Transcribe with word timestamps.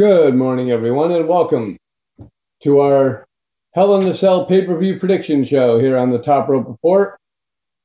Good 0.00 0.34
morning, 0.34 0.70
everyone, 0.70 1.12
and 1.12 1.28
welcome 1.28 1.76
to 2.62 2.80
our 2.80 3.26
Hell 3.72 3.96
in 3.96 4.08
the 4.08 4.16
Cell 4.16 4.46
pay-per-view 4.46 4.98
prediction 4.98 5.46
show 5.46 5.78
here 5.78 5.98
on 5.98 6.10
the 6.10 6.22
Top 6.22 6.48
Rope 6.48 6.66
Report 6.66 7.18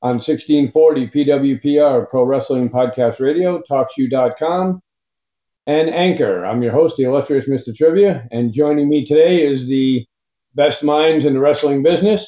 on 0.02 0.22
1640 0.22 1.10
PWPR 1.10 2.10
Pro 2.10 2.24
Wrestling 2.24 2.70
Podcast 2.70 3.20
Radio, 3.20 3.62
TalkShoe.com, 3.70 4.82
and 5.68 5.90
Anchor. 5.90 6.46
I'm 6.46 6.64
your 6.64 6.72
host, 6.72 6.96
the 6.98 7.04
illustrious 7.04 7.50
Mr. 7.50 7.76
Trivia, 7.76 8.26
and 8.32 8.54
joining 8.54 8.88
me 8.88 9.06
today 9.06 9.46
is 9.46 9.68
the 9.68 10.06
best 10.54 10.84
minds 10.84 11.26
in 11.26 11.34
the 11.34 11.40
wrestling 11.42 11.84
business. 11.84 12.26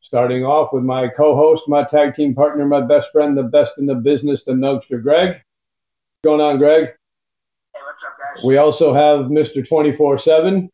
Starting 0.00 0.46
off 0.46 0.72
with 0.72 0.82
my 0.82 1.08
co-host, 1.08 1.64
my 1.68 1.84
tag 1.84 2.14
team 2.14 2.34
partner, 2.34 2.64
my 2.64 2.80
best 2.80 3.08
friend, 3.12 3.36
the 3.36 3.42
best 3.42 3.74
in 3.76 3.84
the 3.84 3.96
business, 3.96 4.40
the 4.46 4.52
Nugster 4.52 5.02
Greg. 5.02 5.32
What's 5.32 6.24
going 6.24 6.40
on, 6.40 6.56
Greg? 6.56 6.94
We 8.44 8.56
also 8.56 8.94
have 8.94 9.26
Mr. 9.26 9.66
24/7 9.66 10.68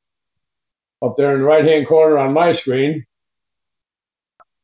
up 1.03 1.17
there 1.17 1.35
in 1.35 1.41
the 1.41 1.47
right-hand 1.47 1.87
corner 1.87 2.19
on 2.19 2.33
my 2.33 2.53
screen. 2.53 3.05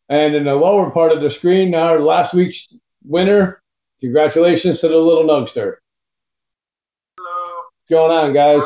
And 0.08 0.34
in 0.34 0.44
the 0.44 0.54
lower 0.54 0.90
part 0.90 1.12
of 1.12 1.22
the 1.22 1.30
screen, 1.30 1.74
our 1.74 2.00
last 2.00 2.34
week's 2.34 2.68
winner. 3.04 3.62
Congratulations 4.00 4.80
to 4.80 4.88
the 4.88 4.96
little 4.96 5.24
Nugster. 5.24 5.76
Hello. 7.16 7.62
What's 7.78 7.88
going 7.88 8.10
on, 8.10 8.32
guys? 8.32 8.64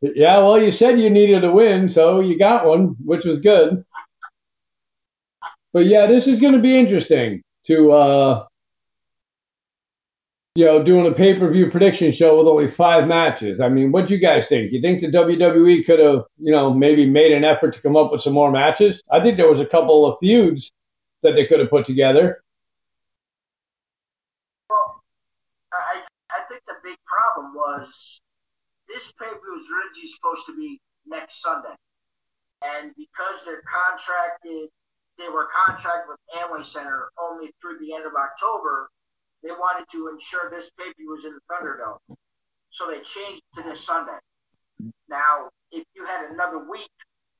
Yeah, 0.00 0.38
well, 0.38 0.60
you 0.60 0.72
said 0.72 1.00
you 1.00 1.10
needed 1.10 1.44
a 1.44 1.50
win, 1.50 1.88
so 1.88 2.20
you 2.20 2.38
got 2.38 2.66
one, 2.66 2.96
which 3.04 3.24
was 3.24 3.38
good. 3.38 3.84
But 5.72 5.86
yeah, 5.86 6.06
this 6.06 6.26
is 6.26 6.40
going 6.40 6.54
to 6.54 6.58
be 6.58 6.76
interesting 6.76 7.42
to, 7.66 7.92
uh, 7.92 8.46
you 10.54 10.66
know, 10.66 10.82
doing 10.82 11.06
a 11.06 11.14
pay 11.14 11.38
per 11.38 11.50
view 11.50 11.70
prediction 11.70 12.12
show 12.14 12.38
with 12.38 12.46
only 12.46 12.70
five 12.70 13.06
matches. 13.06 13.60
I 13.60 13.68
mean, 13.68 13.90
what 13.90 14.06
do 14.06 14.14
you 14.14 14.20
guys 14.20 14.46
think? 14.48 14.72
You 14.72 14.82
think 14.82 15.00
the 15.00 15.06
WWE 15.06 15.86
could 15.86 15.98
have, 15.98 16.24
you 16.38 16.52
know, 16.52 16.74
maybe 16.74 17.06
made 17.06 17.32
an 17.32 17.44
effort 17.44 17.74
to 17.74 17.80
come 17.80 17.96
up 17.96 18.12
with 18.12 18.22
some 18.22 18.34
more 18.34 18.50
matches? 18.50 19.00
I 19.10 19.20
think 19.20 19.36
there 19.36 19.50
was 19.50 19.60
a 19.60 19.70
couple 19.70 20.04
of 20.04 20.18
feuds 20.20 20.72
that 21.22 21.36
they 21.36 21.46
could 21.46 21.60
have 21.60 21.70
put 21.70 21.86
together. 21.86 22.42
Well, 24.68 25.02
I 25.72 26.02
I 26.30 26.42
think 26.50 26.62
the 26.66 26.74
big 26.84 26.98
problem 27.06 27.54
was 27.54 28.20
this 28.88 29.12
pay 29.14 29.26
per 29.26 29.32
view 29.32 29.52
was 29.56 29.66
originally 29.70 30.08
supposed 30.08 30.46
to 30.46 30.56
be 30.56 30.78
next 31.06 31.40
Sunday, 31.40 31.74
and 32.62 32.92
because 32.94 33.42
they're 33.46 33.62
contracted, 33.62 34.68
they 35.16 35.30
were 35.30 35.48
contracted 35.66 36.10
with 36.10 36.20
Amway 36.36 36.66
Center 36.66 37.08
only 37.18 37.50
through 37.62 37.78
the 37.80 37.94
end 37.94 38.04
of 38.04 38.12
October. 38.12 38.90
They 39.42 39.50
wanted 39.50 39.86
to 39.92 40.08
ensure 40.08 40.50
this 40.50 40.70
view 40.96 41.10
was 41.10 41.24
in 41.24 41.32
the 41.32 41.40
Thunderdome, 41.50 42.16
so 42.70 42.86
they 42.86 42.98
changed 42.98 43.42
it 43.56 43.62
to 43.62 43.68
this 43.68 43.84
Sunday. 43.84 44.18
Now, 45.08 45.50
if 45.72 45.84
you 45.94 46.04
had 46.04 46.30
another 46.30 46.58
week 46.58 46.90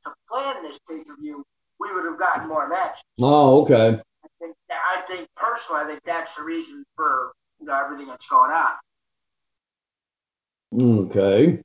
to 0.04 0.12
plan 0.28 0.62
this 0.62 0.78
pay 0.88 0.98
per 1.04 1.16
view, 1.20 1.44
we 1.78 1.92
would 1.94 2.04
have 2.04 2.18
gotten 2.18 2.48
more 2.48 2.68
matches. 2.68 3.02
Oh, 3.20 3.62
okay. 3.62 4.00
I 4.24 4.28
think, 4.40 4.56
I 4.70 5.02
think 5.08 5.28
personally, 5.36 5.82
I 5.82 5.86
think 5.86 6.00
that's 6.04 6.34
the 6.34 6.42
reason 6.42 6.84
for 6.96 7.32
you 7.60 7.66
know 7.66 7.74
everything 7.74 8.08
that's 8.08 8.28
going 8.28 8.50
on. 8.50 8.72
Okay. 10.80 11.62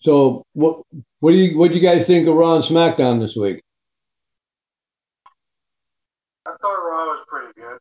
So, 0.00 0.44
what 0.54 0.82
what 1.20 1.32
do 1.32 1.36
you 1.36 1.58
what 1.58 1.68
do 1.68 1.74
you 1.74 1.82
guys 1.82 2.06
think 2.06 2.26
of 2.28 2.34
Raw 2.34 2.56
and 2.56 2.64
SmackDown 2.64 3.20
this 3.20 3.36
week? 3.36 3.62
I 6.46 6.50
thought 6.60 6.76
Raw 6.76 7.04
was 7.06 7.24
pretty 7.28 7.52
good. 7.54 7.78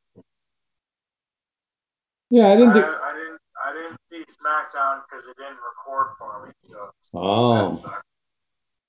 Yeah, 2.29 2.47
I 2.47 2.51
I, 2.53 2.55
didn't 2.55 2.73
think. 2.73 2.85
I 2.85 3.13
didn't 3.13 3.39
I 3.65 3.73
didn't 3.73 3.99
see 4.09 4.23
SmackDown 4.43 5.01
because 5.09 5.25
it 5.29 5.37
didn't 5.37 5.57
record 5.63 6.07
for 6.19 6.45
me. 6.47 6.53
So 7.01 7.19
Oh. 7.19 7.83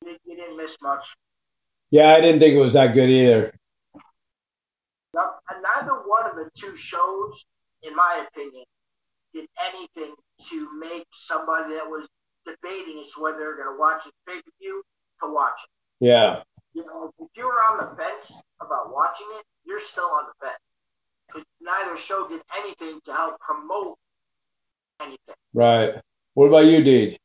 You, 0.04 0.16
you 0.24 0.36
didn't 0.36 0.56
miss 0.56 0.76
much. 0.82 1.14
yeah, 1.90 2.14
I 2.14 2.20
didn't 2.20 2.40
think 2.40 2.54
it 2.54 2.58
was 2.60 2.72
that 2.74 2.94
good 2.94 3.08
either. 3.10 3.54
No- 5.14 5.34
and 5.50 5.62
neither 5.62 5.94
one 6.06 6.28
of 6.28 6.36
the 6.36 6.50
two 6.54 6.76
shows, 6.76 7.44
in 7.82 7.94
my 7.96 8.24
opinion, 8.28 8.64
did 9.34 9.46
anything 9.72 10.14
to 10.50 10.68
make 10.78 11.06
somebody 11.14 11.74
that 11.74 11.86
was 11.88 12.06
debating 12.46 13.00
as 13.00 13.10
to 13.12 13.20
whether 13.22 13.38
they're 13.38 13.56
going 13.56 13.74
to 13.74 13.78
watch 13.78 14.04
this 14.04 14.12
pay 14.26 14.36
per 14.36 14.50
view 14.60 14.82
to 15.22 15.32
watch 15.32 15.60
it. 15.64 16.06
Yeah. 16.06 16.42
You 16.74 16.84
know, 16.86 17.10
if 17.18 17.28
you 17.36 17.44
were 17.46 17.60
on 17.70 17.78
the 17.78 17.96
fence 17.96 18.40
about 18.60 18.92
watching 18.94 19.26
it, 19.36 19.44
you're 19.64 19.80
still 19.80 20.04
on 20.04 20.24
the 20.26 20.46
fence. 20.46 20.58
Neither 21.60 21.96
show 21.96 22.28
did 22.28 22.40
anything 22.58 23.00
to 23.04 23.12
help 23.12 23.38
promote 23.40 23.96
anything. 25.00 25.34
Right. 25.54 25.94
What 26.34 26.46
about 26.46 26.66
you. 26.66 26.78
It 26.78 27.18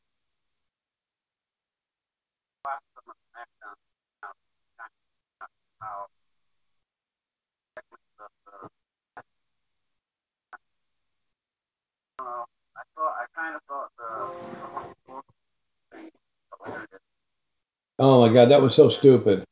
Oh 17.99 18.27
my 18.27 18.33
God, 18.33 18.49
that 18.49 18.61
was 18.61 18.75
so 18.75 18.89
stupid. 18.89 19.45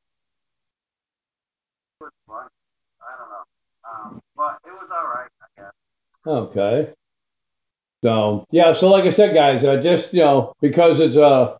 was 2.01 2.11
fun. 2.27 2.47
I 2.99 3.17
don't 3.17 3.29
know. 3.29 3.45
Um, 3.85 4.21
but 4.35 4.57
it 4.65 4.71
was 4.71 4.89
all 4.91 5.05
right, 5.05 5.29
I 5.41 5.47
guess. 5.61 5.71
Okay. 6.25 6.93
So 8.03 8.45
yeah, 8.51 8.73
so 8.73 8.87
like 8.87 9.05
I 9.05 9.11
said, 9.11 9.33
guys, 9.33 9.63
uh, 9.63 9.81
just 9.81 10.13
you 10.13 10.21
know, 10.21 10.53
because 10.61 10.99
it's 10.99 11.15
uh 11.15 11.57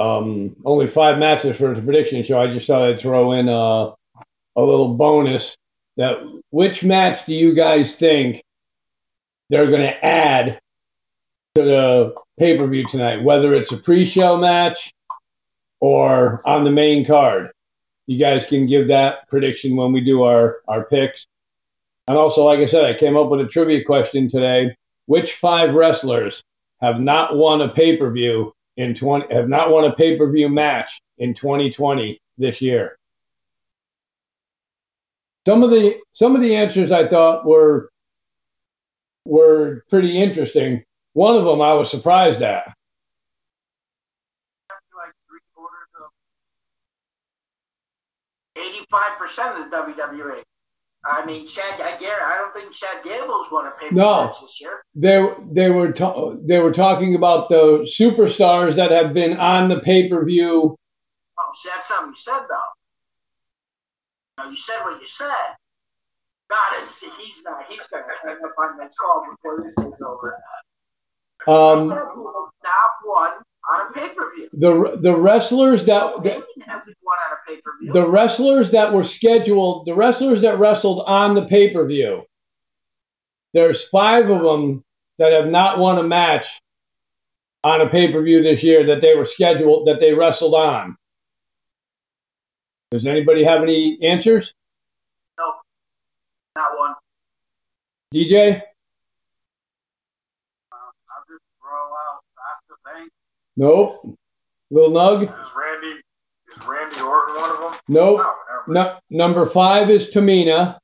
um 0.00 0.56
only 0.64 0.88
five 0.88 1.18
matches 1.18 1.56
for 1.56 1.74
the 1.74 1.82
prediction 1.82 2.24
show, 2.24 2.40
I 2.40 2.52
just 2.52 2.66
thought 2.66 2.82
I'd 2.88 3.00
throw 3.00 3.32
in 3.32 3.48
uh, 3.48 3.92
a 4.56 4.62
little 4.62 4.94
bonus. 4.94 5.56
That 5.96 6.18
which 6.50 6.84
match 6.84 7.26
do 7.26 7.32
you 7.32 7.54
guys 7.54 7.96
think 7.96 8.42
they're 9.50 9.66
to 9.66 10.04
add 10.04 10.60
to 11.54 11.62
the 11.62 12.14
pay 12.38 12.56
per 12.56 12.66
view 12.66 12.86
tonight? 12.88 13.22
Whether 13.22 13.54
it's 13.54 13.72
a 13.72 13.76
pre-show 13.78 14.36
match 14.36 14.92
or 15.80 16.40
on 16.46 16.64
the 16.64 16.70
main 16.70 17.06
card, 17.06 17.50
you 18.06 18.18
guys 18.18 18.44
can 18.48 18.66
give 18.66 18.88
that 18.88 19.28
prediction 19.28 19.76
when 19.76 19.92
we 19.92 20.00
do 20.00 20.22
our 20.22 20.58
our 20.68 20.84
picks. 20.84 21.26
And 22.08 22.16
also, 22.16 22.42
like 22.42 22.58
I 22.58 22.66
said, 22.66 22.86
I 22.86 22.98
came 22.98 23.18
up 23.18 23.28
with 23.28 23.42
a 23.42 23.48
trivia 23.48 23.84
question 23.84 24.30
today. 24.30 24.74
Which 25.06 25.36
five 25.36 25.74
wrestlers 25.74 26.42
have 26.80 27.00
not 27.00 27.36
won 27.36 27.60
a 27.60 27.68
pay 27.68 27.96
per 27.96 28.10
view 28.10 28.52
in 28.78 28.94
20, 28.94 29.32
have 29.32 29.48
not 29.48 29.70
won 29.70 29.84
a 29.84 29.94
pay 29.94 30.16
per 30.16 30.30
view 30.30 30.48
match 30.48 30.88
in 31.18 31.34
2020 31.34 32.18
this 32.38 32.60
year? 32.62 32.98
Some 35.46 35.62
of 35.62 35.70
the 35.70 35.98
some 36.14 36.34
of 36.34 36.42
the 36.42 36.56
answers 36.56 36.90
I 36.90 37.08
thought 37.08 37.46
were 37.46 37.90
were 39.24 39.84
pretty 39.90 40.20
interesting. 40.20 40.84
One 41.12 41.36
of 41.36 41.44
them 41.44 41.60
I 41.60 41.74
was 41.74 41.90
surprised 41.90 42.42
at. 42.42 42.74
Eighty-five 48.56 49.18
percent 49.18 49.58
of 49.58 49.70
the 49.70 49.76
WWE. 49.76 50.42
I 51.10 51.24
mean, 51.24 51.46
Chad. 51.46 51.80
I 51.80 51.96
guarantee. 51.96 52.06
I 52.24 52.34
don't 52.36 52.54
think 52.54 52.72
Chad 52.74 53.02
Gable's 53.04 53.50
won 53.50 53.66
a 53.66 53.70
pay 53.70 53.88
per 53.88 53.94
view 53.94 53.98
No. 54.02 54.26
this 54.28 54.60
year. 54.60 54.82
They 54.94 55.26
they 55.52 55.70
were 55.70 55.92
ta- 55.92 56.32
they 56.44 56.58
were 56.58 56.72
talking 56.72 57.14
about 57.14 57.48
the 57.48 57.88
superstars 57.98 58.76
that 58.76 58.90
have 58.90 59.14
been 59.14 59.36
on 59.38 59.68
the 59.68 59.80
pay 59.80 60.08
per 60.08 60.24
view. 60.24 60.76
Oh, 61.38 61.50
see, 61.54 61.70
that's 61.74 61.88
something 61.88 62.10
you 62.10 62.16
said 62.16 62.40
though. 62.50 62.68
You, 64.38 64.44
know, 64.44 64.50
you 64.50 64.56
said 64.58 64.80
what 64.82 65.00
you 65.00 65.08
said. 65.08 65.54
God, 66.50 66.82
is 66.82 67.00
he's 67.00 67.42
not. 67.44 67.64
He's 67.68 67.86
gonna 67.88 68.04
hang 68.22 68.36
up 68.44 68.52
on 68.58 68.76
that 68.78 68.92
call 69.00 69.24
before 69.30 69.62
this 69.62 69.72
is 69.78 70.02
over. 70.02 70.36
I 71.46 71.72
Um, 71.72 71.88
said 71.88 71.98
who 72.14 72.24
not 72.64 72.90
won 73.04 73.32
on 73.68 73.92
pay 73.92 74.08
per 74.10 74.34
view. 74.34 74.48
the 74.52 74.98
the 75.02 75.14
wrestlers 75.14 75.84
that, 75.84 76.22
that 76.22 76.22
Damien 76.22 76.44
hasn't 76.66 76.96
won 77.02 77.16
on 77.26 77.36
a 77.36 77.50
pay 77.50 77.60
per 77.60 77.70
view. 77.80 77.92
the 77.92 78.08
wrestlers 78.08 78.70
that 78.70 78.92
were 78.92 79.04
scheduled, 79.04 79.86
the 79.86 79.94
wrestlers 79.94 80.42
that 80.42 80.58
wrestled 80.58 81.04
on 81.06 81.34
the 81.34 81.44
pay 81.46 81.70
per 81.72 81.86
view. 81.86 82.24
There's 83.54 83.84
five 83.84 84.28
of 84.30 84.42
them 84.42 84.84
that 85.18 85.32
have 85.32 85.46
not 85.46 85.78
won 85.78 85.98
a 85.98 86.02
match 86.02 86.46
on 87.64 87.80
a 87.80 87.88
pay 87.88 88.10
per 88.12 88.22
view 88.22 88.42
this 88.42 88.62
year 88.62 88.84
that 88.86 89.00
they 89.00 89.14
were 89.16 89.26
scheduled 89.26 89.86
that 89.88 90.00
they 90.00 90.14
wrestled 90.14 90.54
on. 90.54 90.96
Does 92.90 93.04
anybody 93.06 93.44
have 93.44 93.62
any 93.62 93.98
answers? 94.02 94.52
No, 95.38 95.52
not 96.56 96.78
one. 96.78 96.94
DJ? 98.14 98.62
Um, 100.72 100.78
I'll 101.10 101.24
just 101.28 101.44
throw 101.60 101.84
out 101.84 102.24
Sasha 102.34 102.78
Banks. 102.84 103.14
Nope. 103.58 104.16
Little 104.70 104.92
Nug? 104.92 105.24
Is 105.24 105.28
Randy 105.28 106.00
is 106.56 106.66
Randy 106.66 107.00
Orton 107.00 107.34
one 107.34 107.50
of 107.50 107.58
them? 107.58 107.80
Nope. 107.88 108.20
No. 108.68 108.72
No, 108.72 108.98
number 109.10 109.50
five 109.50 109.90
is 109.90 110.12
Tamina. 110.12 110.78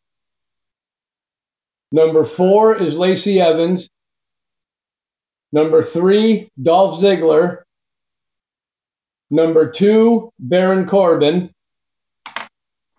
Number 1.93 2.27
four 2.27 2.77
is 2.77 2.97
Lacey 2.97 3.41
Evans. 3.41 3.89
Number 5.53 5.85
three, 5.85 6.51
Dolph 6.61 7.01
Ziggler. 7.01 7.63
Number 9.31 9.71
two, 9.71 10.33
Baron 10.41 10.89
Corbin. 10.89 11.55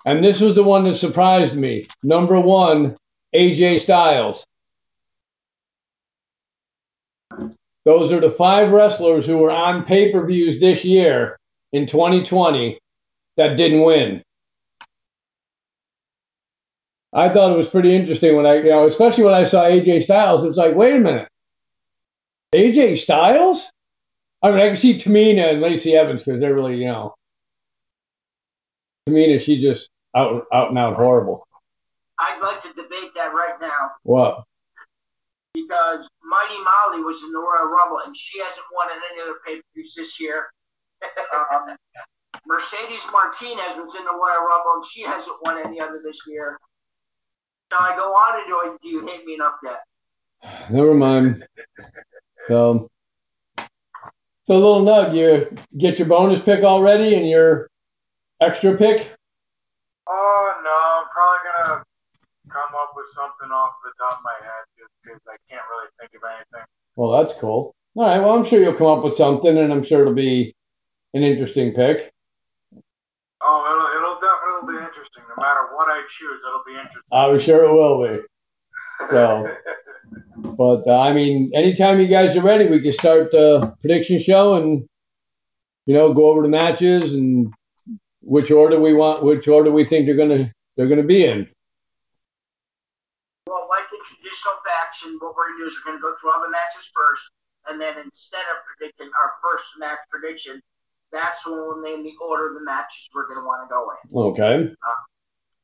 And 0.06 0.24
this 0.24 0.40
was 0.40 0.56
the 0.56 0.64
one 0.64 0.86
that 0.86 0.96
surprised 0.96 1.56
me. 1.56 1.88
Number 2.02 2.40
one, 2.40 2.96
AJ 3.34 3.82
Styles. 3.82 4.46
Those 7.86 8.12
are 8.12 8.20
the 8.20 8.32
five 8.32 8.72
wrestlers 8.72 9.26
who 9.26 9.38
were 9.38 9.52
on 9.52 9.86
pay 9.86 10.12
per 10.12 10.26
views 10.26 10.60
this 10.60 10.84
year 10.84 11.38
in 11.72 11.88
2020 11.88 12.80
that 13.38 13.58
didn't 13.58 13.82
win. 13.82 14.24
I 17.14 17.30
thought 17.30 17.52
it 17.54 17.58
was 17.58 17.70
pretty 17.70 17.96
interesting 17.96 18.36
when 18.36 18.46
I, 18.46 18.56
you 18.56 18.70
know, 18.70 18.88
especially 18.88 19.24
when 19.24 19.34
I 19.36 19.46
saw 19.46 19.64
AJ 19.64 20.04
Styles. 20.04 20.44
It's 20.46 20.58
like, 20.58 20.76
wait 20.76 20.96
a 20.96 21.00
minute, 21.00 21.30
AJ 22.54 23.00
Styles? 23.00 23.72
I 24.42 24.52
mean, 24.52 24.60
I 24.60 24.68
can 24.68 24.78
see 24.78 25.00
Tamina 25.00 25.52
and 25.52 25.62
Lacey 25.62 25.96
Evans 25.96 26.24
because 26.24 26.40
they're 26.42 26.54
really, 26.54 26.78
you 26.78 26.88
know, 26.88 27.16
Tamina, 29.08 29.44
she's 29.46 29.62
just 29.62 29.88
out, 30.16 30.46
out 30.52 30.70
and 30.70 30.78
out 30.78 30.96
horrible. 30.96 31.48
I'd 32.20 32.40
like 32.42 32.62
to 32.64 32.70
debate 32.70 33.12
that 33.16 33.34
right 33.34 33.60
now 33.62 33.92
What? 34.04 34.44
because 35.54 36.10
Mighty 36.26 36.58
Molly 36.58 37.04
was 37.04 37.24
in 37.24 37.32
the 37.32 37.40
Royal 37.40 37.70
Rumble 37.70 38.00
and 38.06 38.18
she 38.18 38.40
hasn't 38.40 38.66
won 38.74 38.88
in 38.90 38.98
any 39.14 39.22
other 39.22 39.40
pay 39.46 39.58
per 39.58 39.64
views 39.76 39.96
this 39.96 40.20
year. 40.20 40.48
Um, 41.54 41.76
Mercedes 42.48 43.06
Martinez 43.12 43.78
was 43.78 43.96
in 43.96 44.06
the 44.06 44.12
Royal 44.12 44.46
Rumble 44.48 44.76
and 44.76 44.86
she 44.86 45.02
hasn't 45.02 45.36
won 45.44 45.58
any 45.66 45.80
other 45.80 46.00
this 46.04 46.26
year. 46.28 46.58
So 47.72 47.78
I 47.80 47.96
go 47.96 48.14
on 48.14 48.40
and 48.40 48.48
do, 48.48 48.78
do 48.82 48.90
you 48.90 49.06
hate 49.06 49.26
me 49.26 49.36
enough 49.36 49.56
yet? 49.64 49.80
Never 50.70 50.94
mind. 50.94 51.46
So, 52.48 52.90
so 53.58 53.68
little 54.54 54.84
Nug, 54.84 55.16
you 55.16 55.58
get 55.78 56.00
your 56.00 56.08
bonus 56.08 56.42
pick 56.42 56.64
already 56.64 57.16
and 57.16 57.28
your 57.28 57.70
extra 58.42 58.78
pick? 58.78 59.10
Oh 60.08 60.54
no, 60.64 61.02
I'm 61.02 61.08
probably 61.12 61.40
gonna 61.46 61.84
come 62.50 62.76
up 62.76 62.94
with 62.96 63.10
something 63.10 63.52
off 63.52 63.76
the 63.84 63.92
top 64.00 64.20
of 64.20 64.24
my 64.24 64.36
head 64.42 64.65
just 64.65 64.65
because 65.06 65.22
I 65.28 65.38
can't 65.50 65.62
really 65.70 65.90
think 66.00 66.12
of 66.16 66.22
anything. 66.26 66.68
Well, 66.96 67.24
that's 67.24 67.40
cool. 67.40 67.76
All 67.96 68.04
right. 68.04 68.20
Well, 68.20 68.32
I'm 68.32 68.50
sure 68.50 68.62
you'll 68.62 68.74
come 68.74 68.88
up 68.88 69.04
with 69.04 69.18
something, 69.18 69.58
and 69.58 69.72
I'm 69.72 69.86
sure 69.86 70.02
it'll 70.02 70.14
be 70.14 70.56
an 71.14 71.24
interesting 71.24 71.74
pick. 71.74 72.12
Oh, 73.42 73.62
it'll, 73.70 73.90
it'll 73.96 74.20
definitely 74.20 74.80
be 74.80 74.86
interesting. 74.86 75.24
No 75.30 75.42
matter 75.42 75.76
what 75.76 75.88
I 75.90 76.02
choose, 76.10 76.42
it'll 76.48 76.64
be 76.66 76.74
interesting. 76.74 77.02
I'm 77.12 77.40
sure 77.42 77.64
it 77.64 77.74
will 77.74 78.08
be. 78.08 78.24
So, 79.12 79.48
but 80.58 80.88
uh, 80.88 81.00
I 81.00 81.14
mean, 81.14 81.52
anytime 81.54 82.00
you 82.00 82.08
guys 82.08 82.36
are 82.36 82.42
ready, 82.42 82.68
we 82.68 82.82
can 82.82 82.94
start 82.94 83.32
the 83.32 83.74
prediction 83.82 84.24
show 84.24 84.56
and 84.56 84.88
you 85.86 85.94
know 85.94 86.14
go 86.14 86.28
over 86.28 86.42
the 86.42 86.48
matches 86.48 87.14
and 87.14 87.54
which 88.22 88.50
order 88.52 88.80
we 88.80 88.94
want, 88.94 89.24
which 89.24 89.48
order 89.48 89.72
we 89.72 89.86
think 89.86 90.06
they're 90.06 90.18
gonna 90.18 90.52
they're 90.76 90.90
gonna 90.90 91.04
be 91.04 91.26
in. 91.26 91.48
Well, 93.48 93.68
like 93.70 93.86
in 93.94 94.00
traditional 94.06 94.56
what 95.20 95.36
we're 95.36 95.52
going 95.52 95.60
to 95.60 95.64
do 95.64 95.68
is 95.68 95.76
we're 95.82 95.92
going 95.92 96.00
to 96.00 96.06
go 96.06 96.14
through 96.20 96.32
all 96.32 96.42
the 96.42 96.52
matches 96.52 96.92
first, 96.94 97.32
and 97.68 97.82
then 97.82 97.98
instead 98.04 98.46
of 98.54 98.64
predicting 98.66 99.10
our 99.16 99.32
first 99.44 99.76
match 99.80 100.00
prediction, 100.10 100.62
that's 101.12 101.46
when 101.48 101.58
we'll 101.58 101.82
name 101.82 102.04
the 102.04 102.14
order 102.22 102.50
of 102.50 102.54
the 102.56 102.66
matches 102.66 103.10
we're 103.14 103.28
going 103.28 103.40
to 103.40 103.46
want 103.46 103.68
to 103.68 103.74
go 103.74 103.82
in. 103.92 104.04
Okay. 104.34 104.76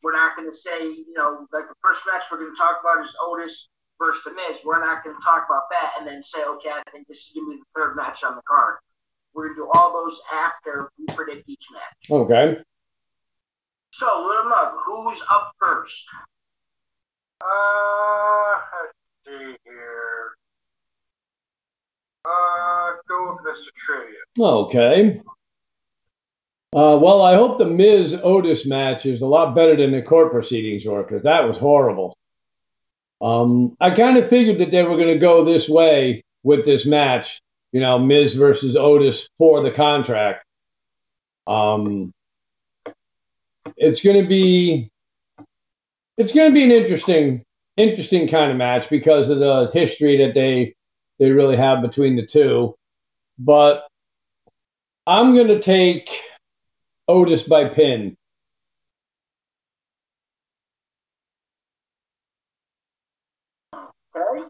We're 0.03 0.13
not 0.13 0.35
going 0.35 0.49
to 0.49 0.55
say, 0.55 0.83
you 0.83 1.13
know, 1.13 1.45
like 1.53 1.67
the 1.67 1.75
first 1.83 2.03
match 2.11 2.25
we're 2.31 2.39
going 2.39 2.55
to 2.55 2.57
talk 2.57 2.79
about 2.81 3.03
is 3.03 3.15
Otis 3.21 3.69
versus 3.99 4.23
The 4.23 4.31
Miz. 4.31 4.61
We're 4.65 4.83
not 4.83 5.03
going 5.03 5.15
to 5.15 5.21
talk 5.23 5.45
about 5.47 5.69
that 5.69 5.93
and 5.99 6.07
then 6.07 6.23
say, 6.23 6.39
okay, 6.43 6.71
I 6.71 6.81
think 6.91 7.07
this 7.07 7.27
is 7.27 7.33
going 7.35 7.45
to 7.45 7.51
be 7.51 7.57
the 7.61 7.79
third 7.79 7.95
match 7.95 8.23
on 8.23 8.35
the 8.35 8.41
card. 8.47 8.77
We're 9.33 9.47
going 9.47 9.55
to 9.55 9.61
do 9.61 9.69
all 9.75 9.93
those 9.93 10.21
after 10.33 10.91
we 10.97 11.05
predict 11.13 11.47
each 11.47 11.67
match. 11.71 12.11
Okay. 12.11 12.57
So, 13.91 14.05
Little 14.27 14.51
Nug, 14.51 14.73
who's 14.85 15.23
up 15.29 15.51
first? 15.59 16.07
Uh, 17.41 18.55
see 19.31 19.55
here. 19.65 20.31
Uh, 22.25 22.97
go 23.07 23.33
with 23.33 23.55
Mr. 23.55 23.69
Trivia. 23.77 24.19
Okay. 24.39 25.21
Uh, 26.73 26.97
well, 27.01 27.21
I 27.21 27.35
hope 27.35 27.57
the 27.57 27.65
Miz 27.65 28.15
Otis 28.23 28.65
match 28.65 29.05
is 29.05 29.21
a 29.21 29.25
lot 29.25 29.55
better 29.55 29.75
than 29.75 29.91
the 29.91 30.01
court 30.01 30.31
proceedings 30.31 30.85
were 30.85 31.03
because 31.03 31.23
that 31.23 31.45
was 31.47 31.57
horrible. 31.57 32.17
Um, 33.21 33.75
I 33.81 33.91
kind 33.91 34.17
of 34.17 34.29
figured 34.29 34.59
that 34.59 34.71
they 34.71 34.83
were 34.83 34.95
going 34.95 35.13
to 35.13 35.19
go 35.19 35.43
this 35.43 35.67
way 35.67 36.23
with 36.43 36.65
this 36.65 36.85
match, 36.85 37.41
you 37.71 37.81
know, 37.81 37.99
Miz 37.99 38.35
versus 38.35 38.75
Otis 38.75 39.27
for 39.37 39.61
the 39.63 39.71
contract. 39.71 40.45
Um, 41.45 42.13
it's 43.77 44.01
going 44.01 44.21
to 44.21 44.27
be 44.27 44.89
it's 46.17 46.33
going 46.33 46.49
to 46.49 46.53
be 46.53 46.63
an 46.63 46.71
interesting 46.71 47.43
interesting 47.77 48.27
kind 48.27 48.51
of 48.51 48.57
match 48.57 48.89
because 48.89 49.29
of 49.29 49.39
the 49.39 49.71
history 49.73 50.17
that 50.17 50.33
they 50.33 50.75
they 51.19 51.31
really 51.31 51.55
have 51.55 51.81
between 51.81 52.15
the 52.15 52.25
two. 52.25 52.75
But 53.37 53.87
I'm 55.05 55.33
going 55.33 55.47
to 55.47 55.61
take 55.61 56.09
Otis 57.07 57.43
by 57.43 57.69
pin. 57.69 58.17
Okay. 63.73 64.45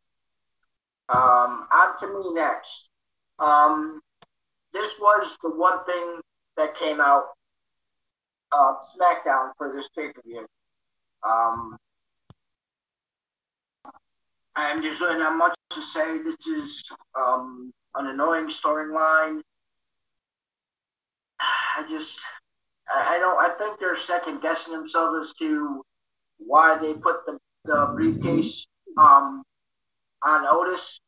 Um, 1.10 1.68
on 1.72 1.98
to 2.00 2.08
me 2.08 2.34
next. 2.34 2.90
Um, 3.40 4.02
this 4.74 5.00
was 5.00 5.38
the 5.44 5.50
one 5.50 5.84
thing 5.86 6.22
that 6.58 6.76
came 6.76 7.02
out 7.02 7.26
uh, 8.52 8.74
SmackDown 8.82 9.52
for 9.58 9.72
this 9.72 9.90
pay 9.90 10.12
per 10.12 10.22
view. 10.26 10.46
Um, 11.28 11.78
and 14.56 14.84
there's 14.84 15.00
really 15.00 15.20
not 15.20 15.38
much 15.38 15.56
to 15.72 15.82
say. 15.82 16.22
This 16.22 16.38
is 16.48 16.88
um, 17.18 17.72
an 17.96 18.08
annoying 18.08 18.48
storyline. 18.48 19.42
I 21.40 21.84
just, 21.90 22.20
I 22.94 23.18
don't, 23.20 23.38
I 23.38 23.56
think 23.58 23.80
they're 23.80 23.96
second 23.96 24.42
guessing 24.42 24.74
themselves 24.74 25.30
as 25.30 25.34
to 25.36 25.84
why 26.38 26.78
they 26.78 26.94
put 26.94 27.26
the, 27.26 27.38
the 27.66 27.92
briefcase 27.96 28.68
um, 28.98 29.44
on 30.26 30.46
Otis 30.46 31.00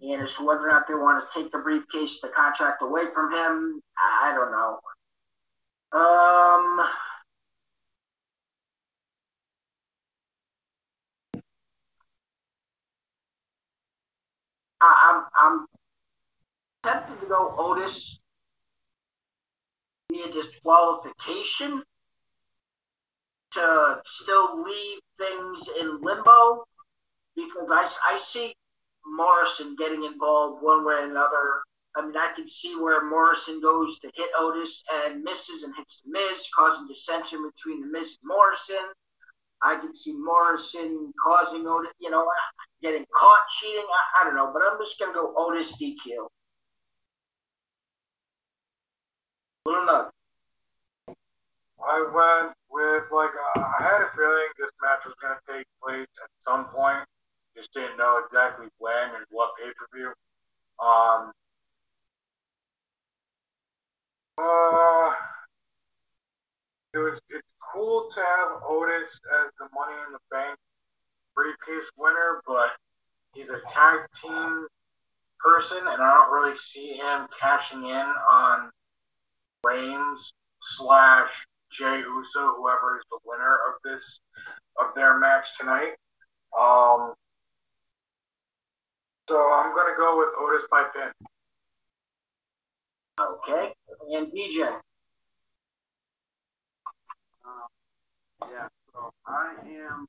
and 0.00 0.26
to 0.26 0.46
whether 0.46 0.68
or 0.68 0.72
not 0.72 0.88
they 0.88 0.94
want 0.94 1.30
to 1.30 1.42
take 1.42 1.52
the 1.52 1.58
briefcase, 1.58 2.20
the 2.20 2.28
contract 2.28 2.82
away 2.82 3.02
from 3.14 3.30
him. 3.32 3.80
I 3.98 4.32
don't 4.34 4.50
know. 4.50 4.78
Um, 5.92 6.80
I, 14.80 15.23
I'm 15.36 15.66
tempted 16.82 17.20
to 17.20 17.26
go 17.26 17.54
Otis 17.58 18.20
via 20.10 20.32
disqualification 20.32 21.82
to 23.52 24.00
still 24.06 24.62
leave 24.62 24.98
things 25.20 25.68
in 25.80 26.00
limbo 26.00 26.64
because 27.36 27.70
I, 27.70 28.14
I 28.14 28.16
see 28.16 28.54
Morrison 29.06 29.76
getting 29.78 30.04
involved 30.04 30.62
one 30.62 30.84
way 30.84 30.94
or 30.94 31.04
another. 31.04 31.62
I 31.96 32.04
mean, 32.04 32.16
I 32.16 32.32
can 32.34 32.48
see 32.48 32.74
where 32.76 33.04
Morrison 33.04 33.60
goes 33.60 33.98
to 34.00 34.10
hit 34.14 34.30
Otis 34.38 34.82
and 35.04 35.22
misses 35.22 35.62
and 35.62 35.74
hits 35.76 36.02
the 36.02 36.10
Miz, 36.10 36.48
causing 36.56 36.88
dissension 36.88 37.48
between 37.48 37.80
the 37.80 37.86
Miz 37.86 38.18
and 38.20 38.28
Morrison. 38.28 38.84
I 39.64 39.76
can 39.76 39.96
see 39.96 40.12
Morrison 40.12 41.12
causing 41.24 41.66
Otis, 41.66 41.92
you 41.98 42.10
know, 42.10 42.26
getting 42.82 43.04
caught 43.16 43.48
cheating. 43.50 43.84
I, 43.88 44.20
I 44.20 44.24
don't 44.24 44.36
know, 44.36 44.50
but 44.52 44.62
I'm 44.62 44.78
just 44.78 45.00
gonna 45.00 45.14
go 45.14 45.32
Otis 45.36 45.76
DQ. 45.80 46.28
Little 49.66 49.86
nug. 49.86 50.10
I 51.86 52.00
went 52.14 52.54
with 52.70 53.04
like 53.12 53.30
uh, 53.56 53.60
I 53.60 53.82
had 53.82 54.02
a 54.02 54.10
feeling 54.16 54.48
this 54.58 54.70
match 54.82 55.00
was 55.06 55.14
going 55.20 55.36
to 55.36 55.52
take 55.52 55.66
place 55.82 56.08
at 56.22 56.30
some 56.40 56.66
point, 56.74 57.04
Just 57.56 57.72
didn't 57.72 57.96
know 57.96 58.20
exactly 58.24 58.68
when 58.78 59.14
and 59.16 59.24
what 59.30 59.50
pay 59.56 59.70
per 59.72 59.86
view. 59.94 60.12
Um, 60.80 61.32
uh, 64.38 65.10
it 66.94 66.98
was 66.98 67.20
it's 67.30 67.53
cool 67.74 68.08
to 68.14 68.20
have 68.20 68.62
Otis 68.68 69.20
as 69.44 69.50
the 69.58 69.66
Money 69.74 69.98
in 70.06 70.12
the 70.12 70.18
Bank 70.30 70.56
briefcase 71.34 71.90
winner, 71.96 72.40
but 72.46 72.70
he's 73.34 73.50
a 73.50 73.60
tag 73.68 74.06
team 74.22 74.66
person, 75.40 75.78
and 75.78 76.02
I 76.02 76.14
don't 76.14 76.32
really 76.32 76.56
see 76.56 76.94
him 76.94 77.26
cashing 77.40 77.82
in 77.84 78.06
on 78.30 78.70
Reigns 79.64 80.32
slash 80.62 81.46
Jey 81.72 81.98
Uso, 81.98 82.54
whoever 82.56 82.96
is 82.98 83.04
the 83.10 83.18
winner 83.24 83.58
of 83.68 83.74
this 83.84 84.20
of 84.80 84.94
their 84.94 85.18
match 85.18 85.58
tonight. 85.58 85.94
Um, 86.58 87.14
so 89.28 89.36
I'm 89.36 89.74
gonna 89.74 89.96
go 89.96 90.18
with 90.18 90.28
Otis 90.38 90.68
by 90.70 90.84
pin. 90.94 91.10
Okay. 93.20 93.72
And 94.12 94.26
DJ. 94.32 94.80
Um, 97.44 97.68
yeah, 98.50 98.68
so 98.92 99.12
I 99.26 99.54
am. 99.66 100.06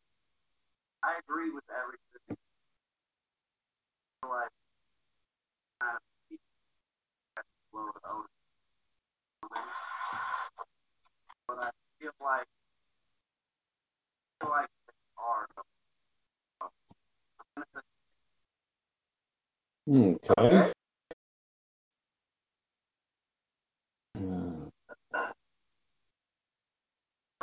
I 1.04 1.20
agree 1.20 1.52
with 1.54 1.64
everything. 1.70 2.38
Like 4.24 4.52
kind 5.80 5.98
of. 5.98 6.02
But 11.48 11.58
I 11.60 11.70
feel 12.00 12.12
like 12.22 12.48
feel 14.42 14.50
like 14.50 14.70
it's 14.88 14.98
hard. 15.16 15.48
Okay. 19.88 20.74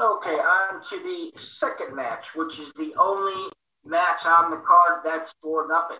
Okay, 0.02 0.30
on 0.30 0.82
to 0.84 0.98
the 0.98 1.40
second 1.40 1.94
match, 1.94 2.34
which 2.34 2.58
is 2.58 2.72
the 2.72 2.92
only 2.98 3.48
match 3.84 4.26
on 4.26 4.50
the 4.50 4.56
card 4.56 5.02
that's 5.04 5.32
for 5.40 5.68
nothing. 5.68 5.98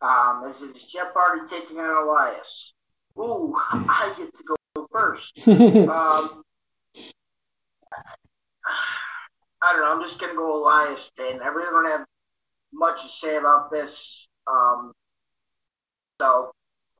Um, 0.00 0.42
as 0.48 0.62
it 0.62 0.74
is 0.74 0.86
Jeff 0.86 1.08
Hardy 1.14 1.46
taking 1.46 1.78
on 1.78 2.06
Elias. 2.08 2.72
Ooh, 3.18 3.54
I 3.70 4.14
get 4.16 4.34
to 4.34 4.42
go 4.74 4.88
first. 4.90 5.38
Um, 5.46 6.42
I 9.62 9.72
don't 9.72 9.80
know. 9.80 9.92
I'm 9.92 10.02
just 10.02 10.20
gonna 10.20 10.34
go 10.34 10.62
Elias 10.62 11.10
pin. 11.16 11.40
I 11.42 11.48
really 11.48 11.70
don't 11.70 11.90
have 11.90 12.06
much 12.72 13.02
to 13.02 13.08
say 13.08 13.36
about 13.36 13.70
this. 13.70 14.28
Um, 14.46 14.92
so 16.20 16.52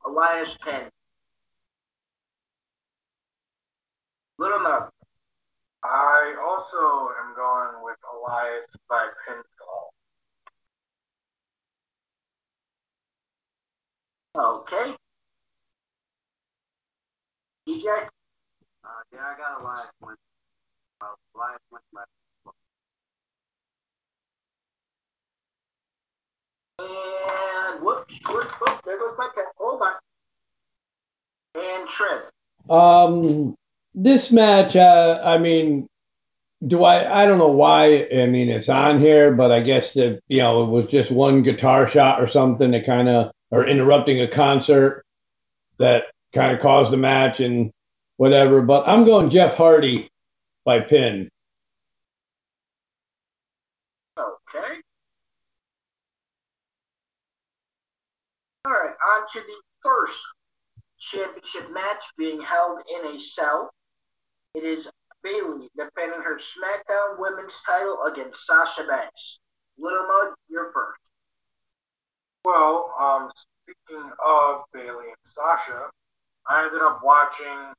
Elias 0.05 0.57
pin. 0.63 0.89
Little 4.37 4.59
Mo. 4.59 4.89
I 5.83 6.35
also 6.47 7.11
am 7.21 7.35
going 7.35 7.83
with 7.83 7.97
Elias 8.13 8.67
by 8.89 9.07
pinfall. 9.27 9.91
Okay. 14.37 14.95
DJ. 17.67 17.85
Uh, 18.83 18.89
yeah, 19.11 19.19
I 19.19 19.37
got 19.37 19.61
a 19.61 19.63
live 19.63 19.91
win. 20.01 20.15
Uh, 21.01 21.05
live 21.35 21.59
win 21.71 21.81
left. 21.93 22.09
And 26.79 27.83
whoops, 27.83 28.13
whoops, 28.29 28.53
whoops, 28.61 28.81
there 28.85 28.99
goes 28.99 29.15
my 29.17 29.29
pen. 29.33 29.45
Hold 29.57 29.81
on. 29.81 29.93
And 31.55 31.89
Trev. 31.89 32.29
Um, 32.69 33.55
this 33.97 34.31
match, 34.31 34.75
uh, 34.75 35.19
I 35.23 35.39
mean, 35.39 35.87
do 36.65 36.83
I? 36.83 37.23
I 37.23 37.25
don't 37.25 37.39
know 37.39 37.47
why. 37.47 38.07
I 38.13 38.27
mean, 38.27 38.47
it's 38.49 38.69
on 38.69 39.01
here, 39.01 39.31
but 39.31 39.51
I 39.51 39.61
guess 39.61 39.93
that 39.93 40.21
you 40.27 40.37
know 40.37 40.63
it 40.63 40.67
was 40.67 40.85
just 40.91 41.11
one 41.11 41.41
guitar 41.41 41.89
shot 41.89 42.21
or 42.21 42.29
something 42.29 42.71
that 42.71 42.85
kind 42.85 43.09
of, 43.09 43.31
or 43.51 43.65
interrupting 43.67 44.21
a 44.21 44.27
concert 44.27 45.03
that 45.79 46.05
kind 46.33 46.55
of 46.55 46.61
caused 46.61 46.93
the 46.93 46.97
match 46.97 47.39
and 47.39 47.71
whatever. 48.17 48.61
But 48.61 48.87
I'm 48.87 49.03
going 49.03 49.31
Jeff 49.31 49.55
Hardy 49.55 50.09
by 50.63 50.79
pin. 50.79 51.29
Okay. 54.19 54.81
All 58.65 58.71
right, 58.71 58.95
on 59.15 59.27
to 59.33 59.39
the 59.39 59.61
first 59.83 60.23
championship 60.99 61.71
match 61.71 62.03
being 62.17 62.41
held 62.41 62.79
in 62.93 63.15
a 63.15 63.19
cell. 63.19 63.71
It 64.57 64.63
is 64.63 64.89
Bayley 65.21 65.69
defending 65.77 66.19
her 66.19 66.39
SmackDown 66.39 67.19
Women's 67.19 67.61
title 67.61 67.99
against 68.11 68.43
Sasha 68.47 68.85
Banks. 68.87 69.39
Little 69.77 70.01
Nug, 70.01 70.33
you're 70.49 70.71
first. 70.73 71.11
Well, 72.43 72.91
um, 72.99 73.29
speaking 73.35 74.11
of 74.25 74.61
Bayley 74.73 75.13
and 75.13 75.25
Sasha, 75.25 75.91
I 76.47 76.65
ended 76.65 76.81
up 76.81 77.01
watching 77.03 77.71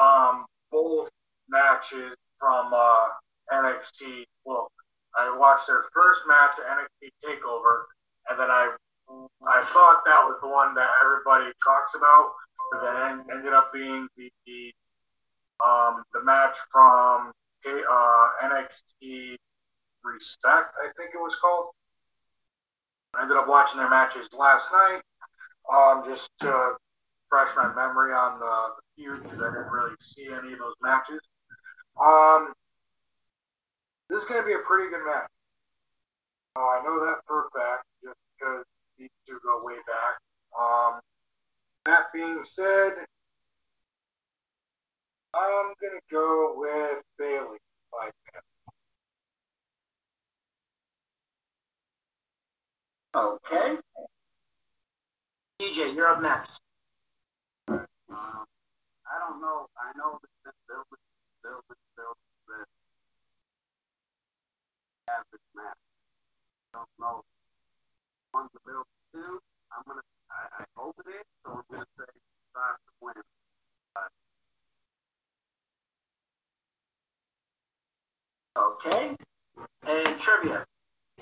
um, 0.00 0.46
both 0.70 1.08
matches 1.48 2.14
from 2.38 2.72
uh, 2.72 3.08
NXT. 3.52 4.22
Well, 4.44 4.70
I 5.18 5.36
watched 5.36 5.66
their 5.66 5.86
first 5.92 6.22
match 6.28 6.52
at 6.62 6.78
NXT 6.78 7.10
Takeover, 7.26 7.90
and 8.30 8.38
then 8.38 8.52
I 8.52 8.70
I 9.10 9.60
thought 9.62 10.02
that 10.06 10.22
was 10.30 10.38
the 10.42 10.48
one 10.48 10.76
that 10.76 10.88
everybody 11.04 11.50
talks 11.66 11.96
about, 11.96 12.34
but 12.70 12.82
then 12.82 13.24
ended 13.34 13.52
up 13.52 13.72
being 13.72 14.06
the, 14.16 14.30
the 14.46 14.72
um, 15.60 16.02
the 16.12 16.22
match 16.24 16.56
from 16.70 17.32
uh, 17.66 18.26
NXT 18.44 19.36
Respect, 20.04 20.74
I 20.82 20.88
think 20.96 21.14
it 21.14 21.18
was 21.18 21.36
called. 21.40 21.70
I 23.14 23.22
ended 23.22 23.36
up 23.36 23.48
watching 23.48 23.78
their 23.78 23.90
matches 23.90 24.26
last 24.32 24.70
night, 24.72 25.02
um, 25.72 26.02
just 26.04 26.28
to 26.40 26.74
refresh 27.30 27.54
my 27.56 27.68
memory 27.74 28.12
on 28.12 28.40
the, 28.40 28.54
the 28.76 28.82
feud 28.96 29.22
because 29.22 29.38
I 29.38 29.50
didn't 29.52 29.70
really 29.70 29.94
see 30.00 30.26
any 30.26 30.54
of 30.54 30.58
those 30.58 30.74
matches. 30.82 31.20
Um, 32.00 32.52
this 34.10 34.22
is 34.22 34.28
going 34.28 34.40
to 34.42 34.46
be 34.46 34.54
a 34.54 34.64
pretty 34.66 34.90
good 34.90 35.04
match. 35.06 35.30
Uh, 36.56 36.60
I 36.60 36.82
know 36.84 37.04
that 37.06 37.22
for 37.26 37.46
a 37.46 37.50
fact, 37.54 37.84
just 38.02 38.18
because 38.34 38.64
these 38.98 39.10
two 39.26 39.38
go 39.44 39.60
way 39.62 39.78
back. 39.86 40.18
Um, 40.58 41.00
that 41.84 42.12
being 42.12 42.40
said, 42.42 42.92
I'm 45.34 45.72
gonna 45.80 46.00
go 46.10 46.54
with 46.56 47.02
Bayley 47.18 47.58
by 47.90 48.10
pin. 48.32 48.42
Okay. 53.14 53.76
DJ, 55.58 55.94
you're 55.94 56.08
up 56.08 56.20
next. 56.20 56.60
Um, 57.68 57.86
I 58.10 59.18
don't 59.20 59.40
know. 59.40 59.68
I 59.78 59.96
know 59.96 60.18
that 60.20 60.28
this 60.44 60.54
building, 60.68 61.00
building, 61.42 61.80
building, 61.96 62.32
that 62.48 62.66
have 65.08 65.24
this 65.32 65.40
match. 65.56 65.76
I 66.74 66.78
don't 66.78 66.88
know. 67.00 67.22
One 68.32 68.48
to 68.52 68.58
build 68.66 68.84
two. 69.12 69.40
I'm 69.72 69.82
gonna. 69.86 70.00
I, 70.30 70.62
I 70.62 70.64
hope 70.76 70.96
it 71.00 71.08
is. 71.08 71.24
So 71.44 71.52
I'm 71.52 71.62
gonna 71.70 71.86
say 71.96 72.04
Sasha 72.52 72.92
wins. 73.00 73.24
Okay. 78.56 79.16
And 79.86 80.20
trivia. 80.20 80.66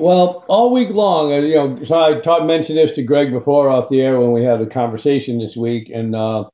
Well, 0.01 0.47
all 0.49 0.73
week 0.73 0.89
long, 0.89 1.31
uh, 1.31 1.41
you 1.41 1.57
know, 1.57 1.85
so 1.87 1.95
I 1.95 2.21
taught, 2.23 2.47
mentioned 2.47 2.79
this 2.79 2.93
to 2.93 3.03
Greg 3.03 3.33
before 3.33 3.69
off 3.69 3.91
the 3.91 4.01
air 4.01 4.19
when 4.19 4.33
we 4.33 4.43
had 4.43 4.59
a 4.63 4.67
conversation 4.67 5.39
this 5.39 5.57
week, 5.57 5.91
and 5.95 6.17
uh, 6.17 6.49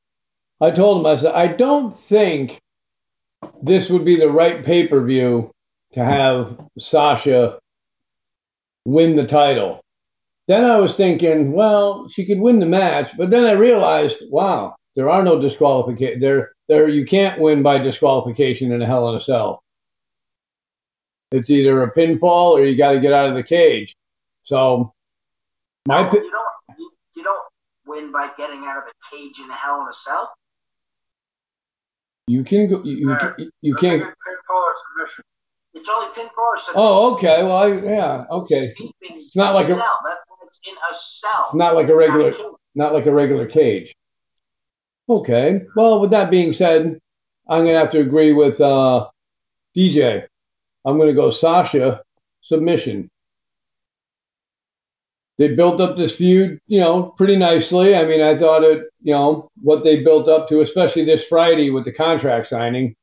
I 0.61 0.73
told 0.73 0.99
him 0.99 1.07
I 1.07 1.17
said 1.17 1.33
I 1.33 1.47
don't 1.47 1.95
think 1.95 2.61
this 3.63 3.89
would 3.89 4.05
be 4.05 4.17
the 4.17 4.29
right 4.29 4.65
pay 4.65 4.89
per 4.89 5.01
view 5.05 5.53
to 5.93 6.05
have 6.05 6.59
Sasha 6.77 7.61
win 8.85 9.15
the 9.15 9.29
title. 9.29 9.81
Then 10.49 10.65
I 10.65 10.79
was 10.79 10.97
thinking, 10.97 11.53
well, 11.53 12.09
she 12.17 12.27
could 12.27 12.41
win 12.41 12.59
the 12.59 12.67
match, 12.67 13.13
but 13.17 13.31
then 13.31 13.45
I 13.45 13.53
realized, 13.53 14.17
wow, 14.29 14.75
there 14.97 15.09
are 15.09 15.23
no 15.23 15.41
disqualification. 15.41 16.19
There, 16.19 16.51
there, 16.69 16.89
you 16.89 17.07
can't 17.07 17.41
win 17.41 17.63
by 17.63 17.79
disqualification 17.79 18.73
in 18.73 18.83
a 18.83 18.87
Hell 18.87 19.09
in 19.11 19.15
a 19.15 19.23
Cell. 19.23 19.63
It's 21.37 21.51
either 21.51 21.83
a 21.83 21.93
pinfall 21.93 22.53
or 22.53 22.65
you 22.65 22.77
got 22.77 22.93
to 22.93 23.01
get 23.01 23.13
out 23.13 23.29
of 23.29 23.35
the 23.35 23.43
cage. 23.43 23.95
So, 24.45 24.93
my 25.87 26.03
No, 26.03 26.13
you 26.13 26.31
don't. 26.31 26.79
You, 26.79 26.91
you 27.17 27.23
don't 27.23 27.43
win 27.87 28.13
by 28.13 28.31
getting 28.37 28.65
out 28.65 28.79
of 28.79 28.85
a 28.85 29.17
cage 29.17 29.39
in 29.41 29.51
a 29.51 29.55
Hell 29.55 29.83
in 29.83 29.89
a 29.89 29.93
Cell. 29.93 30.33
you 32.27 32.43
can 32.45 32.69
go, 32.69 32.83
you, 32.83 32.97
you, 33.39 33.51
you 33.63 33.75
can't. 33.77 34.03
it's 34.03 34.11
pinfall 34.11 34.57
or 34.57 34.75
submission. 34.97 35.25
It's 35.75 35.89
only 35.89 36.09
pinfall. 36.15 36.59
So 36.59 36.73
Oh, 36.75 37.15
okay. 37.15 37.43
Well, 37.43 37.57
I, 37.57 37.67
yeah, 37.67 38.25
okay. 38.31 38.73
It's 39.01 39.37
not 39.37 39.55
like 39.55 39.67
a- 39.67 39.75
cell. 39.75 39.99
That's 40.05 40.21
when 40.29 40.49
it's 40.49 40.61
in 40.67 40.75
a 40.75 40.95
cell. 40.95 41.47
It's 41.49 41.55
not 41.55 41.75
like 41.75 41.89
a 41.89 41.95
regular, 41.95 42.31
Not 42.31 42.55
not 42.75 42.95
like 42.95 43.07
a 43.07 43.13
regular 43.13 43.47
cage. 43.47 43.95
Okay. 45.09 45.63
Well, 45.77 46.01
with 46.01 46.11
that 46.11 46.31
being 46.31 46.55
said, 46.55 46.99
I'm 47.49 47.65
gonna 47.65 47.79
have 47.79 47.93
to 47.93 48.01
agree 48.01 48.33
with 48.33 48.61
uh, 48.61 49.09
DJ. 49.77 50.27
I'm 50.87 50.99
gonna 50.99 51.13
go 51.13 51.31
Sasha 51.31 52.03
submission. 52.43 53.11
They 55.39 55.49
built 55.49 55.81
up 55.83 55.97
this 55.97 56.15
feud, 56.15 56.61
you 56.67 56.81
know, 56.81 57.15
pretty 57.19 57.37
nicely. 57.37 57.95
I 57.95 58.07
mean, 58.07 58.23
I 58.23 58.39
thought 58.39 58.65
it, 58.65 58.85
you 59.03 59.13
know, 59.13 59.51
what 59.63 59.85
they 59.85 60.03
built 60.03 60.29
up 60.29 60.49
to, 60.49 60.63
especially 60.63 61.05
this 61.05 61.27
Friday 61.27 61.69
with 61.71 61.85
the 61.85 61.93
contract 61.93 62.49
signing, 62.49 62.97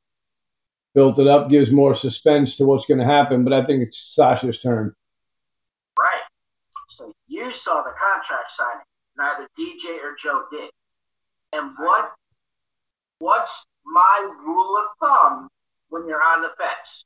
built 0.95 1.19
it 1.19 1.27
up, 1.27 1.49
gives 1.49 1.71
more 1.71 1.95
suspense 1.95 2.55
to 2.55 2.65
what's 2.65 2.87
going 2.87 2.99
to 2.99 3.05
happen. 3.05 3.43
But 3.43 3.53
I 3.53 3.63
think 3.65 3.83
it's 3.83 4.15
Sasha's 4.15 4.59
turn. 4.61 4.95
Right. 5.99 6.21
So 6.89 7.13
you 7.27 7.53
saw 7.53 7.83
the 7.83 7.93
contract 7.99 8.51
signing. 8.51 8.81
Neither 9.15 9.47
DJ 9.59 9.97
or 10.03 10.15
Joe 10.19 10.45
did. 10.51 10.71
And 11.51 11.71
what 11.77 12.11
what's 13.19 13.67
my 13.85 14.33
rule 14.43 14.75
of 14.77 15.07
thumb 15.07 15.49
when 15.89 16.07
you're 16.07 16.21
on 16.21 16.41
the 16.41 16.49
fence? 16.57 17.05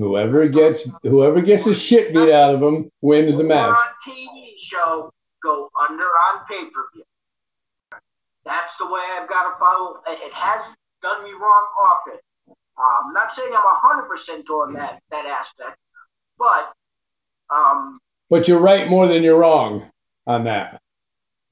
Whoever 0.00 0.48
gets 0.48 0.84
whoever 1.02 1.42
gets 1.42 1.64
the 1.64 1.74
shit 1.74 2.14
beat 2.14 2.32
out 2.32 2.54
of 2.54 2.60
them 2.60 2.90
wins 3.02 3.36
the 3.36 3.44
match. 3.44 3.68
on 3.68 3.76
TV 4.08 4.54
show, 4.58 5.12
go 5.42 5.68
under 5.90 6.04
on 6.04 6.46
pay 6.50 6.64
per 6.64 6.86
view. 6.94 7.04
That's 8.46 8.78
the 8.78 8.86
way 8.86 9.02
I've 9.18 9.28
got 9.28 9.50
to 9.50 9.58
follow. 9.58 10.00
It 10.08 10.32
hasn't 10.32 10.74
done 11.02 11.22
me 11.22 11.32
wrong 11.32 11.66
often. 11.84 12.18
Uh, 12.48 13.04
I'm 13.04 13.12
not 13.12 13.34
saying 13.34 13.52
I'm 13.54 14.06
100% 14.06 14.48
on 14.48 14.72
that, 14.72 15.02
that 15.10 15.26
aspect, 15.26 15.76
but 16.38 16.72
um, 17.54 17.98
But 18.30 18.48
you're 18.48 18.58
right 18.58 18.88
more 18.88 19.06
than 19.06 19.22
you're 19.22 19.36
wrong 19.38 19.90
on 20.26 20.44
that. 20.44 20.80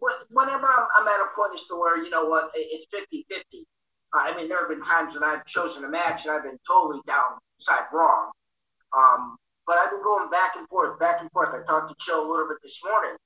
wh- 0.03 0.23
whenever 0.31 0.67
I'm, 0.69 0.87
I'm 0.99 1.07
at 1.07 1.21
a 1.21 1.27
point 1.37 1.53
as 1.55 1.67
to 1.67 1.77
where, 1.79 2.03
you 2.03 2.09
know 2.09 2.25
what, 2.25 2.51
it's 2.55 2.87
50 2.91 3.27
50. 3.31 3.67
I 4.15 4.35
mean, 4.35 4.49
there 4.49 4.61
have 4.61 4.71
been 4.71 4.83
times 4.83 5.13
when 5.13 5.23
I've 5.23 5.45
chosen 5.45 5.85
a 5.85 5.89
match 5.91 6.25
and 6.25 6.35
I've 6.35 6.45
been 6.45 6.59
totally 6.67 7.01
downside 7.07 7.89
wrong. 7.93 8.31
Um, 8.97 9.37
but 9.67 9.77
I've 9.77 9.91
been 9.91 10.03
going 10.03 10.31
back 10.31 10.53
and 10.57 10.69
forth, 10.69 10.99
back 10.99 11.21
and 11.21 11.31
forth. 11.31 11.51
I 11.55 11.65
talked 11.67 11.91
to 11.91 11.97
Joe 12.05 12.27
a 12.27 12.31
little 12.31 12.49
bit 12.49 12.59
this 12.63 12.81
morning 12.85 13.17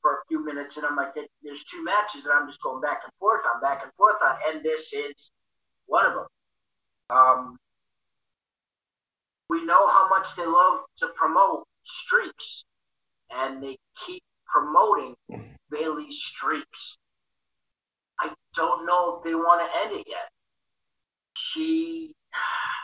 for 0.00 0.12
a 0.12 0.16
few 0.28 0.44
minutes, 0.44 0.76
and 0.76 0.86
I'm 0.86 0.96
like, 0.96 1.14
there's 1.42 1.64
two 1.64 1.82
matches 1.82 2.22
that 2.22 2.30
I'm 2.32 2.46
just 2.46 2.62
going 2.62 2.80
back 2.80 3.00
and 3.04 3.12
forth 3.18 3.40
on, 3.52 3.60
back 3.60 3.82
and 3.82 3.92
forth 3.94 4.16
on, 4.24 4.36
and 4.48 4.64
this 4.64 4.92
is 4.92 5.32
one 5.86 6.06
of 6.06 6.14
them. 6.14 6.26
Um, 7.10 7.58
we 9.48 9.64
know 9.64 9.88
how 9.88 10.08
much 10.08 10.36
they 10.36 10.46
love 10.46 10.82
to 10.98 11.08
promote 11.16 11.66
streaks, 11.82 12.64
and 13.30 13.62
they 13.62 13.76
keep 14.06 14.22
promoting 14.46 15.16
Bayley's 15.70 16.22
streaks. 16.22 16.98
I 18.20 18.32
don't 18.54 18.86
know 18.86 19.16
if 19.16 19.24
they 19.24 19.34
want 19.34 19.62
to 19.62 19.80
end 19.82 20.00
it 20.00 20.06
yet. 20.08 20.30
She, 21.34 22.14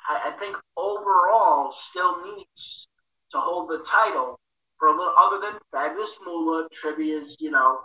I, 0.09 0.29
I 0.29 0.31
think 0.33 0.57
overall, 0.77 1.73
still 1.73 2.23
needs 2.23 2.89
to 3.31 3.39
hold 3.39 3.71
the 3.71 3.85
title 3.87 4.39
for 4.79 4.89
a 4.89 4.91
little. 4.93 5.15
Other 5.19 5.41
than 5.41 5.59
Fabulous 5.73 6.19
Moolah, 6.25 6.69
trivia's, 6.73 7.37
you 7.41 7.51
know, 7.51 7.81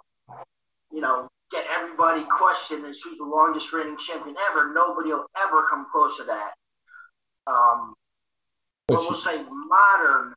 you 0.92 1.02
know, 1.02 1.28
get 1.52 1.66
everybody 1.76 2.24
questioned 2.26 2.86
and 2.86 2.96
she's 2.96 3.18
the 3.18 3.26
longest 3.26 3.74
reigning 3.74 3.98
champion 3.98 4.36
ever. 4.52 4.74
Nobody 4.74 5.10
will 5.10 5.26
ever 5.42 5.66
come 5.70 5.88
close 5.92 6.18
to 6.18 6.24
that. 6.26 6.54
Um, 7.48 7.94
but 8.88 9.02
we'll 9.02 9.14
say 9.14 9.44
modern 9.44 10.34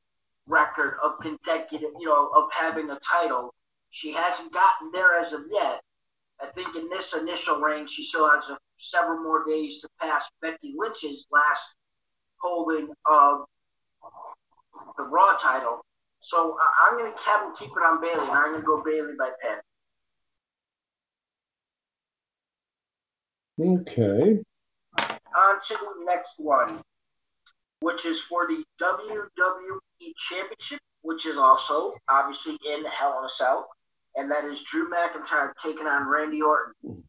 record 0.47 0.97
of 1.03 1.13
consecutive, 1.21 1.91
you 1.99 2.07
know, 2.07 2.31
of 2.35 2.51
having 2.53 2.91
a 2.91 2.99
title. 3.01 3.53
She 3.91 4.13
hasn't 4.13 4.53
gotten 4.53 4.91
there 4.93 5.19
as 5.19 5.33
of 5.33 5.43
yet. 5.51 5.81
I 6.41 6.47
think 6.47 6.77
in 6.77 6.89
this 6.89 7.15
initial 7.15 7.61
reign, 7.61 7.87
she 7.87 8.03
still 8.03 8.29
has 8.29 8.51
a, 8.51 8.59
several 8.83 9.23
more 9.23 9.45
days 9.47 9.81
to 9.81 9.89
pass 10.01 10.31
Becky 10.41 10.75
Lynch's 10.77 11.27
last 11.31 11.75
holding 12.41 12.89
of 13.07 13.45
the 14.97 15.05
Raw 15.05 15.37
title. 15.41 15.81
So 16.21 16.57
I- 16.61 16.89
I'm 16.91 16.99
going 16.99 17.13
to 17.13 17.23
have 17.23 17.43
him 17.47 17.55
keep 17.57 17.71
it 17.71 17.83
on 17.85 18.01
Bayley, 18.01 18.21
and 18.23 18.31
I'm 18.31 18.51
going 18.51 18.61
to 18.61 18.67
go 18.67 18.83
Bayley 18.85 19.15
by 19.19 19.31
pen. 19.41 19.59
Okay. 23.61 24.43
On 24.99 25.61
to 25.61 25.75
the 25.75 26.05
next 26.05 26.39
one, 26.39 26.83
which 27.81 28.05
is 28.07 28.21
for 28.23 28.47
the 28.47 28.65
WWE 28.83 29.79
Championship, 30.17 30.81
which 31.03 31.27
is 31.27 31.37
also 31.37 31.95
obviously 32.09 32.59
in 32.67 32.85
Hell 32.85 33.19
in 33.21 33.25
a 33.25 33.29
Cell, 33.29 33.69
and 34.17 34.31
that 34.31 34.45
is 34.45 34.63
Drew 34.65 34.91
McIntyre 34.91 35.53
taking 35.63 35.87
on 35.87 36.09
Randy 36.09 36.43
Orton. 36.43 37.05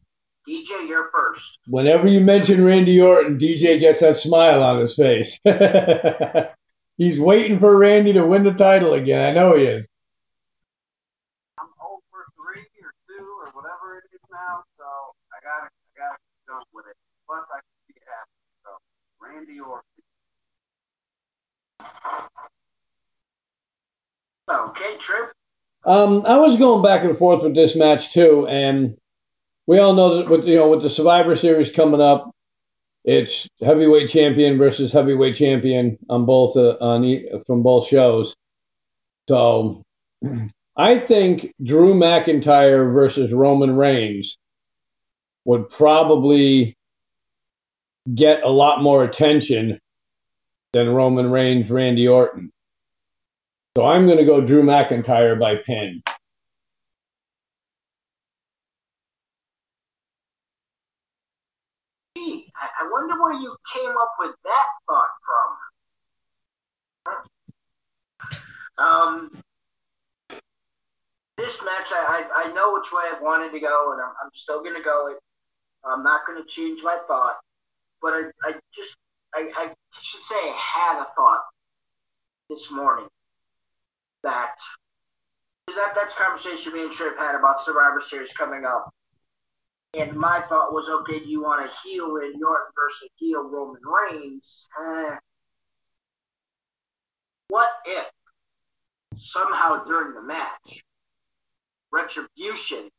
DJ, 0.46 0.86
you're 0.86 1.10
first. 1.10 1.58
Whenever 1.66 2.06
you 2.06 2.20
mention 2.20 2.64
Randy 2.64 3.00
Orton, 3.00 3.38
DJ 3.38 3.80
gets 3.80 4.00
that 4.00 4.18
smile 4.18 4.62
on 4.62 4.80
his 4.80 4.94
face. 4.94 5.38
He's 6.96 7.18
waiting 7.18 7.58
for 7.58 7.76
Randy 7.76 8.12
to 8.12 8.26
win 8.26 8.44
the 8.44 8.52
title 8.52 8.94
again. 8.94 9.24
I 9.24 9.32
know 9.32 9.56
he 9.56 9.64
is. 9.64 9.86
I'm 11.58 11.66
over 11.80 12.26
three 12.36 12.62
or 12.82 12.92
two 13.08 13.24
or 13.24 13.50
whatever 13.52 13.98
it 13.98 14.14
is 14.14 14.20
now, 14.30 14.62
so 14.76 14.84
I 15.32 15.40
gotta 15.42 15.70
I 15.70 15.98
gotta 15.98 16.18
go 16.46 16.60
with 16.72 16.84
it. 16.90 16.96
Plus 17.26 17.44
I 17.50 17.56
can 17.56 17.74
see 17.88 17.94
it 17.96 18.06
happen. 18.06 18.36
So 18.62 18.70
Randy 19.18 19.60
Orton. 19.60 19.82
Okay, 24.50 24.98
Trip. 25.00 25.32
Um, 25.86 26.24
I 26.26 26.36
was 26.36 26.58
going 26.58 26.82
back 26.82 27.02
and 27.04 27.16
forth 27.18 27.42
with 27.42 27.54
this 27.54 27.74
match 27.74 28.12
too, 28.12 28.46
and 28.46 28.96
we 29.66 29.78
all 29.78 29.94
know 29.94 30.16
that 30.16 30.28
with 30.28 30.44
you 30.44 30.56
know 30.56 30.68
with 30.68 30.82
the 30.82 30.90
Survivor 30.90 31.36
Series 31.36 31.74
coming 31.74 32.00
up, 32.00 32.34
it's 33.04 33.46
heavyweight 33.60 34.10
champion 34.10 34.58
versus 34.58 34.92
heavyweight 34.92 35.36
champion 35.36 35.98
on 36.08 36.26
both 36.26 36.56
uh, 36.56 36.76
on 36.80 37.24
from 37.46 37.62
both 37.62 37.88
shows. 37.88 38.34
So, 39.28 39.82
I 40.76 40.98
think 40.98 41.54
Drew 41.62 41.94
McIntyre 41.94 42.92
versus 42.92 43.32
Roman 43.32 43.76
Reigns 43.76 44.36
would 45.44 45.68
probably 45.70 46.76
get 48.14 48.42
a 48.42 48.48
lot 48.48 48.82
more 48.82 49.04
attention 49.04 49.80
than 50.72 50.90
Roman 50.90 51.30
Reigns 51.30 51.70
Randy 51.70 52.08
Orton. 52.08 52.50
So 53.76 53.84
I'm 53.84 54.06
going 54.06 54.18
to 54.18 54.24
go 54.24 54.40
Drew 54.40 54.62
McIntyre 54.62 55.38
by 55.38 55.56
pin. 55.56 56.02
Gee, 62.16 62.46
I, 62.54 62.84
I 62.84 62.90
wonder 62.92 63.20
where 63.20 63.32
you 63.32 63.56
came 63.74 63.90
up 63.90 64.13
with 64.24 64.34
that 64.44 64.66
thought 64.88 65.06
from. 67.06 67.16
Um, 68.76 69.42
this 71.36 71.62
match, 71.62 71.90
I, 71.92 72.24
I, 72.34 72.48
I 72.48 72.52
know 72.52 72.74
which 72.74 72.92
way 72.92 73.02
I 73.04 73.20
wanted 73.22 73.52
to 73.52 73.60
go, 73.60 73.92
and 73.92 74.00
I'm, 74.00 74.10
I'm 74.22 74.30
still 74.32 74.62
going 74.62 74.74
to 74.74 74.82
go 74.82 75.08
it. 75.08 75.18
I'm 75.84 76.02
not 76.02 76.26
going 76.26 76.42
to 76.42 76.48
change 76.48 76.80
my 76.82 76.98
thought, 77.06 77.36
but 78.00 78.14
I, 78.14 78.22
I 78.44 78.54
just, 78.74 78.96
I, 79.34 79.50
I 79.56 79.74
should 80.00 80.22
say 80.22 80.34
I 80.34 80.56
had 80.56 81.02
a 81.02 81.06
thought 81.14 81.42
this 82.48 82.70
morning 82.70 83.06
that, 84.22 84.54
that, 85.68 85.92
that's 85.94 86.16
conversation 86.16 86.72
me 86.72 86.84
and 86.84 86.92
Trip 86.92 87.18
had 87.18 87.34
about 87.34 87.62
Survivor 87.62 88.00
Series 88.00 88.32
coming 88.32 88.64
up. 88.64 88.90
And 89.96 90.16
my 90.16 90.40
thought 90.48 90.72
was, 90.72 90.88
okay, 90.88 91.20
do 91.20 91.26
you 91.26 91.42
want 91.42 91.64
a 91.64 91.72
heel 91.82 92.16
in 92.16 92.42
Orton 92.42 92.72
versus 92.74 93.08
heel 93.16 93.44
Roman 93.44 93.80
Reigns? 93.82 94.68
Eh. 94.80 95.16
What 97.48 97.68
if 97.84 98.06
somehow 99.16 99.84
during 99.84 100.14
the 100.14 100.22
match, 100.22 100.82
Retribution 101.92 102.90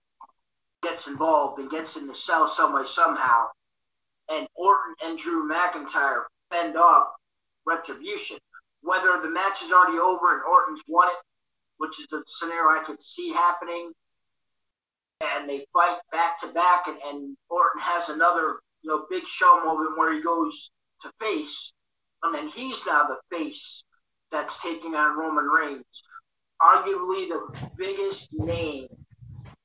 gets 0.83 1.07
involved 1.07 1.59
and 1.59 1.69
gets 1.69 1.97
in 1.97 2.07
the 2.07 2.15
cell 2.15 2.47
some 2.47 2.73
way, 2.73 2.85
somehow, 2.85 3.47
and 4.29 4.47
Orton 4.55 4.95
and 5.03 5.19
Drew 5.19 5.49
McIntyre 5.49 6.23
fend 6.49 6.77
off 6.77 7.07
Retribution? 7.65 8.37
Whether 8.81 9.19
the 9.21 9.29
match 9.29 9.63
is 9.63 9.71
already 9.73 9.99
over 9.99 10.33
and 10.33 10.43
Orton's 10.43 10.83
won 10.87 11.09
it, 11.09 11.25
which 11.77 11.99
is 11.99 12.07
the 12.07 12.23
scenario 12.27 12.79
I 12.79 12.83
could 12.85 13.01
see 13.01 13.33
happening, 13.33 13.91
and 15.21 15.49
they 15.49 15.65
fight 15.73 15.97
back 16.11 16.39
to 16.41 16.47
back, 16.49 16.87
and, 16.87 16.97
and 17.07 17.37
Orton 17.49 17.81
has 17.81 18.09
another 18.09 18.59
you 18.81 18.89
know 18.91 19.05
big 19.09 19.27
show 19.27 19.63
moment 19.63 19.97
where 19.97 20.13
he 20.13 20.21
goes 20.21 20.71
to 21.01 21.11
face, 21.21 21.71
and 22.23 22.35
then 22.35 22.47
he's 22.49 22.85
now 22.85 23.03
the 23.07 23.37
face 23.37 23.83
that's 24.31 24.61
taking 24.61 24.95
on 24.95 25.17
Roman 25.17 25.45
Reigns, 25.45 26.03
arguably 26.61 27.29
the 27.29 27.69
biggest 27.77 28.33
name 28.33 28.87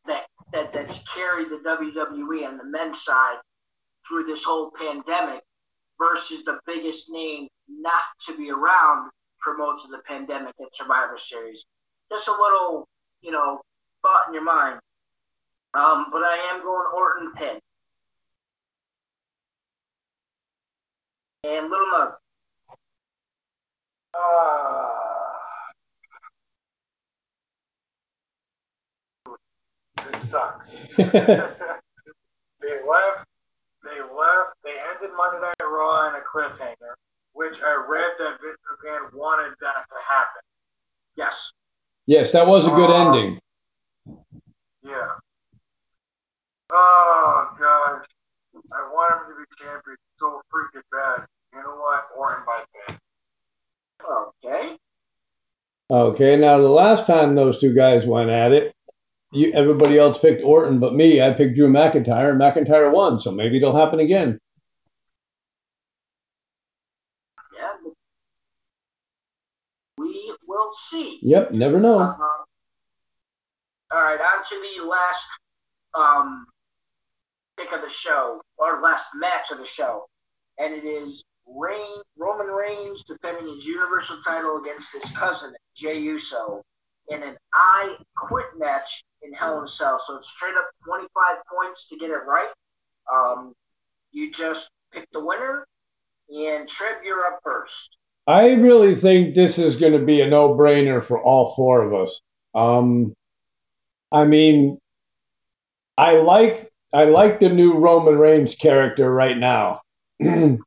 that 0.06 0.26
that 0.52 0.72
that's 0.72 1.02
carried 1.12 1.48
the 1.50 1.60
WWE 1.68 2.46
on 2.46 2.58
the 2.58 2.64
men's 2.64 3.02
side 3.02 3.38
through 4.08 4.24
this 4.24 4.44
whole 4.44 4.72
pandemic. 4.78 5.42
versus 5.98 6.44
the 6.44 6.58
biggest 6.66 7.10
name 7.10 7.46
not 7.68 8.02
to 8.26 8.36
be 8.36 8.50
around 8.50 9.10
for 9.42 9.56
most 9.56 9.84
of 9.84 9.90
the 9.90 10.00
pandemic 10.06 10.54
at 10.60 10.74
Survivor 10.74 11.18
Series. 11.18 11.64
Just 12.10 12.28
a 12.28 12.32
little, 12.32 12.88
you 13.20 13.30
know, 13.30 13.60
thought 14.02 14.22
in 14.28 14.34
your 14.34 14.44
mind. 14.44 14.80
Um, 15.74 16.06
but 16.10 16.22
I 16.22 16.36
am 16.52 16.62
going 16.62 16.86
Orton 16.94 17.32
pin. 17.36 17.58
And 21.44 21.70
Little 21.70 21.86
Nug. 21.86 22.12
Uh, 24.12 24.88
it 30.12 30.22
sucks. 30.24 30.76
they 30.96 31.04
left. 31.06 31.60
They 33.82 33.98
left. 34.00 34.52
They 34.64 34.74
ended 34.92 35.10
Monday 35.16 35.40
Night 35.40 35.54
Raw 35.62 36.08
in 36.08 36.14
a 36.16 36.20
cliffhanger, 36.20 36.94
which 37.32 37.62
I 37.62 37.74
read 37.88 38.10
that 38.18 38.38
Vince 38.42 38.58
McMahon 38.68 39.14
wanted 39.14 39.54
that 39.60 39.86
to 39.88 39.96
happen. 40.08 40.42
Yes. 41.16 41.52
Yes, 42.06 42.32
that 42.32 42.46
was 42.46 42.66
a 42.66 42.70
good 42.70 42.90
Uh, 42.90 43.06
ending. 43.06 43.38
Yeah. 44.82 45.12
Oh 46.72 47.48
gosh, 47.58 48.06
I 48.72 48.92
want 48.92 49.28
him 49.28 49.34
to 49.34 49.40
be 49.40 49.64
champion 49.64 49.96
so 50.18 50.40
freaking 50.52 50.82
bad. 50.92 51.26
You 51.52 51.62
know 51.62 51.76
what? 51.76 52.08
Orton 52.16 52.44
by 52.46 52.64
pin. 52.86 52.98
Okay. 54.44 54.76
Okay, 55.90 56.36
now 56.36 56.58
the 56.58 56.68
last 56.68 57.06
time 57.06 57.34
those 57.34 57.60
two 57.60 57.74
guys 57.74 58.06
went 58.06 58.30
at 58.30 58.52
it, 58.52 58.74
you, 59.32 59.52
everybody 59.52 59.98
else 59.98 60.18
picked 60.18 60.44
Orton, 60.44 60.78
but 60.78 60.94
me, 60.94 61.20
I 61.20 61.32
picked 61.32 61.56
Drew 61.56 61.68
McIntyre, 61.68 62.30
and 62.30 62.40
McIntyre 62.40 62.92
won, 62.92 63.20
so 63.20 63.32
maybe 63.32 63.56
it'll 63.56 63.76
happen 63.76 63.98
again. 63.98 64.38
Yeah. 67.56 67.90
We 69.98 70.34
will 70.46 70.72
see. 70.72 71.18
Yep, 71.22 71.52
never 71.52 71.80
know. 71.80 71.98
Uh, 71.98 72.14
all 73.92 74.02
right, 74.02 74.20
on 74.20 74.44
to 74.48 74.62
the 74.78 74.86
last 74.86 75.28
um, 75.94 76.46
pick 77.60 77.72
of 77.72 77.82
the 77.82 77.90
show, 77.90 78.40
or 78.56 78.80
last 78.80 79.10
match 79.14 79.50
of 79.50 79.58
the 79.58 79.66
show, 79.66 80.06
and 80.58 80.74
it 80.74 80.84
is 80.84 81.24
Reign, 81.46 82.00
Roman 82.16 82.46
Reigns 82.46 83.04
defending 83.04 83.54
his 83.54 83.66
Universal 83.66 84.22
title 84.22 84.60
against 84.62 84.92
his 84.92 85.10
cousin 85.12 85.52
Jey 85.76 85.98
Uso 85.98 86.62
in 87.08 87.22
an 87.22 87.36
I 87.52 87.96
Quit 88.16 88.46
match 88.56 89.02
in 89.22 89.32
Hell 89.32 89.58
in 89.58 89.64
a 89.64 89.68
Cell. 89.68 90.00
So 90.04 90.16
it's 90.16 90.30
straight 90.30 90.54
up 90.54 90.70
25 90.84 91.36
points 91.52 91.88
to 91.88 91.96
get 91.96 92.10
it 92.10 92.24
right. 92.26 92.48
Um, 93.12 93.52
you 94.12 94.32
just 94.32 94.70
pick 94.92 95.06
the 95.12 95.24
winner, 95.24 95.66
and 96.28 96.68
Trev, 96.68 97.02
you're 97.04 97.26
up 97.26 97.40
first. 97.42 97.96
I 98.26 98.52
really 98.52 98.94
think 98.94 99.34
this 99.34 99.58
is 99.58 99.76
going 99.76 99.92
to 99.92 100.04
be 100.04 100.20
a 100.20 100.26
no-brainer 100.28 101.04
for 101.06 101.20
all 101.20 101.54
four 101.56 101.82
of 101.82 101.94
us. 101.94 102.20
Um, 102.54 103.14
I 104.12 104.24
mean, 104.24 104.78
I 105.96 106.12
like 106.12 106.69
I 106.92 107.04
like 107.04 107.40
the 107.40 107.48
new 107.48 107.74
Roman 107.74 108.18
Reigns 108.18 108.54
character 108.56 109.12
right 109.12 109.38
now, 109.38 109.82
um, 110.22 110.58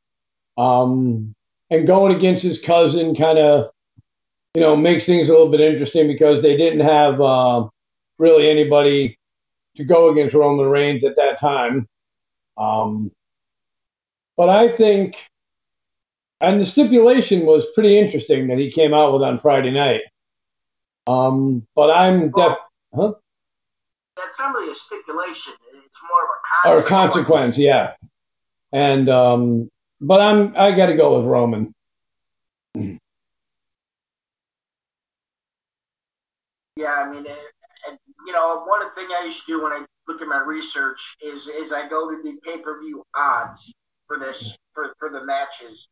and 0.57 1.87
going 1.87 2.15
against 2.15 2.43
his 2.43 2.59
cousin 2.59 3.15
kind 3.15 3.39
of, 3.39 3.71
you 4.55 4.61
know, 4.61 4.75
makes 4.75 5.05
things 5.05 5.27
a 5.27 5.31
little 5.31 5.49
bit 5.49 5.61
interesting 5.61 6.07
because 6.07 6.41
they 6.41 6.55
didn't 6.55 6.81
have 6.87 7.19
uh, 7.19 7.67
really 8.19 8.49
anybody 8.49 9.17
to 9.75 9.83
go 9.83 10.09
against 10.09 10.35
Roman 10.35 10.67
Reigns 10.67 11.03
at 11.03 11.15
that 11.17 11.39
time. 11.39 11.87
Um, 12.57 13.11
but 14.37 14.49
I 14.49 14.71
think 14.71 15.15
and 16.43 16.59
the 16.59 16.65
stipulation 16.65 17.45
was 17.45 17.65
pretty 17.73 17.97
interesting 17.97 18.47
that 18.47 18.57
he 18.57 18.69
came 18.69 18.93
out 18.93 19.13
with 19.13 19.23
on 19.23 19.39
Friday 19.39 19.71
night. 19.71 20.01
Um, 21.07 21.65
but 21.73 21.89
I'm 21.89 22.31
def- 22.31 22.57
huh? 22.93 23.13
That's 24.17 24.39
a 24.39 24.75
stipulation. 24.75 25.53
It's 25.93 26.01
more 26.09 26.73
or 26.73 26.77
of 26.79 26.83
a 26.83 26.85
a 26.85 26.89
consequence. 26.89 27.27
consequence, 27.27 27.57
yeah. 27.57 27.93
And 28.71 29.07
um, 29.09 29.69
but 30.01 30.19
I'm 30.21 30.55
I 30.57 30.71
got 30.71 30.87
to 30.87 30.95
go 30.95 31.17
with 31.19 31.27
Roman. 31.27 31.71
Yeah, 36.75 36.87
I 36.93 37.09
mean, 37.11 37.25
and 37.27 37.99
you 38.25 38.33
know, 38.33 38.63
one 38.65 38.81
thing 38.95 39.07
I 39.19 39.25
used 39.25 39.45
to 39.45 39.51
do 39.53 39.63
when 39.63 39.71
I 39.71 39.85
look 40.07 40.21
at 40.21 40.27
my 40.27 40.39
research 40.45 41.15
is 41.21 41.47
is 41.47 41.71
I 41.71 41.87
go 41.87 42.09
to 42.09 42.21
the 42.23 42.37
pay 42.43 42.59
per 42.59 42.79
view 42.81 43.03
odds 43.15 43.71
for 44.07 44.17
this 44.17 44.57
for, 44.73 44.95
for 44.99 45.09
the 45.11 45.23
matches. 45.25 45.87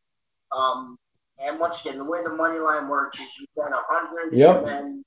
Um, 0.56 0.98
and 1.38 1.58
once 1.60 1.84
again, 1.84 1.98
the 1.98 2.04
way 2.04 2.18
the 2.22 2.30
money 2.34 2.58
line 2.58 2.88
works 2.88 3.20
is 3.20 3.38
you 3.38 3.46
bet 3.56 3.70
a 3.72 3.80
hundred, 3.88 4.36
Yep. 4.36 4.56
and 4.56 4.66
then 4.66 5.04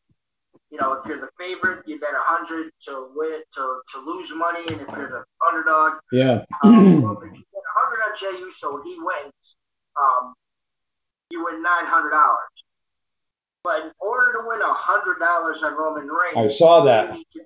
you 0.72 0.78
know 0.80 0.94
if 0.94 1.06
you're 1.06 1.20
the 1.20 1.30
favorite, 1.46 1.84
you 1.86 2.00
bet 2.00 2.14
a 2.14 2.22
hundred 2.22 2.72
to 2.82 3.08
win 3.16 3.42
to 3.54 3.80
to 3.94 4.00
lose 4.06 4.34
money, 4.36 4.62
and 4.68 4.82
if 4.82 4.88
you're 4.88 5.10
the 5.10 5.24
underdog, 5.48 5.94
Yeah. 6.12 6.44
um, 6.64 7.02
well, 7.02 7.18
if 7.24 7.34
you 7.34 7.44
bet 7.54 7.62
a 7.62 7.74
hundred 7.80 8.02
on 8.06 8.18
Jey 8.18 8.52
so 8.52 8.82
he 8.84 8.98
wins. 9.00 9.58
Um, 10.02 10.34
you 11.30 11.44
win 11.46 11.62
nine 11.64 11.86
hundred 11.86 12.12
dollars. 12.12 12.50
But 13.64 13.82
in 13.84 13.92
order 14.00 14.34
to 14.34 14.48
win 14.48 14.62
a 14.62 14.74
hundred 14.74 15.20
dollars 15.20 15.64
on 15.64 15.74
Roman 15.76 16.08
Reigns, 16.08 16.38
I 16.38 16.50
saw 16.56 16.84
that. 16.86 17.08
you 17.10 17.14
need 17.18 17.26
to 17.34 17.42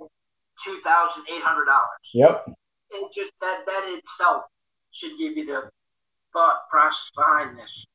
two 0.64 0.80
thousand 0.84 1.24
eight 1.32 1.42
hundred 1.44 1.66
dollars. 1.66 2.12
Yep. 2.14 2.46
And 2.94 3.06
just 3.14 3.32
that 3.42 3.64
that 3.66 3.86
itself 3.98 4.44
should 4.92 5.12
give 5.18 5.38
you 5.38 5.46
the 5.46 5.70
thought 6.34 6.68
process 6.70 7.10
behind 7.16 7.58
this. 7.58 7.86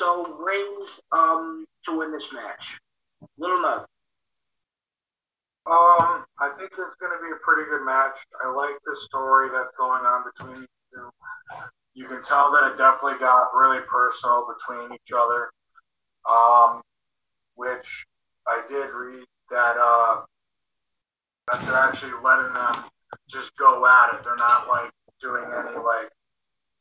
So 0.00 0.34
Reigns 0.38 1.00
um 1.12 1.66
to 1.84 1.98
win 1.98 2.12
this 2.12 2.32
match. 2.32 2.78
Little 3.38 3.58
Nug. 3.58 3.84
Um, 5.66 6.24
I 6.38 6.54
think 6.58 6.70
it's 6.70 6.96
going 7.00 7.10
to 7.10 7.22
be 7.22 7.32
a 7.34 7.40
pretty 7.42 7.68
good 7.68 7.84
match. 7.84 8.14
I 8.44 8.52
like 8.52 8.78
the 8.84 8.96
story 9.02 9.50
that's 9.50 9.74
going 9.76 10.04
on 10.06 10.22
between 10.30 10.60
these 10.60 10.78
two. 10.94 11.10
You 11.94 12.06
can 12.06 12.22
tell 12.22 12.52
that 12.52 12.70
it 12.70 12.78
definitely 12.78 13.18
got 13.18 13.50
really 13.54 13.80
personal 13.90 14.46
between 14.46 14.94
each 14.94 15.10
other. 15.10 15.48
Um, 16.28 16.82
which 17.56 18.06
I 18.46 18.62
did 18.68 18.90
read 18.94 19.24
that 19.50 19.76
uh, 19.80 20.22
that 21.50 21.66
they're 21.66 21.78
actually 21.78 22.12
letting 22.22 22.52
them 22.52 22.84
just 23.28 23.56
go 23.56 23.86
at 23.86 24.14
it. 24.14 24.24
They're 24.24 24.36
not 24.36 24.68
like 24.68 24.90
doing 25.20 25.44
any 25.44 25.76
like 25.76 26.10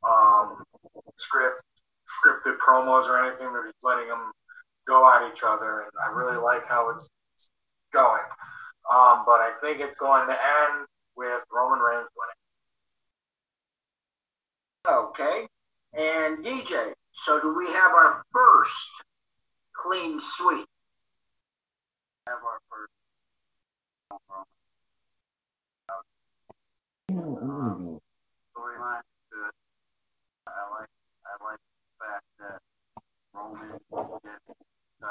um, 0.03 0.63
script 1.17 1.63
scripted 2.05 2.57
promos 2.57 3.07
or 3.07 3.25
anything. 3.25 3.51
They're 3.51 3.65
just 3.65 3.81
letting 3.83 4.07
them 4.07 4.31
go 4.87 5.07
at 5.09 5.31
each 5.33 5.41
other, 5.45 5.81
and 5.81 5.91
I 6.03 6.11
really 6.13 6.37
like 6.37 6.65
how 6.67 6.89
it's 6.89 7.09
going. 7.93 8.21
Um, 8.91 9.23
but 9.25 9.41
I 9.41 9.51
think 9.61 9.81
it's 9.81 9.97
going 9.99 10.27
to 10.27 10.33
end 10.33 10.87
with 11.15 11.41
Roman 11.51 11.79
Reigns 11.79 12.09
winning. 12.15 12.35
Okay. 14.87 15.47
And 15.97 16.45
DJ. 16.45 16.93
So 17.13 17.39
do 17.39 17.55
we 17.57 17.65
have 17.67 17.91
our 17.91 18.23
first 18.31 18.91
clean 19.73 20.19
sweep? 20.21 20.67
Have 22.27 22.37
our 22.43 22.59
first. 22.69 22.91
Storyline 28.55 28.99
is 28.99 29.05
good. 29.31 29.53
I 30.47 30.49
like. 30.71 30.89
I 31.25 31.43
like 31.43 31.59
the 31.59 32.05
fact 32.05 32.25
that 32.39 32.59
Roman 33.33 33.71
did 33.71 34.55
So. 35.01 35.07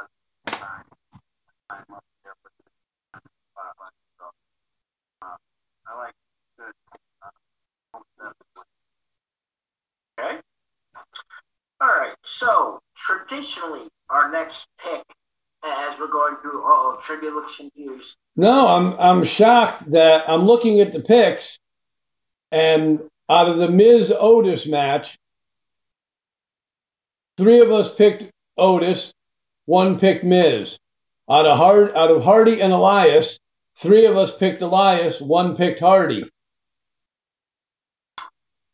Okay. 10.18 10.38
All 11.80 11.88
right. 11.88 12.14
So 12.24 12.80
traditionally, 12.96 13.88
our 14.08 14.30
next 14.30 14.68
pick, 14.78 15.02
as 15.64 15.98
we're 15.98 16.08
going 16.08 16.36
through, 16.40 16.62
trivia 17.00 17.30
looks 17.30 17.56
confused. 17.56 18.16
No, 18.36 18.66
I'm 18.66 18.98
I'm 18.98 19.24
shocked 19.24 19.90
that 19.92 20.28
I'm 20.28 20.44
looking 20.46 20.80
at 20.80 20.92
the 20.92 21.00
picks, 21.00 21.58
and 22.50 23.00
out 23.28 23.48
of 23.48 23.58
the 23.58 23.68
Miz 23.68 24.12
Otis 24.16 24.66
match, 24.66 25.06
three 27.36 27.60
of 27.60 27.70
us 27.70 27.90
picked 27.94 28.32
Otis, 28.56 29.12
one 29.66 29.98
picked 29.98 30.24
Miz. 30.24 30.76
Out 31.30 31.46
of 31.46 31.56
Hard, 31.56 31.96
out 31.96 32.10
of 32.10 32.22
Hardy 32.22 32.60
and 32.60 32.72
Elias, 32.72 33.38
three 33.76 34.04
of 34.06 34.16
us 34.16 34.36
picked 34.36 34.60
Elias, 34.62 35.20
one 35.20 35.56
picked 35.56 35.80
Hardy. 35.80 36.30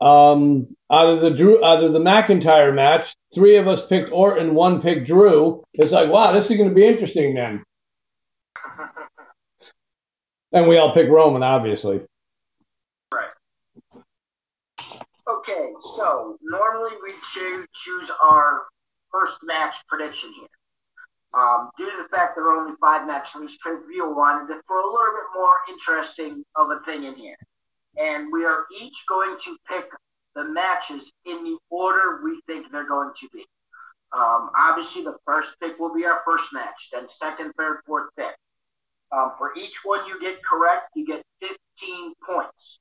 Um, 0.01 0.75
out 0.91 1.11
of 1.11 1.21
the 1.21 1.31
Drew, 1.31 1.65
out 1.65 1.85
of 1.85 1.93
the 1.93 2.01
McIntyre 2.01 2.75
match, 2.75 3.07
three 3.35 3.57
of 3.57 3.69
us 3.69 3.87
picked 3.87 4.11
Orton, 4.11 4.55
one 4.55 4.83
picked 4.83 5.07
Drew. 5.07 5.63
It's 5.75 5.93
like, 5.93 6.11
wow, 6.11 6.33
this 6.33 6.51
is 6.51 6.57
going 6.57 6.69
to 6.71 6.75
be 6.75 6.87
interesting 6.87 7.35
then. 7.35 7.63
And 10.53 10.67
we 10.67 10.79
all 10.79 10.93
pick 10.93 11.09
Roman, 11.09 11.45
obviously. 11.45 12.01
Right. 13.15 13.29
Okay. 15.29 15.73
so 15.81 16.37
normally 16.43 16.97
we 17.05 17.13
cho- 17.23 17.65
choose 17.73 18.11
our 18.21 18.63
first 19.13 19.39
match 19.45 19.77
prediction 19.87 20.33
here. 20.33 20.49
Um, 21.33 21.71
due 21.77 21.87
to 21.87 22.03
the 22.03 22.09
fact 22.09 22.35
there 22.35 22.47
are 22.47 22.61
only 22.61 22.75
five 22.81 23.07
matches, 23.07 23.41
we 23.41 23.71
review 23.71 24.13
wanted 24.15 24.53
to 24.53 24.61
throw 24.67 24.83
a 24.83 24.91
little 24.91 25.15
bit 25.15 25.31
more 25.35 25.55
interesting 25.69 26.45
of 26.57 26.71
a 26.71 26.81
thing 26.85 27.05
in 27.05 27.15
here. 27.15 27.37
And 27.97 28.33
we 28.33 28.45
are 28.45 28.65
each 28.81 29.05
going 29.09 29.37
to 29.45 29.57
pick 29.69 29.89
the 30.35 30.49
matches 30.49 31.13
in 31.27 31.45
the 31.45 31.57
order 31.71 32.21
we 32.25 32.41
think 32.47 32.71
they're 32.71 32.89
going 32.89 33.13
to 33.21 33.29
be. 33.33 33.45
Um, 34.13 34.51
obviously, 34.59 35.05
the 35.05 35.17
first 35.25 35.59
pick 35.61 35.79
will 35.79 35.95
be 35.95 36.05
our 36.05 36.21
first 36.25 36.53
match, 36.53 36.91
then 36.93 37.09
second, 37.09 37.53
third, 37.57 37.81
fourth, 37.87 38.11
fifth. 38.17 38.35
Um, 39.13 39.33
for 39.39 39.53
each 39.57 39.81
one 39.85 40.07
you 40.07 40.21
get 40.21 40.43
correct, 40.45 40.91
you 40.95 41.07
get 41.07 41.23
15 41.43 42.15
points. 42.27 42.79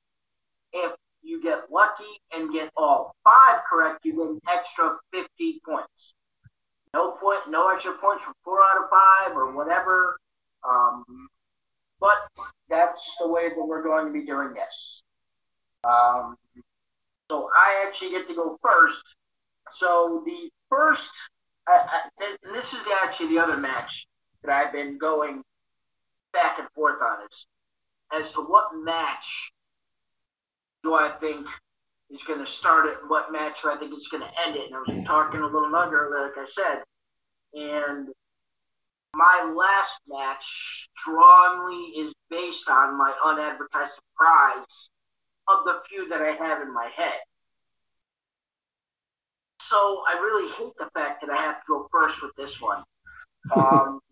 If 0.72 0.92
you 1.22 1.42
get 1.42 1.70
lucky 1.70 2.20
and 2.34 2.52
get 2.52 2.70
all 2.76 3.14
five 3.24 3.60
correct, 3.68 4.04
you 4.04 4.16
get 4.16 4.28
an 4.28 4.40
extra 4.50 4.96
50 5.12 5.60
points. 5.64 6.14
No 6.94 7.12
point, 7.12 7.40
no 7.48 7.68
extra 7.68 7.92
points 7.92 8.24
for 8.24 8.34
four 8.44 8.58
out 8.60 8.82
of 8.82 8.90
five 8.90 9.36
or 9.36 9.52
whatever. 9.52 10.18
Um, 10.68 11.28
but 12.00 12.18
that's 12.68 13.16
the 13.20 13.28
way 13.28 13.48
that 13.48 13.64
we're 13.64 13.82
going 13.82 14.06
to 14.06 14.12
be 14.12 14.24
doing 14.24 14.54
this. 14.54 15.02
Um, 15.84 16.36
so 17.30 17.48
I 17.54 17.84
actually 17.86 18.10
get 18.10 18.26
to 18.28 18.34
go 18.34 18.58
first. 18.62 19.16
So 19.68 20.22
the 20.24 20.50
first, 20.68 21.12
and 21.68 22.54
this 22.54 22.72
is 22.72 22.80
actually 23.02 23.28
the 23.28 23.38
other 23.38 23.56
match 23.56 24.06
that 24.42 24.52
I've 24.52 24.72
been 24.72 24.98
going 24.98 25.42
back 26.32 26.58
and 26.58 26.68
forth 26.74 27.00
on 27.02 27.26
is 27.30 27.46
as 28.12 28.32
to 28.32 28.40
what 28.40 28.74
match 28.74 29.52
do 30.82 30.94
I 30.94 31.08
think 31.08 31.46
is 32.12 32.22
going 32.24 32.44
to 32.44 32.50
start 32.50 32.86
it, 32.86 32.98
what 33.08 33.32
match 33.32 33.64
I 33.64 33.76
think 33.76 33.92
it's 33.94 34.08
going 34.08 34.22
to 34.22 34.46
end 34.46 34.56
it. 34.56 34.66
And 34.66 34.74
I 34.74 34.78
was 34.78 35.06
talking 35.06 35.40
a 35.40 35.44
little 35.44 35.70
longer, 35.70 36.10
like 36.10 36.42
I 36.42 36.46
said, 36.46 36.82
and 37.54 38.08
my 39.14 39.52
last 39.56 40.00
match 40.08 40.88
strongly 40.98 41.92
is 41.98 42.12
based 42.30 42.68
on 42.68 42.96
my 42.96 43.12
unadvertised 43.24 43.94
surprise 43.94 44.90
of 45.48 45.64
the 45.64 45.80
few 45.88 46.08
that 46.08 46.22
I 46.22 46.32
have 46.32 46.62
in 46.62 46.72
my 46.72 46.90
head. 46.96 47.18
So 49.60 50.02
I 50.08 50.14
really 50.14 50.50
hate 50.52 50.72
the 50.78 50.88
fact 50.94 51.22
that 51.22 51.30
I 51.30 51.40
have 51.40 51.56
to 51.56 51.62
go 51.68 51.88
first 51.92 52.22
with 52.22 52.32
this 52.36 52.60
one. 52.60 52.82
Um, 53.54 54.00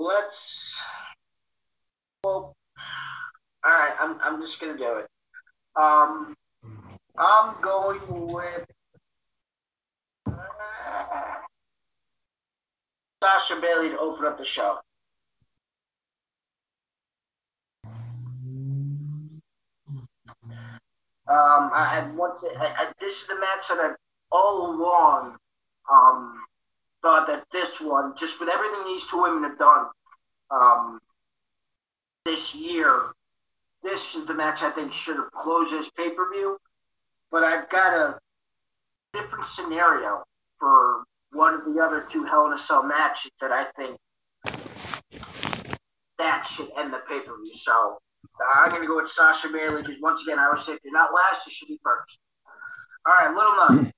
let's. 0.00 0.82
Well, 2.24 2.56
all 3.64 3.72
right. 3.72 3.94
I'm 4.00 4.18
I'm 4.22 4.40
just 4.40 4.60
gonna 4.60 4.76
do 4.76 4.98
it. 4.98 5.06
Um, 5.76 6.34
I'm 7.16 7.60
going 7.60 8.00
with 8.08 8.64
uh, 10.26 10.32
Sasha 13.22 13.56
Bayley 13.60 13.90
to 13.90 13.98
open 13.98 14.24
up 14.26 14.38
the 14.38 14.46
show. 14.46 14.78
Um, 21.28 21.70
I 21.74 21.86
had 21.94 22.16
once. 22.16 22.44
I, 22.58 22.66
I, 22.66 22.92
this 23.00 23.22
is 23.22 23.26
the 23.26 23.38
match 23.38 23.68
that 23.68 23.78
I've 23.78 23.96
all 24.32 24.74
along 24.74 25.36
um, 25.92 26.40
thought 27.02 27.26
that 27.28 27.44
this 27.52 27.80
one, 27.80 28.14
just 28.16 28.40
with 28.40 28.48
everything 28.48 28.84
these 28.86 29.06
two 29.06 29.20
women 29.20 29.42
have 29.44 29.58
done 29.58 29.86
um, 30.50 31.00
this 32.28 32.54
year, 32.54 33.12
this 33.82 34.14
is 34.14 34.26
the 34.26 34.34
match 34.34 34.62
I 34.62 34.70
think 34.70 34.92
should 34.92 35.16
have 35.16 35.30
closed 35.32 35.72
this 35.72 35.90
pay 35.90 36.10
per 36.10 36.30
view. 36.30 36.58
But 37.30 37.42
I've 37.42 37.68
got 37.70 37.96
a 37.96 38.18
different 39.12 39.46
scenario 39.46 40.22
for 40.58 41.04
one 41.32 41.54
of 41.54 41.64
the 41.64 41.80
other 41.80 42.04
two 42.08 42.24
Hell 42.24 42.46
in 42.46 42.52
a 42.52 42.58
Cell 42.58 42.82
matches 42.82 43.30
that 43.40 43.50
I 43.50 43.66
think 43.76 43.98
that 46.18 46.46
should 46.46 46.70
end 46.78 46.92
the 46.92 47.00
pay 47.08 47.20
per 47.20 47.36
view. 47.40 47.54
So 47.54 47.98
I'm 48.56 48.70
going 48.70 48.82
to 48.82 48.88
go 48.88 48.96
with 48.96 49.10
Sasha 49.10 49.48
Bayley 49.48 49.82
because 49.82 50.00
once 50.00 50.22
again, 50.22 50.38
I 50.38 50.46
always 50.46 50.64
say 50.64 50.72
if 50.72 50.80
you're 50.84 50.92
not 50.92 51.14
last, 51.14 51.46
you 51.46 51.52
should 51.52 51.68
be 51.68 51.80
first. 51.82 52.18
All 53.06 53.14
right, 53.14 53.34
little 53.34 53.56
nut. 53.56 53.92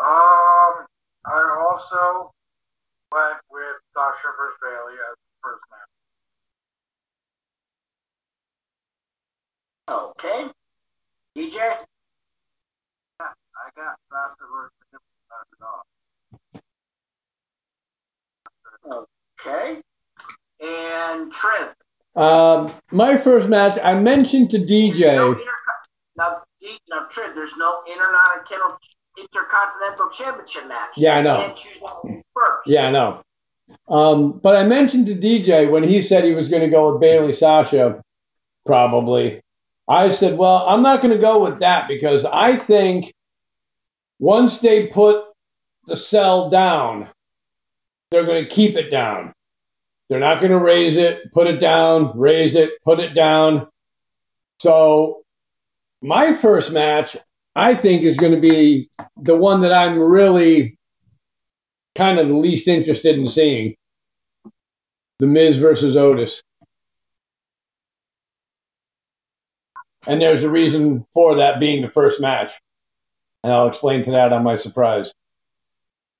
Um, 0.00 0.86
I 1.26 1.66
also 1.68 2.32
went 3.10 3.38
with 3.50 3.76
Sasha 3.94 4.30
versus 4.36 4.58
Bayley 4.62 4.94
as 4.94 5.16
the 5.16 5.38
first 5.42 5.62
match. 5.70 5.77
Okay. 9.88 10.48
DJ? 11.36 11.54
Yeah, 11.54 11.76
I 13.20 13.70
got 13.74 13.96
versus 14.38 14.72
off. 15.62 15.84
Okay. 19.46 19.80
And 20.60 21.32
Trev? 21.32 21.74
Um, 22.16 22.74
my 22.90 23.16
first 23.16 23.48
match, 23.48 23.78
I 23.82 23.98
mentioned 23.98 24.50
to 24.50 24.58
DJ. 24.58 25.16
No 25.16 25.32
inter- 25.32 25.44
now, 26.16 26.42
D- 26.60 26.78
now, 26.90 27.06
Trev, 27.08 27.34
there's 27.34 27.56
no 27.56 27.80
intercontinental 27.86 28.78
intercontinental 29.18 30.10
championship 30.10 30.68
match. 30.68 30.90
Yeah, 30.96 31.14
I 31.14 31.22
know. 31.22 31.38
You 31.38 31.44
can't 31.46 31.56
choose 31.56 31.78
first. 32.34 32.66
Yeah, 32.66 32.88
I 32.88 32.90
know. 32.90 33.22
Um, 33.88 34.32
but 34.32 34.56
I 34.56 34.64
mentioned 34.64 35.06
to 35.06 35.14
DJ 35.14 35.70
when 35.70 35.82
he 35.82 36.02
said 36.02 36.24
he 36.24 36.34
was 36.34 36.48
going 36.48 36.62
to 36.62 36.68
go 36.68 36.92
with 36.92 37.00
Bayley 37.00 37.34
Sasha, 37.34 38.02
probably. 38.66 39.40
I 39.88 40.10
said, 40.10 40.36
well, 40.36 40.66
I'm 40.68 40.82
not 40.82 41.00
going 41.00 41.14
to 41.14 41.20
go 41.20 41.42
with 41.42 41.60
that 41.60 41.88
because 41.88 42.24
I 42.26 42.56
think 42.56 43.14
once 44.18 44.58
they 44.58 44.88
put 44.88 45.24
the 45.86 45.96
cell 45.96 46.50
down, 46.50 47.08
they're 48.10 48.26
going 48.26 48.44
to 48.44 48.50
keep 48.50 48.76
it 48.76 48.90
down. 48.90 49.32
They're 50.08 50.20
not 50.20 50.40
going 50.40 50.52
to 50.52 50.58
raise 50.58 50.96
it, 50.96 51.32
put 51.32 51.46
it 51.46 51.58
down, 51.58 52.18
raise 52.18 52.54
it, 52.54 52.70
put 52.84 53.00
it 53.00 53.14
down. 53.14 53.68
So 54.60 55.22
my 56.02 56.34
first 56.34 56.70
match, 56.70 57.16
I 57.54 57.74
think, 57.74 58.04
is 58.04 58.16
going 58.16 58.32
to 58.32 58.40
be 58.40 58.90
the 59.16 59.36
one 59.36 59.60
that 59.62 59.72
I'm 59.72 59.98
really 59.98 60.78
kind 61.94 62.18
of 62.18 62.28
least 62.28 62.68
interested 62.68 63.18
in 63.18 63.30
seeing. 63.30 63.74
The 65.18 65.26
Miz 65.26 65.56
versus 65.56 65.96
Otis. 65.96 66.42
And 70.06 70.22
there's 70.22 70.44
a 70.44 70.48
reason 70.48 71.06
for 71.12 71.36
that 71.36 71.60
being 71.60 71.82
the 71.82 71.90
first 71.90 72.20
match. 72.20 72.50
And 73.42 73.52
I'll 73.52 73.68
explain 73.68 74.04
to 74.04 74.10
that 74.12 74.32
on 74.32 74.42
my 74.42 74.56
surprise. 74.56 75.12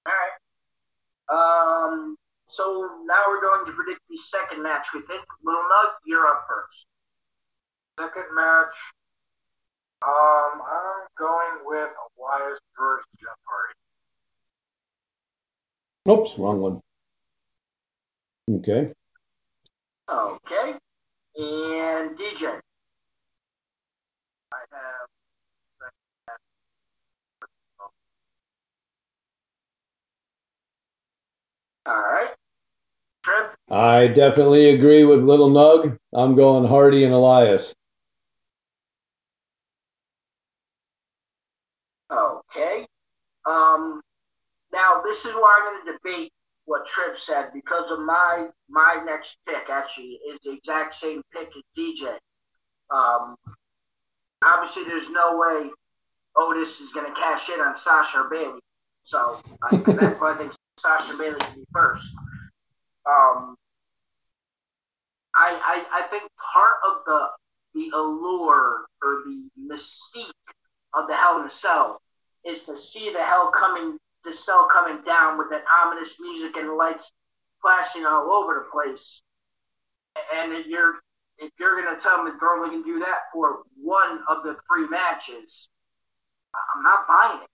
All 0.07 0.13
right. 0.13 1.93
Um, 1.93 2.17
so 2.47 2.91
now 3.05 3.23
we're 3.29 3.41
going 3.41 3.67
to 3.67 3.73
predict 3.73 4.01
the 4.09 4.17
second 4.17 4.63
match. 4.63 4.89
We 4.95 5.01
think 5.03 5.23
Little 5.43 5.63
Nug, 5.63 5.91
you're 6.07 6.27
up 6.27 6.47
first. 6.49 6.87
Second 7.99 8.35
match, 8.35 8.75
um, 10.07 10.63
I'm 10.63 11.09
going 11.19 11.65
with 11.65 11.91
Elias 12.19 12.61
versus 12.79 13.07
Jeff 13.19 13.37
Hardy. 13.45 13.75
Oops, 16.09 16.39
wrong 16.39 16.61
one. 16.61 16.81
Okay. 18.51 18.93
Okay. 20.11 20.75
And 21.37 22.17
DJ. 22.17 22.61
Have 24.73 25.09
All 31.87 32.03
right. 32.03 32.29
Trip. 33.25 33.55
I 33.71 34.09
definitely 34.09 34.71
agree 34.71 35.05
with 35.05 35.21
Little 35.21 35.51
Nug. 35.51 35.99
I'm 36.13 36.35
going 36.37 36.67
Hardy 36.67 37.05
and 37.05 37.15
Elias. 37.15 37.75
Okay. 42.11 42.87
Um, 43.49 44.03
now 44.73 45.01
this 45.05 45.25
is 45.25 45.35
where 45.35 45.57
I'm 45.57 45.75
going 45.75 45.87
to 45.87 45.93
debate 45.93 46.33
what 46.67 46.87
Trip 46.87 47.19
said 47.19 47.51
because 47.55 47.91
of 47.91 48.01
my 48.01 48.49
my 48.69 49.01
next 49.07 49.39
pick 49.47 49.71
actually 49.71 50.21
is 50.29 50.39
the 50.45 50.53
exact 50.53 50.95
same 50.95 51.23
pick 51.33 51.49
as 51.49 51.63
DJ. 51.77 52.19
Um, 52.91 53.37
obviously, 54.49 54.85
there's 54.85 55.11
no 55.11 55.37
way 55.37 55.71
Otis 56.37 56.81
is 56.81 56.93
going 56.93 57.13
to 57.13 57.21
cash 57.21 57.49
in 57.51 57.61
on 57.61 57.77
Sasha 57.77 58.27
Bayley, 58.31 58.61
so 59.05 59.41
that's 59.71 60.21
why 60.21 60.33
I 60.33 60.37
think 60.37 60.53
Sasha 60.79 61.17
Bayley 61.17 61.41
should 61.41 61.55
be 61.55 61.65
first. 61.73 62.15
Um, 63.07 63.57
I, 65.35 65.59
I 65.65 65.85
I 66.01 66.03
think 66.11 66.25
part 66.53 66.75
of 66.89 67.03
the 67.07 67.27
the 67.75 67.91
allure 67.95 68.87
or 69.03 69.23
the 69.27 69.49
mystique 69.61 70.33
of 70.95 71.07
the 71.09 71.15
Hell 71.15 71.41
in 71.41 71.47
a 71.47 71.51
Cell 71.51 72.01
is 72.45 72.65
to 72.65 72.77
see 72.77 73.11
the 73.11 73.23
hell 73.23 73.51
coming, 73.51 73.99
the 74.25 74.33
cell 74.33 74.69
coming 74.73 75.03
down 75.05 75.39
with 75.39 75.51
that 75.51 75.65
ominous 75.83 76.19
music 76.21 76.57
and 76.57 76.77
lights 76.77 77.13
flashing 77.61 78.07
all 78.07 78.31
over 78.33 78.55
the 78.55 78.71
place, 78.71 79.23
and 80.37 80.65
you're 80.67 80.95
if 81.39 81.51
you're 81.59 81.81
going 81.81 81.95
to 81.95 82.01
tell 82.01 82.23
me 82.23 82.33
they're 82.39 82.55
only 82.55 82.83
do 82.83 82.99
that 83.01 83.19
for 83.33 83.63
one 83.81 84.21
of 84.29 84.43
the 84.45 84.57
three 84.69 84.89
matches, 84.89 85.71
I'm 86.55 86.83
not 86.83 87.07
buying 87.07 87.43
it. 87.43 87.49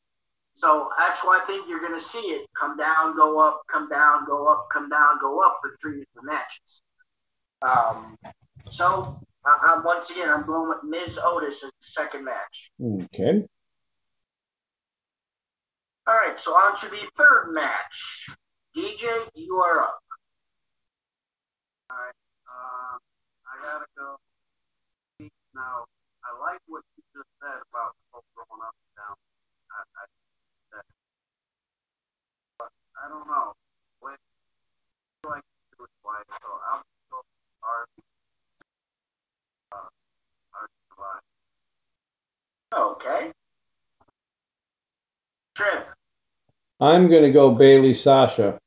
So 0.54 0.88
that's 0.98 1.24
why 1.24 1.40
I 1.42 1.46
think 1.46 1.66
you're 1.68 1.80
going 1.80 1.98
to 1.98 2.04
see 2.04 2.18
it 2.18 2.46
come 2.58 2.76
down, 2.76 3.16
go 3.16 3.40
up, 3.40 3.62
come 3.70 3.88
down, 3.88 4.24
go 4.26 4.46
up, 4.46 4.68
come 4.72 4.88
down, 4.88 5.18
go 5.20 5.40
up 5.40 5.58
for 5.60 5.76
three 5.82 6.04
different 6.04 6.26
matches. 6.26 6.82
Um, 7.62 8.16
so 8.70 9.18
uh, 9.44 9.82
once 9.84 10.10
again, 10.10 10.30
I'm 10.30 10.46
going 10.46 10.68
with 10.68 10.84
Miz 10.84 11.18
Otis 11.22 11.64
as 11.64 11.70
the 11.70 11.72
second 11.80 12.24
match. 12.24 12.70
Okay. 12.80 13.44
All 16.06 16.14
right, 16.14 16.40
so 16.40 16.52
on 16.52 16.76
to 16.78 16.88
the 16.88 17.10
third 17.18 17.52
match. 17.52 18.28
DJ, 18.76 19.28
you 19.34 19.56
are 19.56 19.80
up. 19.82 19.98
All 21.90 21.96
right. 21.96 22.14
Um, 22.48 22.98
I 23.00 23.13
gotta 23.64 23.88
go. 23.96 24.16
Now, 25.57 25.88
I 26.20 26.31
like 26.40 26.61
what 26.68 26.85
you 26.96 27.03
just 27.16 27.31
said 27.40 27.61
about 27.72 27.96
both 28.12 28.29
going 28.37 28.61
up 28.61 28.77
and 28.77 28.92
down. 29.00 29.16
I, 29.72 29.81
I, 29.81 30.05
that, 30.77 30.87
but 32.59 32.70
I 33.00 33.09
don't 33.09 33.27
know. 33.27 33.57
When 34.00 34.12
I 35.24 35.40
like 35.40 35.44
to 35.44 35.77
do 35.79 35.85
it 35.85 35.92
twice, 36.05 36.29
so 36.29 36.48
I'll 36.68 36.85
go 37.09 37.18
RB. 37.64 38.05
Uh, 39.72 39.88
Okay. 42.77 43.33
Trip. 45.55 45.87
I'm 46.81 47.09
going 47.09 47.22
to 47.22 47.31
go 47.31 47.53
Bayley 47.53 47.94
Sasha. 47.94 48.59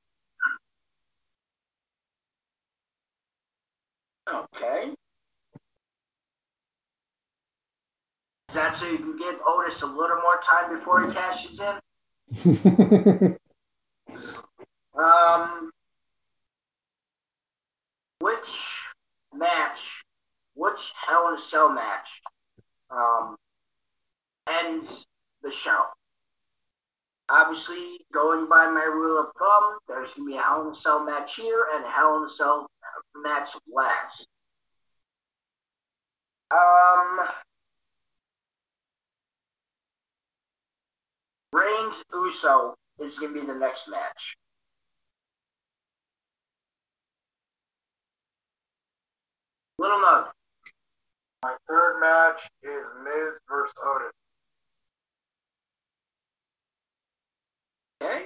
Okay. 4.28 4.94
That 8.58 8.76
so 8.76 8.90
you 8.90 8.98
can 8.98 9.16
give 9.16 9.36
Otis 9.48 9.84
a 9.84 9.86
little 9.86 10.18
more 10.18 10.42
time 10.42 10.76
before 10.76 11.08
he 11.08 11.14
cashes 11.14 11.62
in? 11.62 13.38
Um, 14.98 15.70
which 18.20 18.88
match, 19.32 20.04
which 20.56 20.92
Hell 21.08 21.28
in 21.28 21.36
a 21.36 21.38
Cell 21.38 21.70
match, 21.72 22.20
um, 22.90 23.36
ends 24.50 25.06
the 25.44 25.52
show? 25.52 25.84
Obviously, 27.30 28.00
going 28.12 28.50
by 28.50 28.66
my 28.66 28.86
rule 28.86 29.20
of 29.20 29.28
thumb, 29.38 29.78
there's 29.88 30.16
going 30.16 30.30
to 30.30 30.32
be 30.32 30.38
a 30.40 30.42
Hell 30.42 30.64
in 30.64 30.70
a 30.70 30.74
Cell 30.74 31.06
match 31.06 31.36
here 31.36 31.68
and 31.76 31.86
a 31.86 31.90
Hell 31.90 32.18
in 32.18 32.24
a 32.24 32.30
Cell 32.30 32.66
match 33.22 33.52
last. 33.72 34.28
Um, 36.50 37.20
Reigns 41.68 42.04
Uso 42.14 42.76
is 43.00 43.20
going 43.20 43.34
to 43.34 43.40
be 43.40 43.46
the 43.46 43.56
next 43.56 43.90
match. 43.90 44.38
Little 49.80 50.00
Nug. 50.00 50.28
My 51.44 51.56
third 51.68 52.00
match 52.00 52.50
is 52.64 52.86
Miz 53.04 53.40
versus 53.48 53.74
Otis. 53.86 54.12
Okay. 58.02 58.26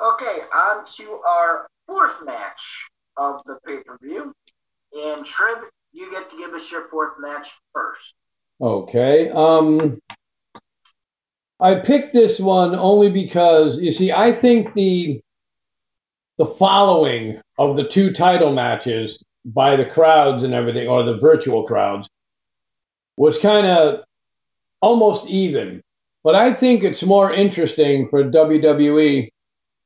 Okay, 0.00 0.40
on 0.52 0.84
to 0.84 1.20
our 1.26 1.66
fourth 1.86 2.24
match 2.24 2.88
of 3.16 3.42
the 3.44 3.58
pay 3.66 3.78
per 3.78 3.98
view. 4.02 4.32
And 4.92 5.24
Trib, 5.24 5.58
you 5.92 6.10
get 6.10 6.30
to 6.30 6.36
give 6.36 6.52
us 6.52 6.70
your 6.70 6.88
fourth 6.88 7.14
match 7.18 7.58
first. 7.72 8.14
Okay. 8.60 9.30
Um, 9.30 10.00
I 11.64 11.76
picked 11.76 12.12
this 12.12 12.38
one 12.38 12.74
only 12.74 13.10
because 13.10 13.78
you 13.78 13.90
see, 13.90 14.12
I 14.12 14.34
think 14.34 14.74
the 14.74 15.22
the 16.36 16.54
following 16.58 17.40
of 17.56 17.76
the 17.76 17.88
two 17.88 18.12
title 18.12 18.52
matches 18.52 19.18
by 19.46 19.74
the 19.74 19.86
crowds 19.86 20.44
and 20.44 20.52
everything, 20.52 20.88
or 20.88 21.04
the 21.04 21.16
virtual 21.16 21.62
crowds, 21.62 22.06
was 23.16 23.38
kind 23.38 23.66
of 23.66 24.04
almost 24.82 25.24
even. 25.26 25.82
But 26.22 26.34
I 26.34 26.52
think 26.52 26.84
it's 26.84 27.02
more 27.02 27.32
interesting 27.32 28.10
for 28.10 28.24
WWE 28.24 29.30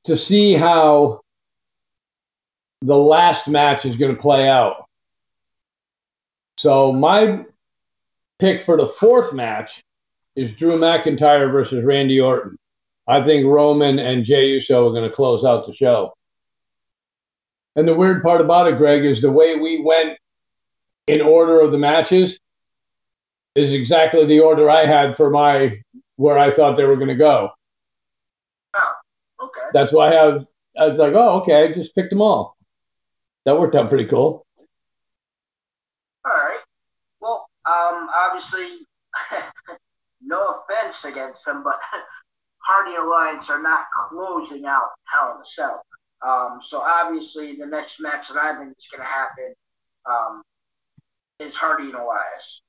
to 0.07 0.17
see 0.17 0.55
how 0.55 1.21
the 2.83 2.97
last 2.97 3.47
match 3.47 3.85
is 3.85 3.95
going 3.95 4.17
to 4.17 4.21
play 4.21 4.49
out. 4.49 4.89
So 6.59 6.93
my 6.93 7.45
pick 8.41 8.65
for 8.65 8.77
the 8.77 8.89
fourth 8.99 9.33
match 9.33 9.71
is 10.39 10.57
Drew 10.57 10.79
McIntyre 10.79 11.51
versus 11.51 11.85
Randy 11.85 12.21
Orton. 12.21 12.57
I 13.09 13.25
think 13.25 13.45
Roman 13.45 13.99
and 13.99 14.25
Jey 14.25 14.51
Uso 14.51 14.87
are 14.87 14.93
going 14.93 15.09
to 15.09 15.15
close 15.15 15.45
out 15.45 15.67
the 15.67 15.75
show. 15.75 16.15
And 17.75 17.89
the 17.89 17.95
weird 17.95 18.23
part 18.23 18.41
about 18.41 18.69
it, 18.69 18.79
Greg, 18.79 19.05
is 19.05 19.21
the 19.21 19.33
way 19.33 19.57
we 19.57 19.83
went 19.83 20.17
in 21.09 21.21
order 21.23 21.61
of 21.61 21.73
the 21.73 21.79
matches 21.79 22.39
is 23.57 23.73
exactly 23.73 24.27
the 24.27 24.39
order 24.39 24.71
I 24.71 24.87
had 24.87 25.17
for 25.17 25.29
my 25.29 25.83
where 26.15 26.39
I 26.39 26.55
thought 26.55 26.77
they 26.77 26.85
were 26.85 26.97
going 26.97 27.09
to 27.09 27.17
go. 27.17 27.51
Oh, 28.77 28.93
okay. 29.43 29.67
That's 29.73 29.93
why 29.93 30.11
I 30.11 30.15
have. 30.15 30.47
I 30.79 30.87
was 30.87 30.99
like, 30.99 31.15
oh, 31.15 31.41
okay, 31.41 31.65
I 31.65 31.73
just 31.73 31.95
picked 31.97 32.11
them 32.11 32.23
all. 32.23 32.57
That 33.45 33.59
worked 33.59 33.75
out 33.75 33.89
pretty 33.89 34.05
cool. 34.05 34.47
All 36.25 36.33
right. 36.33 36.61
Well, 37.21 37.49
um, 37.67 38.09
obviously, 38.15 38.87
no 40.29 40.63
offense 40.69 41.05
against 41.05 41.45
them, 41.45 41.63
but 41.65 41.75
Hardy 42.59 42.97
Elias 42.97 43.51
are 43.51 43.63
not 43.63 43.87
closing 43.95 44.67
out 44.67 44.91
Hell 45.05 45.35
in 45.37 45.43
a 45.43 45.47
Cell. 45.47 45.83
Um, 46.27 46.59
so 46.61 46.81
obviously, 46.81 47.55
the 47.57 47.67
next 47.67 48.01
match 48.01 48.29
that 48.29 48.37
I 48.37 48.55
think 48.57 48.75
is 48.77 48.89
going 48.89 49.01
to 49.01 49.07
happen 49.07 49.55
um, 50.07 50.43
is 51.41 51.57
Hardy 51.57 51.85
and 51.85 51.95
Elias. 51.95 52.63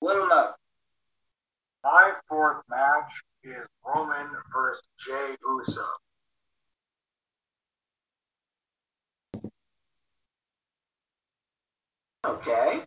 Little 0.00 0.28
Nug. 0.28 0.52
My 1.84 2.12
fourth 2.28 2.62
match 2.68 3.22
is 3.42 3.66
Roman 3.84 4.28
versus 4.52 4.82
Jey 5.00 5.34
Uso. 5.44 5.84
Okay. 12.24 12.84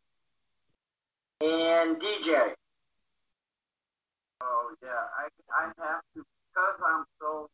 And 1.42 1.98
DJ. 2.02 2.54
Oh 4.42 4.74
yeah, 4.82 4.90
I 4.90 5.28
I 5.54 5.66
have 5.66 6.02
to 6.16 6.24
because 6.24 6.80
I'm 6.86 7.06
so 7.20 7.50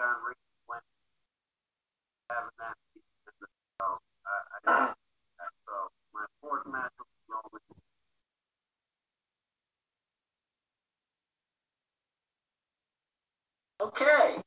on 0.00 0.16
when 0.66 0.80
having 2.30 2.50
that 2.58 2.74
season, 2.92 3.48
so 3.80 3.84
I, 4.26 4.70
I 4.70 4.92
so 5.66 5.72
my 6.12 6.26
fourth 6.42 6.66
match 6.66 6.92
will 6.98 7.06
be 7.06 7.32
Roman. 7.32 7.62
Okay. 13.80 14.42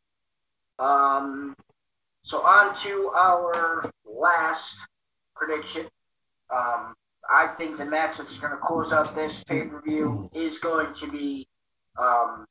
Um, 0.80 1.56
so 2.23 2.41
on 2.43 2.76
to 2.78 3.12
our 3.17 3.91
last 4.06 4.78
prediction. 5.36 5.87
I 7.58 7.60
think 7.60 7.78
the 7.80 7.86
match 7.86 8.20
that's 8.20 8.38
going 8.38 8.52
to 8.52 8.60
close 8.60 8.93
out 8.93 9.15
this 9.15 9.43
pay 9.43 9.63
per 9.63 9.82
view 9.82 10.30
is 10.32 10.60
going 10.60 10.93
to 10.93 11.12
be 11.12 11.48
um, 11.98 12.46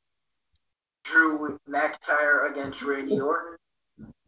Drew 1.05 1.57
McIntyre 1.69 2.51
against 2.51 2.83
Randy 2.83 3.17
Orton. 3.17 3.55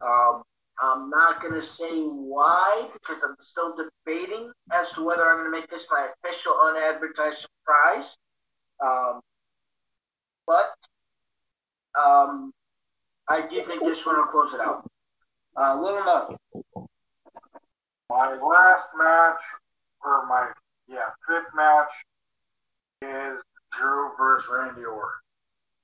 Um, 0.00 0.42
I'm 0.80 1.10
not 1.10 1.42
going 1.42 1.52
to 1.52 1.62
say 1.62 2.00
why 2.00 2.88
because 2.94 3.22
I'm 3.22 3.36
still 3.40 3.76
debating 3.76 4.50
as 4.72 4.92
to 4.92 5.04
whether 5.04 5.28
I'm 5.28 5.40
going 5.40 5.52
to 5.52 5.60
make 5.60 5.68
this 5.68 5.86
my 5.90 6.08
official 6.24 6.58
unadvertised 6.58 7.46
surprise. 7.46 8.16
Um, 8.82 9.20
but 10.46 10.72
um, 12.02 12.54
I 13.28 13.42
do 13.42 13.62
think 13.66 13.82
this 13.82 14.06
one 14.06 14.16
will 14.16 14.24
close 14.28 14.54
it 14.54 14.60
out. 14.62 14.90
Uh, 15.58 15.78
Little 15.78 16.00
Nug. 16.00 16.36
My 18.08 18.32
last 18.32 18.86
match, 18.96 19.42
or 20.02 20.26
my 20.26 20.48
yeah 20.90 21.10
fifth 21.26 21.54
match, 21.54 21.88
is 23.02 23.42
Drew 23.78 24.10
versus 24.18 24.48
Randy 24.52 24.84
Orton. 24.84 25.10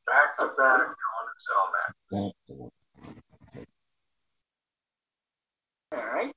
Back 0.07 0.37
to 0.39 0.47
back 0.57 0.81
on 0.81 1.25
the 1.27 1.39
cell 1.39 1.69
match. 1.73 2.71
All 5.93 6.07
right. 6.07 6.35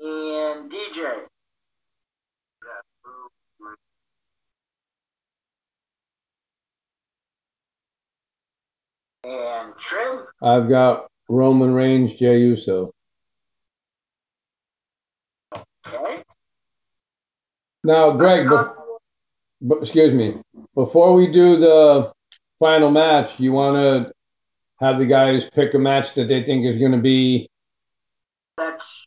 And 0.00 0.70
DJ. 0.70 1.26
And 9.24 9.74
Trim, 9.78 10.24
I've 10.42 10.68
got 10.68 11.08
Roman 11.28 11.74
Reigns, 11.74 12.18
Jey 12.18 12.38
Uso. 12.38 12.92
okay. 15.54 16.22
Now, 17.84 18.12
Greg, 18.12 18.48
but 19.60 19.82
excuse 19.82 20.14
me, 20.14 20.40
before 20.74 21.14
we 21.14 21.30
do 21.32 21.58
the 21.58 22.12
final 22.58 22.90
match, 22.90 23.30
you 23.38 23.52
want 23.52 23.76
to 23.76 24.12
have 24.80 24.98
the 24.98 25.06
guys 25.06 25.44
pick 25.54 25.74
a 25.74 25.78
match 25.78 26.14
that 26.16 26.28
they 26.28 26.42
think 26.42 26.64
is 26.66 26.78
going 26.78 26.92
to 26.92 26.98
be. 26.98 27.48
That's 28.56 29.06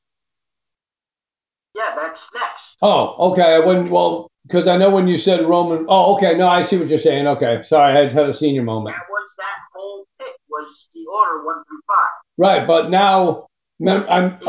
yeah, 1.75 1.95
that's 1.95 2.29
next. 2.33 2.77
Oh, 2.81 3.31
okay. 3.31 3.53
I 3.53 3.59
wouldn't. 3.59 3.91
Well, 3.91 4.29
because 4.45 4.67
I 4.67 4.77
know 4.77 4.89
when 4.89 5.07
you 5.07 5.19
said 5.19 5.47
Roman. 5.47 5.85
Oh, 5.87 6.15
okay. 6.15 6.35
No, 6.35 6.47
I 6.47 6.65
see 6.65 6.77
what 6.77 6.87
you're 6.87 6.99
saying. 6.99 7.27
Okay, 7.27 7.63
sorry, 7.69 7.93
I 7.97 8.03
had 8.03 8.13
had 8.13 8.29
a 8.29 8.35
senior 8.35 8.63
moment. 8.63 8.95
That 8.95 9.09
was 9.09 9.35
that 9.37 9.55
whole 9.73 10.05
pick 10.19 10.33
was 10.49 10.89
the 10.93 11.05
order 11.05 11.45
one 11.45 11.63
through 11.67 11.81
five. 11.87 12.09
Right, 12.37 12.67
but 12.67 12.89
now 12.89 13.47
mem- 13.79 14.05
I'm 14.09 14.39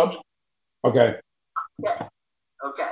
okay. 0.85 1.18
Okay. 1.81 2.09
Okay. 2.64 2.91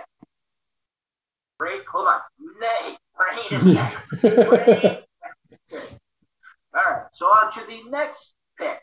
Break. 1.61 1.87
Hold 1.93 2.09
on. 2.09 2.21
Nay. 2.59 2.97
Wait 3.21 3.53
a 3.53 3.63
minute. 3.63 4.51
Wait. 4.51 5.05
Okay. 5.71 5.85
All 6.75 6.83
right. 6.91 7.03
So 7.13 7.27
on 7.27 7.53
to 7.53 7.61
the 7.69 7.83
next 7.91 8.35
pick. 8.59 8.81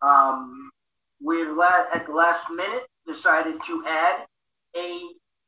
Um, 0.00 0.70
we've 1.22 1.46
at 1.92 2.06
the 2.06 2.12
last 2.14 2.50
minute 2.50 2.86
decided 3.06 3.62
to 3.64 3.84
add 3.86 4.24
a 4.74 5.00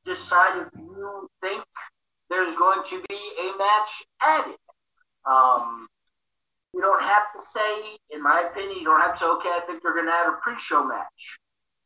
decide 0.04 0.66
if 0.66 0.68
you 0.78 1.30
think 1.42 1.64
there's 2.28 2.56
going 2.56 2.82
to 2.84 3.02
be 3.08 3.18
a 3.40 3.56
match 3.56 4.04
added. 4.20 4.56
Um, 5.24 5.86
you 6.74 6.82
don't 6.82 7.02
have 7.02 7.32
to 7.34 7.42
say, 7.42 7.96
in 8.10 8.22
my 8.22 8.42
opinion, 8.50 8.76
you 8.78 8.84
don't 8.84 9.00
have 9.00 9.14
to 9.14 9.20
say, 9.20 9.26
okay, 9.26 9.48
I 9.48 9.60
think 9.66 9.82
they're 9.82 9.94
going 9.94 10.04
to 10.04 10.12
add 10.12 10.28
a 10.28 10.36
pre-show 10.42 10.84
match 10.84 11.38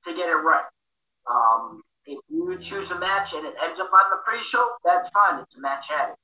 to 0.07 0.13
get 0.13 0.29
it 0.29 0.35
right. 0.35 0.65
Um, 1.31 1.83
if 2.07 2.19
you 2.29 2.57
choose 2.59 2.91
a 2.91 2.99
match 2.99 3.35
and 3.35 3.47
it 3.47 3.55
ends 3.63 3.81
up 3.81 3.91
on 3.93 4.11
the 4.11 4.23
pre-show, 4.25 4.67
that's 4.85 5.09
fine. 5.11 5.41
It's 5.41 5.57
a 5.57 5.61
match 5.61 5.91
added. 5.91 6.17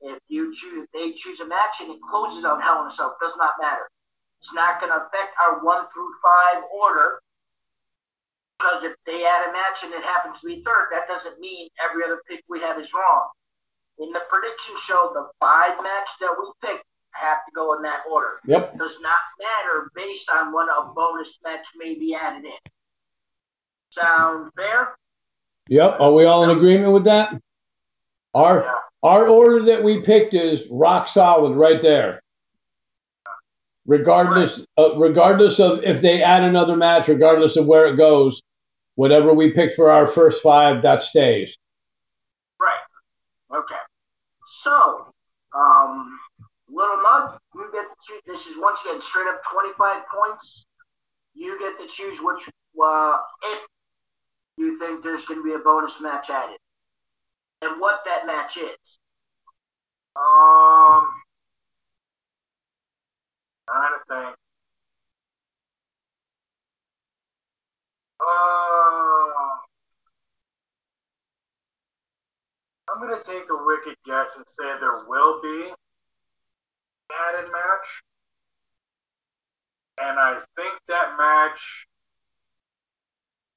If 0.00 0.18
you 0.28 0.52
choose, 0.54 0.84
if 0.84 0.90
they 0.92 1.12
choose 1.12 1.40
a 1.40 1.46
match 1.46 1.80
and 1.80 1.90
it 1.90 1.98
closes 2.08 2.44
on 2.44 2.60
Hell 2.60 2.82
in 2.82 2.86
a 2.86 2.90
Cell, 2.90 3.16
it 3.20 3.24
does 3.24 3.34
not 3.36 3.52
matter. 3.60 3.90
It's 4.38 4.54
not 4.54 4.80
going 4.80 4.92
to 4.92 5.04
affect 5.06 5.34
our 5.42 5.64
one 5.64 5.86
through 5.92 6.10
five 6.22 6.62
order 6.72 7.20
because 8.58 8.82
if 8.84 8.94
they 9.06 9.24
add 9.24 9.48
a 9.48 9.52
match 9.52 9.84
and 9.84 9.92
it 9.92 10.04
happens 10.04 10.40
to 10.40 10.46
be 10.46 10.62
third, 10.64 10.88
that 10.92 11.06
doesn't 11.06 11.38
mean 11.40 11.68
every 11.82 12.04
other 12.04 12.20
pick 12.28 12.42
we 12.48 12.60
have 12.60 12.80
is 12.80 12.92
wrong. 12.94 13.28
In 13.98 14.12
the 14.12 14.20
prediction 14.28 14.76
show, 14.78 15.10
the 15.12 15.28
five 15.40 15.82
match 15.82 16.10
that 16.20 16.34
we 16.38 16.50
pick 16.68 16.82
have 17.12 17.38
to 17.46 17.52
go 17.54 17.74
in 17.74 17.82
that 17.82 18.00
order. 18.10 18.38
Yep. 18.46 18.74
It 18.74 18.78
does 18.78 19.00
not 19.00 19.18
matter 19.40 19.90
based 19.94 20.30
on 20.30 20.52
when 20.52 20.68
a 20.68 20.92
bonus 20.94 21.38
match 21.44 21.66
may 21.76 21.94
be 21.94 22.14
added 22.14 22.44
in. 22.44 22.70
Sound 23.90 24.52
fair? 24.54 24.96
Yep. 25.68 26.00
Are 26.00 26.12
we 26.12 26.24
all 26.24 26.44
in 26.44 26.50
agreement 26.56 26.92
with 26.92 27.04
that? 27.04 27.32
Our 28.34 28.66
our 29.02 29.28
order 29.28 29.64
that 29.66 29.82
we 29.82 30.02
picked 30.02 30.34
is 30.34 30.62
rock 30.70 31.08
solid 31.08 31.54
right 31.54 31.80
there. 31.82 32.22
Regardless, 33.86 34.60
uh, 34.76 34.96
regardless 34.96 35.60
of 35.60 35.82
if 35.82 36.02
they 36.02 36.22
add 36.22 36.42
another 36.42 36.76
match, 36.76 37.08
regardless 37.08 37.56
of 37.56 37.66
where 37.66 37.86
it 37.86 37.96
goes, 37.96 38.42
whatever 38.96 39.32
we 39.32 39.52
pick 39.52 39.76
for 39.76 39.90
our 39.90 40.10
first 40.12 40.42
five, 40.42 40.82
that 40.82 41.04
stays. 41.04 41.56
Right. 42.60 43.58
Okay. 43.58 43.76
So, 44.44 45.06
um, 45.54 46.18
Little 46.68 46.96
Nug, 46.96 47.38
you 47.54 47.70
get 47.72 47.86
to, 48.08 48.20
this 48.26 48.46
is 48.46 48.58
once 48.58 48.84
again 48.84 49.00
straight 49.00 49.28
up 49.28 49.42
25 49.44 50.02
points. 50.08 50.66
You 51.34 51.58
get 51.58 51.78
to 51.78 51.86
choose 51.86 52.18
which, 52.20 52.48
uh, 52.82 53.18
you 54.58 54.78
think 54.78 55.02
there's 55.02 55.26
going 55.26 55.40
to 55.40 55.44
be 55.44 55.54
a 55.54 55.58
bonus 55.58 56.00
match 56.00 56.30
added 56.30 56.58
and 57.62 57.80
what 57.80 58.00
that 58.04 58.26
match 58.26 58.56
is. 58.56 58.98
Um, 60.16 61.06
trying 63.66 63.92
to 63.92 64.00
think. 64.08 64.36
Uh, 68.20 69.28
I'm 72.90 73.00
gonna 73.00 73.22
take 73.24 73.44
a 73.50 73.64
wicked 73.64 73.96
guess 74.04 74.34
and 74.36 74.44
say 74.48 74.64
there 74.80 74.90
will 75.08 75.40
be 75.40 75.72
added 77.12 77.50
match, 77.52 78.02
and 80.00 80.18
I 80.18 80.38
think 80.56 80.80
that 80.88 81.16
match 81.16 81.86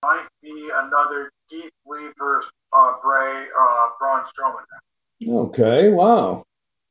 might 0.03 0.27
be 0.41 0.69
another 0.73 1.31
Keith 1.49 1.71
Lee 1.85 2.09
versus 2.17 2.51
uh, 2.73 2.93
Bray 3.03 3.45
uh, 3.59 3.89
Braun 3.99 4.23
Strowman. 4.25 4.65
Okay. 5.27 5.91
Wow. 5.91 6.43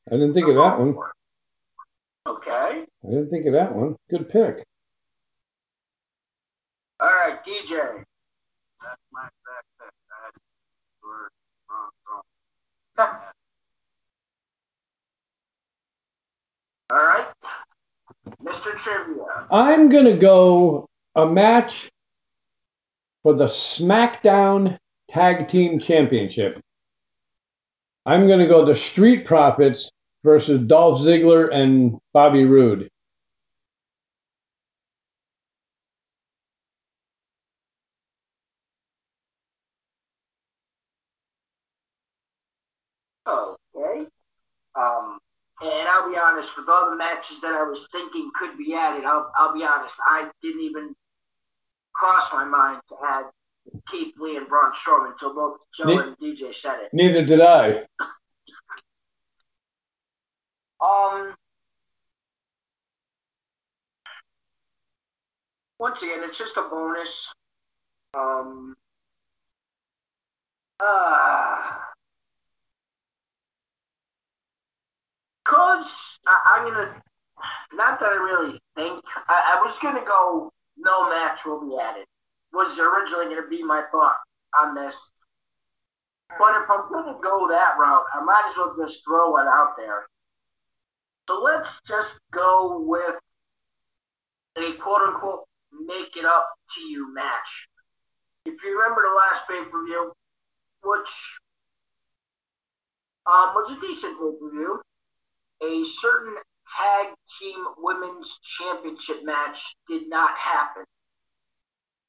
I 0.08 0.12
didn't 0.12 0.34
think 0.34 0.48
of 0.48 0.54
that 0.54 0.78
one. 0.78 0.94
Okay. 2.26 2.84
I 3.04 3.08
didn't 3.08 3.30
think 3.30 3.46
of 3.46 3.52
that 3.54 3.74
one. 3.74 3.96
Good 4.10 4.28
pick. 4.28 4.64
All 7.00 7.08
right, 7.08 7.44
DJ. 7.44 8.04
That's 8.80 9.00
my 9.12 9.26
exact 9.26 9.66
pick. 9.80 9.92
I 10.10 10.16
had 10.24 10.34
Strowman. 12.96 13.20
All 16.92 16.98
right. 16.98 17.26
Mr. 18.44 18.76
Trivia. 18.76 19.46
I'm 19.50 19.88
gonna 19.88 20.16
go 20.16 20.86
a 21.16 21.26
match 21.26 21.90
for 23.22 23.34
the 23.34 23.46
SmackDown 23.46 24.78
Tag 25.10 25.48
Team 25.48 25.80
Championship. 25.80 26.60
I'm 28.06 28.28
gonna 28.28 28.48
go 28.48 28.64
the 28.64 28.80
Street 28.80 29.26
Profits 29.26 29.90
versus 30.24 30.66
Dolph 30.66 31.00
Ziggler 31.00 31.52
and 31.52 31.98
Bobby 32.12 32.44
Roode. 32.44 32.88
Okay. 43.26 44.06
Um, 44.74 45.18
and 45.62 45.88
I'll 45.88 46.10
be 46.10 46.16
honest, 46.16 46.56
with 46.56 46.68
all 46.68 46.90
the 46.90 46.96
matches 46.96 47.40
that 47.42 47.52
I 47.52 47.62
was 47.64 47.86
thinking 47.92 48.30
could 48.38 48.56
be 48.56 48.74
added, 48.74 49.04
I'll, 49.04 49.30
I'll 49.38 49.52
be 49.52 49.64
honest, 49.64 49.94
I 50.06 50.30
didn't 50.42 50.62
even 50.62 50.94
cross 52.00 52.32
my 52.32 52.44
mind 52.44 52.80
to 52.88 52.96
add 53.06 53.24
Keith 53.88 54.14
Lee 54.18 54.36
and 54.38 54.48
Braun 54.48 54.72
Strowman 54.72 55.12
until 55.12 55.34
both 55.34 55.58
Joe 55.76 55.84
Ne- 55.84 55.98
and 55.98 56.16
DJ 56.18 56.54
said 56.54 56.80
it. 56.80 56.88
Neither 56.94 57.24
did 57.24 57.42
I. 57.42 57.82
Um, 60.80 61.34
once 65.78 66.02
again, 66.02 66.20
it's 66.22 66.38
just 66.38 66.56
a 66.56 66.62
bonus. 66.62 67.30
Um, 68.14 68.74
uh, 70.82 71.68
cause 75.44 76.18
I, 76.26 76.56
I'm 76.56 76.72
gonna, 76.72 77.02
not 77.74 78.00
that 78.00 78.08
I 78.08 78.14
really 78.14 78.58
think, 78.74 79.00
I, 79.28 79.58
I 79.58 79.62
was 79.62 79.78
gonna 79.80 80.04
go 80.04 80.50
no 80.76 81.08
match 81.10 81.44
will 81.44 81.60
be 81.60 81.76
added. 81.80 82.06
Was 82.52 82.78
originally 82.78 83.26
gonna 83.26 83.48
be 83.48 83.62
my 83.62 83.82
thought 83.92 84.16
on 84.58 84.74
this. 84.74 85.12
But 86.38 86.62
if 86.62 86.70
I'm 86.70 86.90
gonna 86.90 87.18
go 87.22 87.48
that 87.50 87.76
route, 87.78 88.04
I 88.14 88.22
might 88.22 88.46
as 88.48 88.56
well 88.56 88.74
just 88.76 89.04
throw 89.04 89.36
it 89.36 89.46
out 89.46 89.74
there. 89.76 90.06
So 91.28 91.40
let's 91.40 91.80
just 91.86 92.20
go 92.32 92.80
with 92.80 93.18
a 94.56 94.72
quote 94.82 95.02
unquote 95.02 95.44
make 95.72 96.16
it 96.16 96.24
up 96.24 96.48
to 96.76 96.80
you 96.84 97.12
match. 97.14 97.68
If 98.44 98.54
you 98.64 98.78
remember 98.78 99.02
the 99.02 99.16
last 99.16 99.46
pay 99.48 99.62
per 99.70 99.84
view, 99.84 100.12
which 100.82 101.40
um, 103.26 103.54
was 103.54 103.72
a 103.72 103.80
decent 103.80 104.18
pay 104.18 104.38
per 104.40 104.50
view, 104.50 104.80
a 105.62 105.84
certain 105.84 106.34
tag 106.76 107.08
team 107.38 107.64
women's 107.78 108.38
championship 108.42 109.24
match 109.24 109.74
did 109.88 110.08
not 110.08 110.36
happen. 110.36 110.84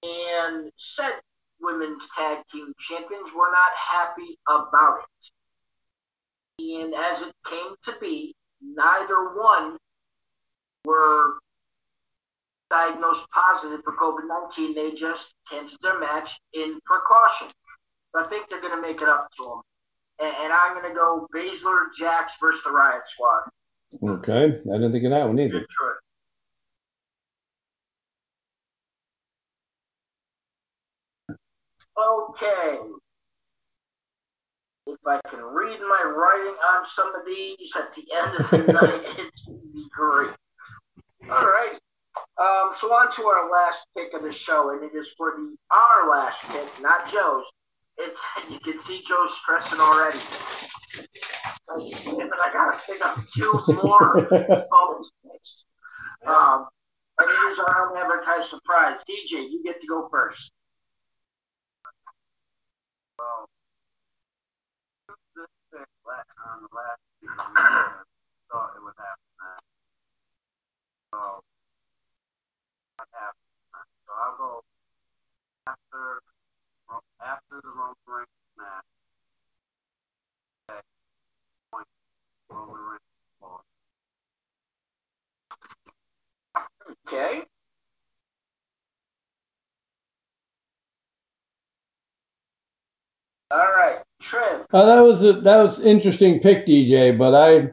And 0.04 0.72
said 0.78 1.14
women's 1.62 2.08
tag 2.18 2.40
team 2.52 2.74
champions 2.80 3.32
were 3.34 3.52
not 3.52 3.72
happy 3.76 4.40
about 4.50 5.00
it. 5.00 5.32
And 6.60 6.94
as 6.94 7.22
it 7.22 7.34
came 7.48 7.76
to 7.84 7.96
be, 8.00 8.36
neither 8.62 9.36
one 9.36 9.78
were 10.86 11.40
diagnosed 12.70 13.26
positive 13.32 13.82
for 13.84 13.94
COVID 13.94 14.28
19. 14.28 14.76
They 14.76 14.92
just 14.92 15.34
canceled 15.52 15.82
their 15.82 16.00
match 16.00 16.40
in 16.54 16.80
precaution. 16.86 17.48
So 18.14 18.26
I 18.26 18.28
think 18.28 18.50
they're 18.50 18.62
going 18.62 18.76
to 18.76 18.82
make 18.82 19.02
it 19.02 19.10
up 19.10 19.30
to 19.38 19.44
them. 19.44 19.62
And, 20.20 20.36
and 20.44 20.54
I'm 20.54 20.74
going 20.74 20.88
to 20.92 20.96
go 20.96 21.28
Baszler, 21.36 21.88
Jax 21.98 22.38
versus 22.40 22.64
the 22.64 22.72
Riot 22.72 23.08
Squad. 23.08 23.50
Okay, 24.04 24.46
I 24.46 24.74
didn't 24.78 24.92
think 24.92 25.06
of 25.06 25.12
that 25.12 25.28
one 25.28 25.40
either. 25.40 25.66
Okay. 31.98 32.78
If 34.88 34.98
I 35.06 35.20
can 35.30 35.42
read 35.42 35.80
my 35.80 36.04
writing 36.16 36.56
on 36.74 36.86
some 36.86 37.14
of 37.16 37.22
these 37.26 37.76
at 37.78 37.94
the 37.94 38.06
end 38.16 38.36
of 38.40 38.50
the 38.50 38.58
night, 38.74 39.16
it's 39.20 39.46
going 39.46 39.60
to 39.60 39.68
be 39.74 39.86
great. 39.92 40.32
All 41.30 41.46
right. 41.46 41.78
Um, 42.38 42.72
so 42.76 42.94
on 42.94 43.12
to 43.12 43.28
our 43.28 43.52
last 43.52 43.88
pick 43.96 44.14
of 44.14 44.24
the 44.24 44.34
show, 44.34 44.72
and 44.72 44.84
it 44.84 44.98
is 44.98 45.14
for 45.18 45.34
the 45.38 45.56
our 45.70 46.10
last 46.10 46.48
pick, 46.50 46.68
not 46.82 47.08
Joe's. 47.08 47.46
It's 47.98 48.22
you 48.50 48.60
can 48.60 48.82
see 48.82 49.04
Joe 49.06 49.28
stressing 49.28 49.80
already. 49.80 50.20
But 51.76 52.40
I 52.44 52.52
gotta 52.54 52.80
pick 52.86 53.02
up 53.06 53.26
two 53.28 53.60
more 53.84 54.28
picks. 55.32 55.66
Um, 56.26 56.68
and 57.20 57.30
it 57.30 57.52
is 57.52 57.60
our 57.60 57.92
unadvertised 57.96 58.50
surprise. 58.50 59.00
DJ, 59.10 59.50
you 59.50 59.62
get 59.64 59.82
to 59.82 59.88
go 59.88 60.08
first. 60.12 60.52
Pick 65.72 65.88
last, 66.06 66.28
last 66.74 67.00
year, 67.22 67.32
I 67.38 68.04
thought 68.52 68.74
it 68.76 68.84
would 68.84 68.94
happen. 68.98 69.32
Then. 69.40 69.60
So, 71.14 71.20
what 72.98 73.08
happened? 73.14 73.52
So 74.06 74.12
I'll 74.14 74.38
go 74.38 74.62
after 75.68 76.22
after 77.26 77.62
the 77.64 77.70
Roman 77.70 77.96
Reigns 78.08 78.28
match. 78.58 78.86
Okay. 80.70 80.82
Point 81.72 81.88
Roman 82.50 82.82
Reigns. 82.82 83.02
lost. 83.42 83.64
Okay. 87.08 87.42
All 93.52 93.58
right, 93.60 94.00
Trev. 94.22 94.61
Uh, 94.74 94.86
that 94.86 95.02
was 95.02 95.24
a 95.24 95.34
that 95.42 95.58
was 95.58 95.80
interesting 95.82 96.40
pick, 96.40 96.66
DJ. 96.66 97.18
But 97.18 97.36
I 97.36 97.72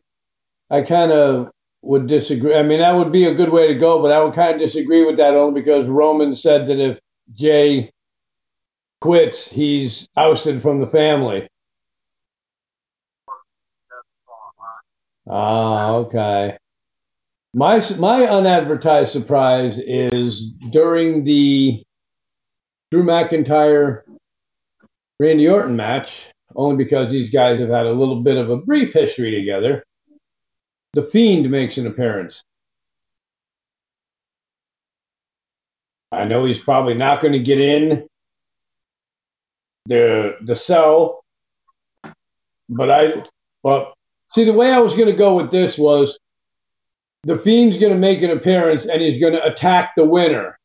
I 0.76 0.82
kind 0.82 1.12
of 1.12 1.50
would 1.82 2.08
disagree. 2.08 2.54
I 2.54 2.62
mean, 2.62 2.80
that 2.80 2.94
would 2.96 3.12
be 3.12 3.26
a 3.26 3.34
good 3.34 3.50
way 3.50 3.68
to 3.68 3.74
go, 3.74 4.02
but 4.02 4.10
I 4.12 4.22
would 4.22 4.34
kind 4.34 4.54
of 4.54 4.60
disagree 4.60 5.06
with 5.06 5.16
that 5.18 5.34
only 5.34 5.60
because 5.60 5.86
Roman 5.88 6.36
said 6.36 6.68
that 6.68 6.78
if 6.78 6.98
Jey 7.34 7.92
quits, 9.00 9.46
he's 9.46 10.08
ousted 10.16 10.60
from 10.62 10.80
the 10.80 10.88
family. 10.88 11.48
Ah, 15.28 15.94
okay. 15.96 16.56
My 17.54 17.80
my 17.98 18.26
unadvertised 18.26 19.12
surprise 19.12 19.78
is 19.86 20.42
during 20.70 21.24
the 21.24 21.82
Drew 22.90 23.04
McIntyre 23.04 24.02
Randy 25.20 25.48
Orton 25.48 25.76
match, 25.76 26.08
only 26.56 26.82
because 26.82 27.10
these 27.10 27.30
guys 27.30 27.60
have 27.60 27.68
had 27.68 27.86
a 27.86 27.92
little 27.92 28.22
bit 28.22 28.36
of 28.36 28.50
a 28.50 28.56
brief 28.56 28.92
history 28.92 29.30
together. 29.30 29.84
The 30.94 31.08
Fiend 31.12 31.50
makes 31.50 31.76
an 31.78 31.86
appearance. 31.86 32.42
I 36.10 36.24
know 36.24 36.44
he's 36.44 36.62
probably 36.64 36.94
not 36.94 37.20
going 37.20 37.34
to 37.34 37.38
get 37.38 37.60
in 37.60 38.08
the 39.86 40.36
the 40.42 40.56
cell, 40.56 41.22
but 42.68 42.90
I 42.90 43.22
but 43.62 43.92
see 44.32 44.44
the 44.44 44.52
way 44.52 44.72
I 44.72 44.78
was 44.78 44.94
going 44.94 45.08
to 45.08 45.12
go 45.12 45.34
with 45.34 45.50
this 45.50 45.76
was 45.76 46.18
the 47.24 47.36
Fiend's 47.36 47.78
going 47.78 47.92
to 47.92 47.98
make 47.98 48.22
an 48.22 48.30
appearance 48.30 48.86
and 48.86 49.02
he's 49.02 49.20
going 49.20 49.34
to 49.34 49.44
attack 49.44 49.92
the 49.96 50.04
winner. 50.04 50.57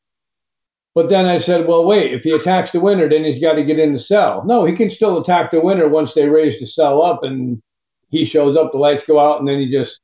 But 0.96 1.10
then 1.10 1.26
I 1.26 1.39
said, 1.39 1.68
well, 1.68 1.86
wait, 1.86 2.14
if 2.14 2.22
he 2.22 2.32
attacks 2.32 2.72
the 2.72 2.80
winner, 2.80 3.10
then 3.10 3.24
he's 3.24 3.41
got 3.41 3.54
to 3.54 3.64
get 3.64 3.80
in 3.80 3.94
the 3.94 4.00
cell. 4.00 4.44
No, 4.46 4.64
he 4.66 4.76
can 4.76 4.91
still 4.91 5.20
attack 5.20 5.50
the 5.52 5.60
winner 5.60 5.88
once 5.88 6.14
they 6.14 6.28
raise 6.28 6.60
the 6.60 6.68
cell 6.68 7.02
up 7.02 7.24
and 7.24 7.62
he 8.10 8.26
shows 8.26 8.56
up, 8.56 8.72
the 8.72 8.78
lights 8.78 9.04
go 9.08 9.20
out, 9.20 9.39
and 9.39 9.48
then 9.48 9.60
he 9.60 9.72
just 9.72 10.00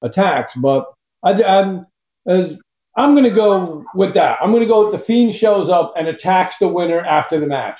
attacks. 0.00 0.54
But 0.56 0.90
I, 1.22 1.42
I'm, 1.42 1.86
uh, 2.26 2.54
I'm 2.96 3.12
going 3.12 3.24
to 3.24 3.30
go 3.30 3.84
with 3.94 4.14
that. 4.14 4.38
I'm 4.40 4.50
going 4.50 4.62
to 4.62 4.68
go 4.68 4.88
with 4.88 4.98
the 4.98 5.04
Fiend 5.04 5.36
shows 5.36 5.68
up 5.68 5.92
and 5.96 6.08
attacks 6.08 6.56
the 6.58 6.68
winner 6.68 7.00
after 7.00 7.38
the 7.38 7.46
match. 7.46 7.78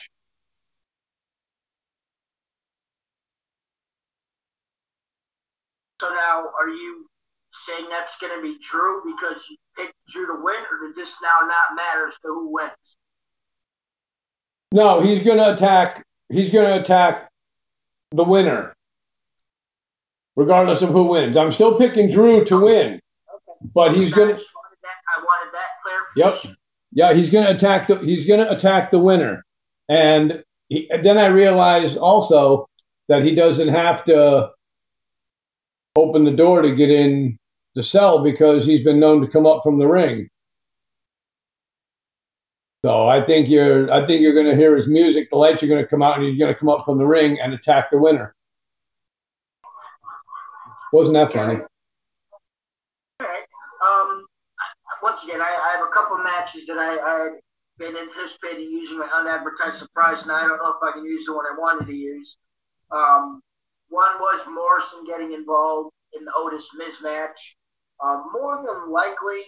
So 6.00 6.10
now, 6.10 6.44
are 6.60 6.68
you 6.68 7.06
saying 7.52 7.86
that's 7.90 8.18
going 8.18 8.36
to 8.36 8.42
be 8.42 8.58
true 8.62 9.02
because 9.04 9.44
picked 9.78 9.94
Drew 10.08 10.26
to 10.26 10.42
win, 10.42 10.56
or 10.56 10.86
did 10.86 10.96
this 10.96 11.16
now 11.22 11.46
not 11.46 11.76
matter 11.76 12.08
as 12.08 12.14
to 12.14 12.28
who 12.28 12.52
wins? 12.52 12.96
No, 14.72 15.00
he's 15.02 15.24
going 15.24 15.38
to 15.38 15.54
attack. 15.54 16.04
He's 16.28 16.52
going 16.52 16.74
to 16.74 16.80
attack 16.82 17.30
the 18.12 18.24
winner, 18.24 18.74
regardless 20.36 20.82
of 20.82 20.90
who 20.90 21.04
wins. 21.04 21.36
I'm 21.36 21.52
still 21.52 21.78
picking 21.78 22.12
Drew 22.12 22.44
to 22.46 22.58
win, 22.58 22.86
Okay. 23.34 23.70
but 23.74 23.94
he's 23.96 24.12
going 24.12 24.28
to. 24.28 24.34
just 24.34 24.54
wanted 24.54 24.78
that. 24.82 24.88
I 25.16 25.24
wanted 25.24 25.54
that 25.54 25.68
Yep. 26.16 26.56
Yeah, 26.92 27.14
he's 27.14 27.30
going 27.30 27.44
to 27.44 27.50
attack 27.52 27.88
the 27.88 27.98
he's 27.98 28.26
going 28.26 28.40
to 28.40 28.50
attack 28.50 28.90
the 28.90 28.98
winner, 28.98 29.44
and, 29.88 30.42
he, 30.68 30.88
and 30.90 31.04
then 31.04 31.18
I 31.18 31.26
realized 31.26 31.96
also 31.96 32.66
that 33.08 33.24
he 33.24 33.34
doesn't 33.34 33.68
have 33.68 34.04
to 34.06 34.50
open 35.96 36.24
the 36.24 36.30
door 36.30 36.62
to 36.62 36.74
get 36.74 36.90
in 36.90 37.38
the 37.74 37.82
cell 37.82 38.22
because 38.22 38.64
he's 38.64 38.84
been 38.84 39.00
known 39.00 39.20
to 39.20 39.28
come 39.28 39.46
up 39.46 39.62
from 39.62 39.78
the 39.78 39.86
ring. 39.86 40.28
So 42.84 43.08
I 43.08 43.24
think 43.24 43.48
you're 43.48 43.92
I 43.92 44.06
think 44.06 44.20
you're 44.20 44.34
going 44.34 44.46
to 44.46 44.56
hear 44.56 44.76
his 44.76 44.86
music. 44.86 45.30
The 45.30 45.36
lights 45.36 45.62
are 45.62 45.66
going 45.66 45.82
to 45.82 45.88
come 45.88 46.02
out, 46.02 46.18
and 46.18 46.26
he's 46.26 46.38
going 46.38 46.52
to 46.52 46.58
come 46.58 46.68
up 46.68 46.84
from 46.84 46.98
the 46.98 47.06
ring 47.06 47.38
and 47.40 47.52
attack 47.52 47.90
the 47.90 47.98
winner. 47.98 48.34
Wasn't 50.92 51.14
that 51.14 51.32
funny? 51.32 51.60
All 53.20 53.26
right. 53.26 53.42
Um, 53.84 54.26
once 55.02 55.24
again, 55.24 55.40
I, 55.40 55.44
I 55.44 55.76
have 55.76 55.86
a 55.86 55.90
couple 55.90 56.18
matches 56.18 56.66
that 56.66 56.78
I, 56.78 56.90
I 56.90 57.22
had 57.24 57.32
been 57.78 57.96
anticipating 57.96 58.70
using 58.70 58.98
my 58.98 59.06
unadvertised 59.06 59.76
surprise, 59.76 60.22
and 60.22 60.32
I 60.32 60.46
don't 60.46 60.58
know 60.58 60.70
if 60.70 60.82
I 60.82 60.92
can 60.92 61.04
use 61.04 61.26
the 61.26 61.34
one 61.34 61.44
I 61.46 61.58
wanted 61.58 61.86
to 61.86 61.96
use. 61.96 62.38
Um, 62.90 63.40
one 63.88 64.18
was 64.20 64.46
Morrison 64.48 65.04
getting 65.06 65.32
involved 65.32 65.90
in 66.14 66.24
the 66.24 66.32
Otis 66.36 66.70
Miz 66.76 67.02
match, 67.02 67.56
uh, 68.02 68.22
more 68.32 68.64
than 68.66 68.90
likely 68.90 69.42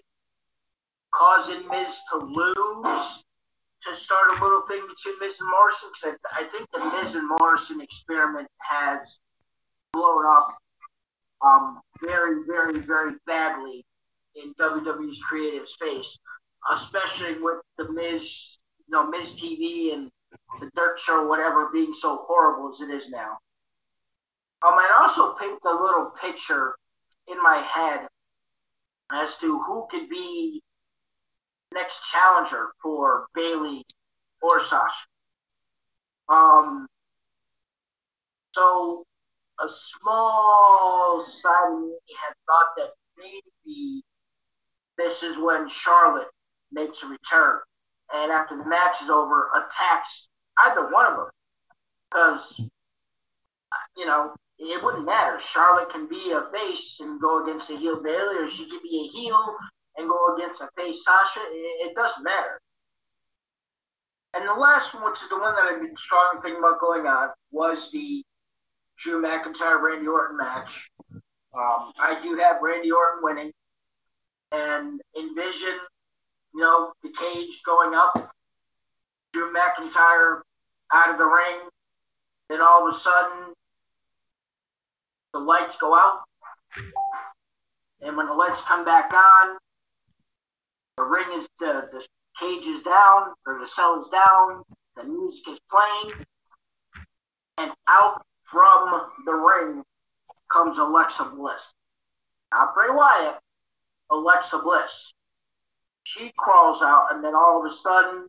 causing 1.13 1.67
Miz 1.69 2.01
to 2.13 2.19
lose 2.19 3.25
to 3.83 3.95
start 3.95 4.39
a 4.39 4.45
little 4.45 4.63
thing 4.63 4.83
between 4.87 5.19
Miz 5.21 5.41
and 5.41 5.51
Morrison 5.51 5.91
because 5.95 6.19
I, 6.33 6.43
I 6.43 6.45
think 6.45 6.71
the 6.71 6.85
Miz 6.97 7.15
and 7.15 7.29
Morrison 7.39 7.81
experiment 7.81 8.49
has 8.59 9.21
blown 9.93 10.25
up 10.27 10.49
um, 11.45 11.81
very, 12.03 12.45
very, 12.47 12.81
very 12.81 13.13
badly 13.27 13.85
in 14.37 14.53
WWE's 14.61 15.23
creative 15.23 15.69
space, 15.69 16.19
especially 16.73 17.37
with 17.41 17.59
the 17.79 17.91
Miz, 17.91 18.59
you 18.87 18.93
know, 18.93 19.07
Miz 19.07 19.35
TV 19.35 19.95
and 19.95 20.11
the 20.61 20.71
Dirt 20.75 21.01
Show, 21.01 21.27
whatever, 21.27 21.71
being 21.73 21.95
so 21.95 22.25
horrible 22.27 22.71
as 22.71 22.81
it 22.81 22.91
is 22.91 23.11
now. 23.11 23.39
Um, 24.67 24.75
I 24.75 24.99
also 25.01 25.35
paint 25.41 25.59
a 25.65 25.71
little 25.71 26.13
picture 26.21 26.75
in 27.29 27.43
my 27.43 27.57
head 27.57 28.07
as 29.13 29.39
to 29.39 29.59
who 29.61 29.87
could 29.91 30.09
be 30.09 30.63
next 31.73 32.11
challenger 32.11 32.69
for 32.83 33.27
Bayley 33.35 33.85
or 34.43 34.61
Sasha. 34.61 35.07
Um, 36.29 36.87
so 38.55 39.05
a 39.63 39.69
small 39.69 41.21
side 41.23 41.73
of 41.73 41.81
me 41.81 41.93
had 42.19 42.35
thought 42.47 42.75
that 42.77 42.91
maybe 43.17 44.03
this 44.99 45.23
is 45.23 45.39
when 45.39 45.69
Charlotte 45.69 46.29
makes 46.73 47.03
a 47.03 47.09
return 47.09 47.59
and 48.13 48.33
after 48.33 48.57
the 48.57 48.65
match 48.65 49.03
is 49.03 49.11
over 49.11 49.51
attacks 49.57 50.29
either 50.67 50.91
one 50.91 51.07
of 51.07 51.17
them 51.17 51.27
because 52.11 52.61
you 53.97 54.07
know 54.07 54.33
it 54.61 54.85
wouldn't 54.85 55.07
matter. 55.07 55.41
Charlotte 55.41 55.91
can 55.91 56.07
be 56.07 56.33
a 56.33 56.45
face 56.55 57.01
and 57.01 57.21
go 57.21 57.43
against 57.43 57.71
a 57.71 57.77
heel 57.77 58.03
Bayley, 58.03 58.37
or 58.37 58.51
she 58.51 58.69
could 58.69 58.83
be 58.83 59.09
a 59.09 59.17
heel 59.17 59.57
and 59.97 60.09
go 60.09 60.37
against 60.37 60.63
a 60.63 60.69
face 60.77 61.05
Sasha. 61.05 61.41
It, 61.41 61.89
it 61.89 61.95
doesn't 61.95 62.23
matter. 62.23 62.61
And 64.35 64.47
the 64.47 64.53
last 64.53 64.95
one, 64.95 65.05
which 65.05 65.23
is 65.23 65.29
the 65.29 65.39
one 65.39 65.55
that 65.57 65.65
I've 65.65 65.81
been 65.81 65.97
strongly 65.97 66.43
thinking 66.43 66.61
about 66.61 66.81
going 66.81 67.07
on, 67.07 67.31
was 67.51 67.91
the 67.91 68.23
Drew 68.99 69.23
McIntyre 69.23 69.81
Randy 69.81 70.07
Orton 70.07 70.37
match. 70.37 70.91
Um, 71.13 71.93
I 71.99 72.21
do 72.23 72.37
have 72.37 72.59
Randy 72.63 72.93
Orton 72.93 73.23
winning, 73.23 73.53
and 74.53 75.01
envision, 75.19 75.75
you 76.55 76.61
know, 76.61 76.93
the 77.03 77.09
cage 77.09 77.63
going 77.65 77.95
up, 77.95 78.33
Drew 79.33 79.53
McIntyre 79.53 80.43
out 80.93 81.11
of 81.11 81.19
the 81.19 81.25
ring, 81.25 81.69
then 82.49 82.61
all 82.61 82.87
of 82.87 82.95
a 82.95 82.97
sudden 82.97 83.55
the 85.33 85.39
lights 85.39 85.79
go 85.79 85.95
out, 85.95 86.21
and 88.03 88.17
when 88.17 88.27
the 88.27 88.35
lights 88.35 88.63
come 88.63 88.85
back 88.85 89.13
on, 89.13 89.59
the 90.97 91.05
ring 91.05 91.39
is 91.39 91.49
the 91.59 91.89
the, 91.93 92.07
cage 92.39 92.67
is 92.67 92.83
down, 92.83 93.33
or 93.47 93.59
the 93.59 93.67
cell 93.67 93.99
is 93.99 94.09
down, 94.09 94.63
the 94.97 95.05
music 95.05 95.53
is 95.53 95.61
playing, 95.71 96.25
and 97.59 97.71
out 97.89 98.25
from 98.51 99.11
the 99.27 99.33
ring 99.33 99.83
comes 100.51 100.79
Alexa 100.79 101.25
Bliss. 101.25 101.75
Not 102.53 102.75
Bray 102.75 102.91
Wyatt, 102.91 103.39
Alexa 104.11 104.59
Bliss. 104.59 105.13
She 106.05 106.33
crawls 106.37 106.83
out, 106.83 107.09
and 107.13 107.23
then 107.23 107.35
all 107.35 107.61
of 107.61 107.71
a 107.71 107.75
sudden, 107.75 108.27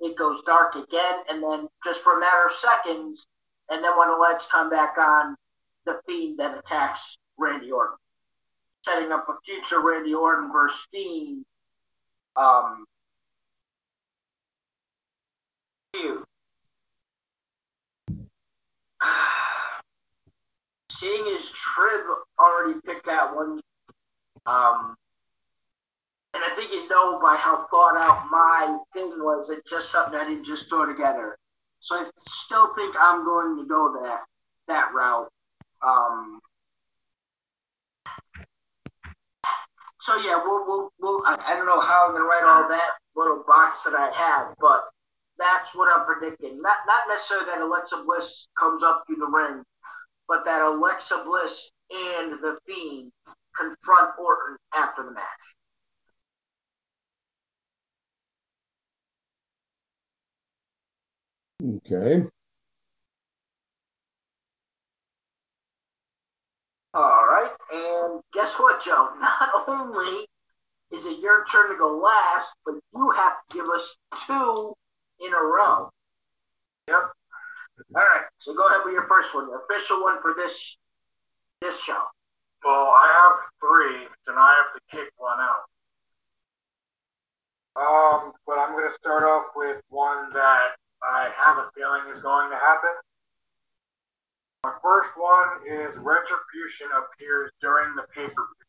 it 0.00 0.16
goes 0.16 0.42
dark 0.42 0.74
again, 0.76 1.22
and 1.30 1.42
then 1.42 1.68
just 1.82 2.04
for 2.04 2.16
a 2.16 2.20
matter 2.20 2.46
of 2.46 2.52
seconds, 2.52 3.26
and 3.70 3.82
then 3.82 3.96
when 3.98 4.08
the 4.08 4.16
lights 4.16 4.50
come 4.50 4.70
back 4.70 4.96
on, 4.98 5.34
the 5.86 6.00
Fiend 6.06 6.38
that 6.38 6.58
attacks 6.58 7.16
Randy 7.38 7.70
Orton, 7.70 7.96
setting 8.84 9.12
up 9.12 9.26
a 9.28 9.34
future 9.44 9.80
Randy 9.80 10.14
Orton 10.14 10.52
versus 10.52 10.86
Fiend 10.92 11.44
um. 12.36 12.84
Seeing 20.90 21.36
as 21.36 21.50
Trib 21.52 22.04
already 22.38 22.78
picked 22.84 23.06
that 23.06 23.34
one, 23.34 23.60
um, 24.46 24.94
and 26.34 26.44
I 26.44 26.54
think 26.54 26.70
you 26.70 26.86
know 26.88 27.18
by 27.20 27.36
how 27.36 27.66
thought 27.70 27.96
out 27.96 28.30
my 28.30 28.78
thing 28.92 29.12
was, 29.18 29.50
it's 29.50 29.70
just 29.70 29.90
something 29.90 30.18
I 30.18 30.28
didn't 30.28 30.44
just 30.44 30.68
throw 30.68 30.84
together. 30.86 31.36
So 31.80 31.96
I 31.96 32.04
still 32.18 32.74
think 32.74 32.94
I'm 32.98 33.24
going 33.24 33.56
to 33.58 33.64
go 33.66 33.96
that 34.02 34.24
that 34.68 34.92
route. 34.94 35.30
Um, 35.82 36.40
so 40.00 40.16
yeah, 40.20 40.40
we'll, 40.44 40.64
we'll, 40.66 40.92
we'll 41.00 41.22
I, 41.26 41.36
I 41.46 41.56
don't 41.56 41.66
know 41.66 41.80
how 41.80 42.06
I'm 42.06 42.12
gonna 42.12 42.24
write 42.24 42.44
all 42.44 42.68
that 42.68 42.90
little 43.14 43.44
box 43.46 43.82
that 43.84 43.94
I 43.94 44.10
have, 44.14 44.54
but 44.60 44.84
that's 45.38 45.74
what 45.74 45.88
I'm 45.92 46.06
predicting. 46.06 46.60
Not 46.62 46.76
not 46.86 47.02
necessarily 47.08 47.46
that 47.46 47.60
Alexa 47.60 48.02
Bliss 48.06 48.48
comes 48.58 48.82
up 48.82 49.04
through 49.06 49.16
the 49.16 49.26
ring, 49.26 49.62
but 50.28 50.44
that 50.44 50.62
Alexa 50.64 51.22
Bliss 51.24 51.70
and 51.90 52.32
the 52.42 52.58
Fiend 52.66 53.12
confront 53.56 54.10
Orton 54.18 54.56
after 54.76 55.02
the 55.02 55.12
match. 55.12 55.56
Okay. 61.86 62.26
All 66.96 67.26
right, 67.26 67.50
and 67.74 68.22
guess 68.32 68.58
what, 68.58 68.80
Joe? 68.80 69.10
Not 69.20 69.50
only 69.68 70.26
is 70.90 71.04
it 71.04 71.18
your 71.18 71.44
turn 71.44 71.68
to 71.68 71.76
go 71.76 71.98
last, 71.98 72.56
but 72.64 72.76
you 72.94 73.10
have 73.10 73.34
to 73.50 73.58
give 73.58 73.66
us 73.68 73.98
two 74.26 74.72
in 75.20 75.34
a 75.34 75.42
row. 75.44 75.90
Yep. 76.88 77.02
All 77.94 78.02
right, 78.02 78.24
so 78.38 78.54
go 78.54 78.66
ahead 78.68 78.80
with 78.86 78.94
your 78.94 79.06
first 79.08 79.34
one, 79.34 79.46
the 79.46 79.60
official 79.68 80.02
one 80.02 80.22
for 80.22 80.32
this 80.38 80.78
this 81.60 81.84
show. 81.84 82.00
Well, 82.64 82.88
I 82.88 83.12
have 83.12 83.44
three, 83.60 84.08
and 84.28 84.38
I 84.38 84.54
have 84.56 84.72
to 84.72 84.96
kick 84.96 85.12
one 85.18 85.38
out. 85.38 85.68
Um, 87.76 88.32
but 88.46 88.56
I'm 88.58 88.72
going 88.72 88.88
to 88.88 88.96
start 88.98 89.22
off 89.22 89.52
with 89.54 89.82
one 89.90 90.32
that 90.32 90.80
I 91.02 91.28
have 91.36 91.58
a 91.58 91.68
feeling 91.76 92.16
is 92.16 92.22
going 92.22 92.48
to 92.48 92.56
happen. 92.56 92.96
My 94.66 94.72
first 94.82 95.10
one 95.16 95.48
is 95.64 95.96
Retribution 95.96 96.88
appears 96.98 97.52
during 97.60 97.94
the 97.94 98.02
pay 98.12 98.26
per 98.26 98.30
view. 98.34 98.64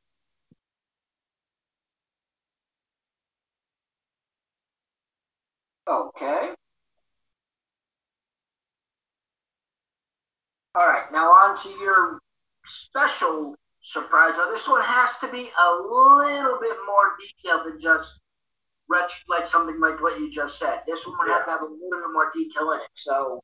Okay. 5.87 6.53
All 10.75 10.85
right, 10.85 11.11
now 11.11 11.31
on 11.31 11.57
to 11.61 11.69
your 11.69 12.19
special 12.63 13.55
surprise. 13.81 14.33
Now, 14.37 14.49
this 14.49 14.69
one 14.69 14.83
has 14.83 15.17
to 15.17 15.27
be 15.31 15.49
a 15.59 15.71
little 15.73 16.59
bit 16.61 16.77
more 16.85 17.17
detailed 17.19 17.65
than 17.65 17.79
just 17.81 18.19
ret- 18.87 19.09
like 19.27 19.47
something 19.47 19.79
like 19.79 19.99
what 19.99 20.19
you 20.19 20.29
just 20.29 20.59
said. 20.59 20.83
This 20.85 21.07
one 21.07 21.17
would 21.17 21.33
have 21.33 21.45
to 21.45 21.51
have 21.51 21.61
a 21.61 21.65
little 21.65 21.89
bit 21.89 22.13
more 22.13 22.31
detail 22.35 22.73
in 22.73 22.81
it. 22.81 22.89
So 22.93 23.41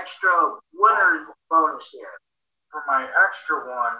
extra 0.00 0.32
winner's 0.72 1.28
bonus 1.50 1.92
here. 1.92 2.16
For 2.70 2.82
my 2.86 3.02
extra 3.02 3.66
one, 3.66 3.96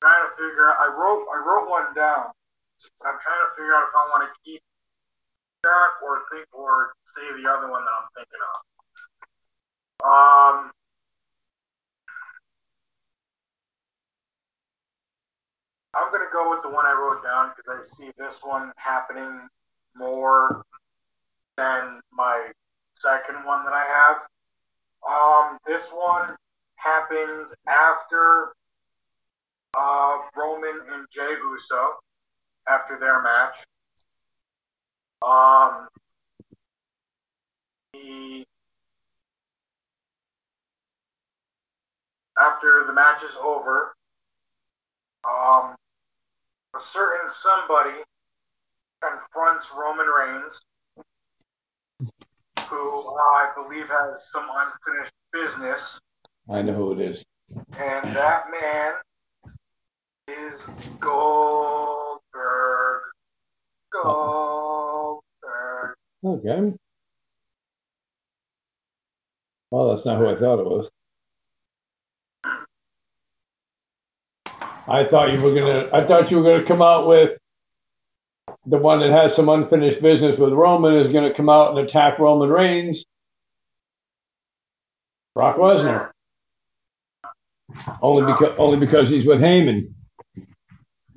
trying 0.00 0.24
to 0.24 0.32
figure 0.40 0.72
out. 0.72 0.80
I 0.80 0.88
wrote 0.96 1.26
I 1.28 1.38
wrote 1.44 1.68
one 1.68 1.94
down. 1.94 2.32
I'm 3.04 3.18
trying 3.20 3.44
to 3.44 3.50
figure 3.56 3.76
out 3.76 3.88
if 3.88 3.94
I 3.94 4.04
want 4.08 4.28
to 4.28 4.32
keep 4.44 4.62
that 5.62 5.90
or 6.02 6.24
think 6.32 6.46
or 6.52 6.92
say 7.04 7.22
the 7.40 7.48
other 7.48 7.70
one 7.70 7.84
that 7.84 7.94
I'm 7.94 8.08
thinking 8.16 8.40
of. 8.40 8.60
Um, 10.04 10.56
I'm 15.96 16.10
gonna 16.10 16.32
go 16.32 16.50
with 16.50 16.62
the 16.62 16.70
one 16.70 16.86
I 16.86 16.92
wrote 16.92 17.22
down 17.22 17.52
because 17.56 17.68
I 17.68 17.84
see 17.84 18.10
this 18.16 18.40
one 18.42 18.72
happening 18.76 19.48
more 19.94 20.64
than 21.56 22.00
my 22.12 22.50
second 22.94 23.44
one 23.44 23.64
that 23.64 23.72
I 23.72 23.84
have. 23.86 24.16
Um, 25.06 25.58
this 25.66 25.88
one 25.92 26.36
happens 26.76 27.54
after 27.68 28.54
uh, 29.76 30.18
Roman 30.36 30.80
and 30.92 31.06
Jey 31.10 31.34
Uso 31.52 31.94
after 32.68 32.98
their 32.98 33.22
match. 33.22 33.64
Um, 35.26 35.88
the 37.92 38.44
after 42.40 42.84
the 42.86 42.92
match 42.92 43.22
is 43.22 43.34
over, 43.42 43.94
um, 45.24 45.76
a 46.76 46.80
certain 46.80 47.30
somebody 47.30 48.02
confronts 49.02 49.70
Roman 49.76 50.06
Reigns, 50.06 50.60
who 52.70 53.08
uh, 53.08 53.12
I 53.14 53.50
believe 53.56 53.86
has 53.88 54.30
some 54.30 54.46
unfinished 54.48 55.12
business, 55.32 55.98
I 56.50 56.62
know 56.62 56.74
who 56.74 56.92
it 56.92 57.00
is. 57.00 57.24
and 57.78 58.16
that 58.16 58.44
man 58.50 58.92
is 60.28 60.60
Goldberg. 61.00 62.20
Goldberg. 63.92 65.94
Okay. 66.24 66.72
Well, 69.70 69.94
that's 69.94 70.06
not 70.06 70.18
who 70.18 70.28
I 70.28 70.38
thought 70.38 70.60
it 70.60 70.66
was. 70.66 70.88
I 74.86 75.04
thought 75.10 75.32
you 75.32 75.40
were 75.40 75.54
gonna. 75.54 75.88
I 75.92 76.06
thought 76.06 76.30
you 76.30 76.38
were 76.38 76.42
gonna 76.42 76.66
come 76.66 76.82
out 76.82 77.06
with 77.08 77.38
the 78.66 78.78
one 78.78 79.00
that 79.00 79.10
has 79.10 79.34
some 79.34 79.48
unfinished 79.48 80.02
business 80.02 80.38
with 80.38 80.52
Roman 80.52 80.94
is 80.94 81.12
gonna 81.12 81.34
come 81.34 81.48
out 81.48 81.76
and 81.76 81.86
attack 81.86 82.18
Roman 82.18 82.48
Reigns. 82.48 83.04
Brock 85.34 85.56
Lesnar. 85.56 86.10
Only 88.00 88.32
because 88.32 88.54
only 88.58 88.78
because 88.78 89.08
he's 89.08 89.26
with 89.26 89.40
Heyman. 89.40 89.92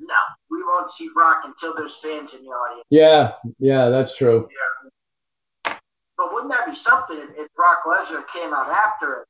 No, 0.00 0.16
we 0.50 0.62
won't 0.62 0.90
see 0.90 1.08
Brock 1.14 1.42
until 1.44 1.74
there's 1.76 1.96
fans 1.96 2.34
in 2.34 2.42
the 2.42 2.48
audience. 2.48 2.84
Yeah, 2.90 3.32
yeah, 3.58 3.88
that's 3.90 4.16
true. 4.16 4.48
But 5.64 6.32
wouldn't 6.32 6.52
that 6.52 6.66
be 6.66 6.74
something 6.74 7.18
if, 7.36 7.48
Brock 7.54 7.78
Lesnar 7.86 8.26
came 8.34 8.52
out 8.52 8.70
after 8.70 9.22
it 9.22 9.28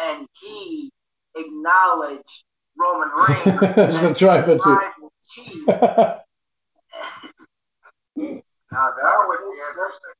and 0.00 0.26
he 0.40 0.90
acknowledged 1.36 2.44
Roman 2.78 3.08
Reigns 3.10 3.60
That's 3.76 4.22
right, 4.22 4.44
that's 4.44 4.60
right. 5.68 6.18
Now 8.72 8.90
that 9.02 9.24
would 9.28 9.38
be 9.38 9.58
interesting. 9.58 10.14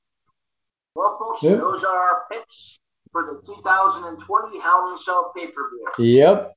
Well, 0.95 1.17
folks, 1.19 1.43
Yep. 1.43 1.59
those 1.59 1.85
are 1.85 1.97
our 1.97 2.25
picks 2.31 2.79
for 3.13 3.23
the 3.43 3.47
2020 3.55 4.61
Hell 4.61 4.91
in 4.93 4.99
Cell 4.99 5.33
pay-per-view. 5.37 5.87
Yep. 6.05 6.55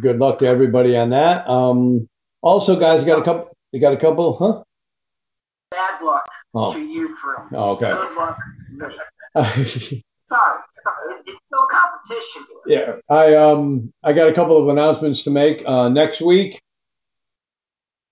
Good 0.00 0.18
luck 0.18 0.38
to 0.40 0.46
everybody 0.46 0.96
on 0.96 1.10
that. 1.10 1.48
Um, 1.48 2.08
also, 2.42 2.78
guys, 2.78 3.00
you 3.00 3.06
got 3.06 3.18
a 3.20 3.24
couple. 3.24 3.50
You 3.72 3.80
got 3.80 3.92
a 3.92 3.96
couple, 3.98 4.36
huh? 4.38 4.62
Bad 5.70 6.02
luck 6.02 6.24
Oh. 6.54 6.72
to 6.72 6.80
you, 6.80 7.06
Trey. 7.16 7.44
Oh, 7.58 7.70
okay. 7.72 7.90
Good 7.90 8.14
luck. 8.16 8.38
Sorry, 9.34 10.04
sorry. 10.28 10.60
It's 11.26 11.36
no 11.52 11.66
competition 11.66 12.44
here. 12.66 13.00
yeah, 13.08 13.14
I 13.14 13.34
um, 13.34 13.92
I 14.02 14.12
got 14.12 14.28
a 14.28 14.32
couple 14.32 14.56
of 14.60 14.68
announcements 14.68 15.22
to 15.24 15.30
make. 15.30 15.62
Uh, 15.66 15.88
next 15.88 16.20
week, 16.22 16.60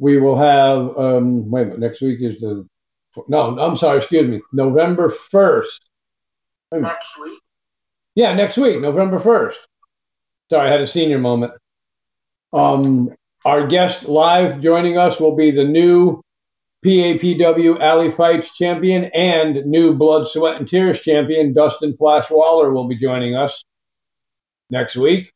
we 0.01 0.19
will 0.19 0.37
have 0.37 0.97
um. 0.99 1.51
Wait 1.51 1.63
a 1.63 1.65
minute. 1.67 1.81
Next 1.81 2.01
week 2.01 2.21
is 2.21 2.41
the. 2.41 2.67
No, 3.29 3.59
I'm 3.59 3.77
sorry. 3.77 3.99
Excuse 3.99 4.29
me. 4.29 4.41
November 4.53 5.15
first. 5.31 5.81
Next 6.73 7.21
week. 7.21 7.39
Yeah, 8.15 8.33
next 8.33 8.57
week, 8.57 8.81
November 8.81 9.19
1st. 9.19 9.57
Sorry, 10.51 10.69
I 10.69 10.71
had 10.71 10.81
a 10.81 10.87
senior 10.87 11.19
moment. 11.19 11.53
Um, 12.53 13.13
our 13.45 13.67
guest 13.67 14.05
live 14.05 14.61
joining 14.61 14.97
us 14.97 15.19
will 15.19 15.35
be 15.35 15.51
the 15.51 15.65
new 15.65 16.23
PAPW 16.85 17.81
Alley 17.81 18.13
Fights 18.13 18.49
champion 18.57 19.07
and 19.15 19.67
new 19.67 19.95
Blood, 19.95 20.29
Sweat, 20.31 20.59
and 20.61 20.69
Tears 20.69 21.01
champion 21.01 21.53
Dustin 21.55 21.97
Flash 21.97 22.31
Waller 22.31 22.73
will 22.73 22.87
be 22.87 22.97
joining 22.97 23.35
us 23.35 23.65
next 24.71 24.97
week. 24.97 25.33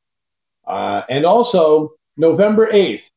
Uh, 0.66 1.02
and 1.08 1.24
also 1.24 1.94
November 2.16 2.70
8th, 2.70 3.08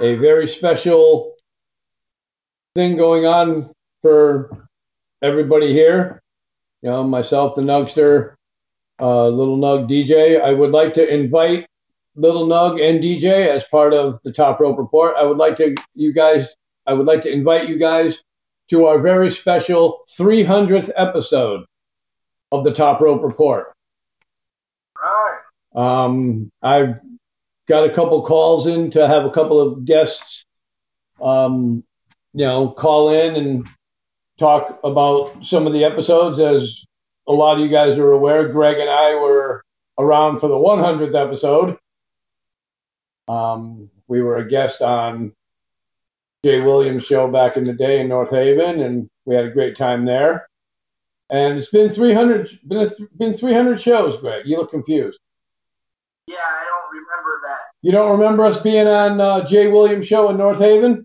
a 0.00 0.14
very 0.16 0.50
special 0.50 1.34
thing 2.74 2.96
going 2.96 3.26
on 3.26 3.70
for 4.02 4.68
everybody 5.22 5.72
here. 5.72 6.22
You 6.82 6.90
know, 6.90 7.04
myself, 7.04 7.54
the 7.56 7.62
Nugster, 7.62 8.34
uh, 9.00 9.28
Little 9.28 9.58
Nug 9.58 9.88
DJ. 9.88 10.40
I 10.40 10.52
would 10.52 10.70
like 10.70 10.94
to 10.94 11.06
invite 11.06 11.66
Little 12.16 12.46
Nug 12.46 12.80
and 12.80 13.02
DJ 13.02 13.48
as 13.48 13.64
part 13.70 13.94
of 13.94 14.20
the 14.24 14.32
Top 14.32 14.60
Rope 14.60 14.78
Report. 14.78 15.14
I 15.16 15.22
would 15.22 15.38
like 15.38 15.56
to 15.58 15.74
you 15.94 16.12
guys. 16.12 16.48
I 16.86 16.92
would 16.92 17.06
like 17.06 17.22
to 17.22 17.32
invite 17.32 17.68
you 17.68 17.78
guys 17.78 18.18
to 18.70 18.86
our 18.86 19.00
very 19.00 19.30
special 19.30 20.04
300th 20.10 20.90
episode 20.96 21.64
of 22.52 22.64
the 22.64 22.72
Top 22.72 23.00
Rope 23.00 23.22
Report. 23.22 23.72
Right. 25.02 25.40
Um, 25.74 26.50
I've 26.62 26.96
got 27.68 27.88
a 27.88 27.92
couple 27.92 28.22
calls 28.22 28.66
in 28.66 28.90
to 28.92 29.06
have 29.06 29.24
a 29.24 29.30
couple 29.30 29.60
of 29.60 29.84
guests, 29.84 30.44
um, 31.20 31.82
you 32.32 32.44
know, 32.44 32.70
call 32.70 33.10
in 33.10 33.36
and 33.36 33.66
talk 34.38 34.80
about 34.84 35.44
some 35.44 35.66
of 35.66 35.72
the 35.72 35.84
episodes. 35.84 36.40
As 36.40 36.76
a 37.26 37.32
lot 37.32 37.56
of 37.56 37.60
you 37.60 37.68
guys 37.68 37.98
are 37.98 38.12
aware, 38.12 38.48
Greg 38.48 38.78
and 38.78 38.90
I 38.90 39.14
were 39.14 39.64
around 39.98 40.40
for 40.40 40.48
the 40.48 40.54
100th 40.54 41.14
episode. 41.14 41.78
Um, 43.28 43.90
we 44.06 44.22
were 44.22 44.36
a 44.36 44.48
guest 44.48 44.82
on 44.82 45.32
Jay 46.44 46.60
Williams' 46.60 47.04
show 47.04 47.30
back 47.30 47.56
in 47.56 47.64
the 47.64 47.72
day 47.72 48.00
in 48.00 48.08
North 48.08 48.30
Haven, 48.30 48.80
and 48.80 49.08
we 49.24 49.34
had 49.34 49.46
a 49.46 49.50
great 49.50 49.76
time 49.76 50.04
there. 50.04 50.46
And 51.30 51.58
it's 51.58 51.70
been 51.70 51.90
300, 51.90 52.60
been, 52.68 52.90
been 53.16 53.34
300 53.34 53.80
shows, 53.80 54.20
Greg. 54.20 54.42
You 54.44 54.58
look 54.58 54.70
confused. 54.70 55.18
Yeah, 56.26 56.36
I 56.36 56.64
don't 56.64 56.90
remember 56.92 57.40
that. 57.44 57.73
You 57.84 57.92
don't 57.92 58.18
remember 58.18 58.44
us 58.44 58.58
being 58.60 58.86
on 58.86 59.20
uh, 59.20 59.46
Jay 59.46 59.66
Williams' 59.66 60.08
show 60.08 60.30
in 60.30 60.38
North 60.38 60.58
Haven? 60.58 61.04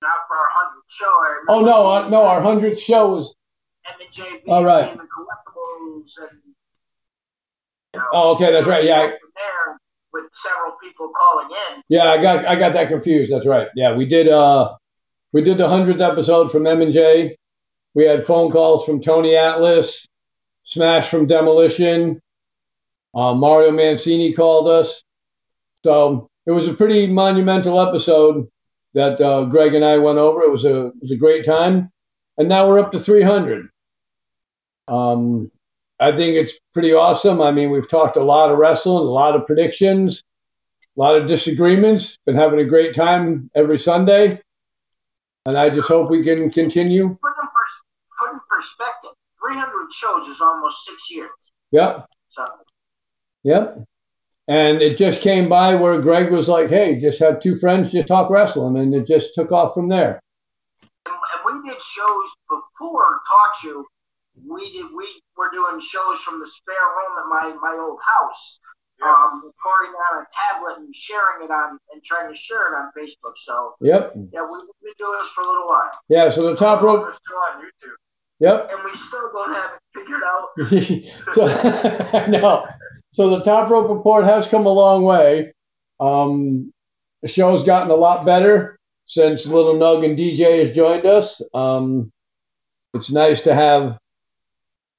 Not 0.00 0.12
for 0.28 0.36
our 0.36 0.48
hundredth 0.52 0.86
show. 0.88 1.16
Oh 1.48 1.60
no, 1.62 1.90
uh, 1.90 2.08
no, 2.08 2.22
our 2.22 2.40
hundredth 2.40 2.78
show 2.80 3.16
was. 3.16 3.34
M 3.88 3.94
and 4.00 4.14
JB 4.14 4.42
All 4.46 4.64
right. 4.64 4.88
And 4.88 5.00
collectibles 5.00 6.12
and. 6.20 6.38
You 7.92 7.98
know, 7.98 8.06
Oh, 8.12 8.34
okay, 8.36 8.52
that's 8.52 8.68
right. 8.68 8.84
Yeah, 8.84 9.00
there 9.00 9.80
with 10.12 10.26
several 10.32 10.76
people 10.80 11.10
calling 11.18 11.48
in. 11.50 11.82
Yeah, 11.88 12.12
I 12.12 12.22
got 12.22 12.46
I 12.46 12.54
got 12.54 12.72
that 12.74 12.88
confused. 12.88 13.32
That's 13.32 13.46
right. 13.46 13.66
Yeah, 13.74 13.92
we 13.92 14.06
did 14.06 14.28
uh 14.28 14.76
we 15.32 15.42
did 15.42 15.58
the 15.58 15.68
hundredth 15.68 16.00
episode 16.00 16.52
from 16.52 16.68
M 16.68 16.82
and 16.82 16.92
J. 16.92 17.36
We 17.94 18.04
had 18.04 18.22
phone 18.22 18.52
calls 18.52 18.84
from 18.84 19.02
Tony 19.02 19.34
Atlas, 19.34 20.06
Smash 20.66 21.10
from 21.10 21.26
Demolition, 21.26 22.20
uh, 23.12 23.34
Mario 23.34 23.72
Mancini 23.72 24.32
called 24.34 24.68
us. 24.68 25.02
So 25.84 26.28
it 26.46 26.52
was 26.52 26.68
a 26.68 26.74
pretty 26.74 27.06
monumental 27.06 27.80
episode 27.80 28.48
that 28.94 29.20
uh, 29.20 29.44
Greg 29.44 29.74
and 29.74 29.84
I 29.84 29.98
went 29.98 30.18
over. 30.18 30.42
It 30.42 30.50
was 30.50 30.64
a 30.64 30.86
it 30.86 30.94
was 31.02 31.10
a 31.10 31.16
great 31.16 31.44
time, 31.44 31.90
and 32.38 32.48
now 32.48 32.68
we're 32.68 32.80
up 32.80 32.92
to 32.92 33.00
three 33.00 33.22
hundred. 33.22 33.68
Um, 34.88 35.50
I 36.00 36.10
think 36.12 36.36
it's 36.36 36.54
pretty 36.72 36.92
awesome. 36.92 37.40
I 37.40 37.50
mean, 37.50 37.70
we've 37.70 37.88
talked 37.88 38.16
a 38.16 38.22
lot 38.22 38.50
of 38.50 38.58
wrestling, 38.58 38.96
a 38.96 39.10
lot 39.10 39.36
of 39.36 39.46
predictions, 39.46 40.22
a 40.96 41.00
lot 41.00 41.16
of 41.16 41.28
disagreements. 41.28 42.18
Been 42.26 42.36
having 42.36 42.60
a 42.60 42.64
great 42.64 42.94
time 42.94 43.50
every 43.54 43.78
Sunday, 43.78 44.40
and 45.46 45.56
I 45.56 45.70
just 45.70 45.88
hope 45.88 46.10
we 46.10 46.24
can 46.24 46.50
continue. 46.50 47.08
Put 47.08 47.28
in, 47.42 47.48
pers- 47.48 47.84
put 48.18 48.32
in 48.32 48.40
perspective, 48.48 49.10
300 49.46 49.92
shows 49.92 50.28
is 50.28 50.40
almost 50.40 50.84
six 50.84 51.10
years. 51.10 51.30
Yep, 51.72 52.06
So 52.28 52.46
yep. 53.44 53.84
And 54.50 54.82
it 54.82 54.98
just 54.98 55.20
came 55.20 55.48
by 55.48 55.76
where 55.76 56.02
Greg 56.02 56.32
was 56.32 56.48
like, 56.48 56.70
"Hey, 56.70 57.00
just 57.00 57.20
have 57.20 57.40
two 57.40 57.56
friends 57.60 57.92
just 57.92 58.08
talk 58.08 58.28
wrestling," 58.30 58.76
and 58.78 58.92
it 58.92 59.06
just 59.06 59.30
took 59.32 59.52
off 59.52 59.74
from 59.74 59.88
there. 59.88 60.20
and, 61.06 61.14
and 61.14 61.62
we 61.62 61.70
did 61.70 61.80
shows 61.80 62.34
before 62.48 63.20
Talk 63.30 63.54
Show. 63.62 63.84
We 64.44 64.72
did 64.72 64.86
we 64.92 65.06
were 65.36 65.50
doing 65.52 65.80
shows 65.80 66.20
from 66.22 66.40
the 66.40 66.48
spare 66.48 66.74
room 66.74 67.18
at 67.20 67.26
my 67.28 67.58
my 67.62 67.78
old 67.80 68.00
house. 68.04 68.58
Um, 69.02 69.40
recording 69.46 69.94
on 70.12 70.24
a 70.24 70.26
tablet 70.30 70.78
and 70.84 70.94
sharing 70.94 71.44
it 71.44 71.50
on 71.50 71.78
and 71.92 72.02
trying 72.04 72.28
to 72.28 72.36
share 72.36 72.74
it 72.74 72.76
on 72.76 72.90
Facebook. 72.98 73.32
So 73.36 73.74
Yep, 73.80 74.14
yeah, 74.32 74.42
we, 74.42 74.48
we've 74.48 74.82
been 74.82 74.92
doing 74.98 75.18
this 75.22 75.30
for 75.30 75.42
a 75.42 75.46
little 75.46 75.68
while, 75.68 75.90
yeah. 76.08 76.30
So 76.30 76.42
the 76.42 76.56
top 76.56 76.82
rope. 76.82 77.02
We're 77.02 77.14
still 77.14 77.36
on 77.54 77.62
YouTube. 77.62 77.96
Yep. 78.40 78.68
and 78.72 78.84
we 78.84 78.92
still 78.94 79.30
don't 79.32 79.54
have 79.54 79.70
it 79.76 79.80
figured 79.94 80.22
out. 80.26 81.34
so 81.34 82.26
no. 82.40 82.66
So 83.12 83.30
the 83.30 83.42
top 83.42 83.70
rope 83.70 83.90
report 83.90 84.24
has 84.24 84.46
come 84.46 84.66
a 84.66 84.72
long 84.72 85.02
way. 85.02 85.52
Um, 85.98 86.72
the 87.22 87.28
show's 87.28 87.64
gotten 87.64 87.90
a 87.90 87.94
lot 87.94 88.24
better 88.24 88.78
since 89.06 89.46
Little 89.46 89.74
Nug 89.74 90.04
and 90.04 90.16
DJ 90.16 90.66
has 90.66 90.74
joined 90.74 91.06
us. 91.06 91.42
Um, 91.52 92.12
it's 92.94 93.10
nice 93.10 93.40
to 93.42 93.54
have 93.54 93.98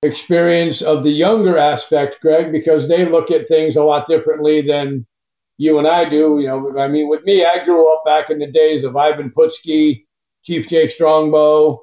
experience 0.04 0.82
of 0.82 1.04
the 1.04 1.12
younger 1.12 1.58
aspect, 1.58 2.22
Greg, 2.22 2.52
because 2.52 2.88
they 2.88 3.06
look 3.06 3.32
at 3.32 3.48
things 3.48 3.76
a 3.76 3.84
lot 3.84 4.08
differently 4.08 4.62
than 4.62 5.06
you 5.58 5.78
and 5.78 5.88
I 5.88 6.10
do. 6.10 6.40
You 6.40 6.48
know, 6.48 6.80
I 6.80 6.88
mean, 6.88 7.08
with 7.08 7.24
me, 7.24 7.46
I 7.46 7.64
grew 7.64 7.94
up 7.94 8.04
back 8.04 8.30
in 8.30 8.40
the 8.40 8.52
days 8.52 8.84
of 8.84 8.98
Ivan 8.98 9.32
Putski, 9.32 10.06
Chief 10.44 10.68
Jake 10.68 10.92
Strongbow, 10.92 11.82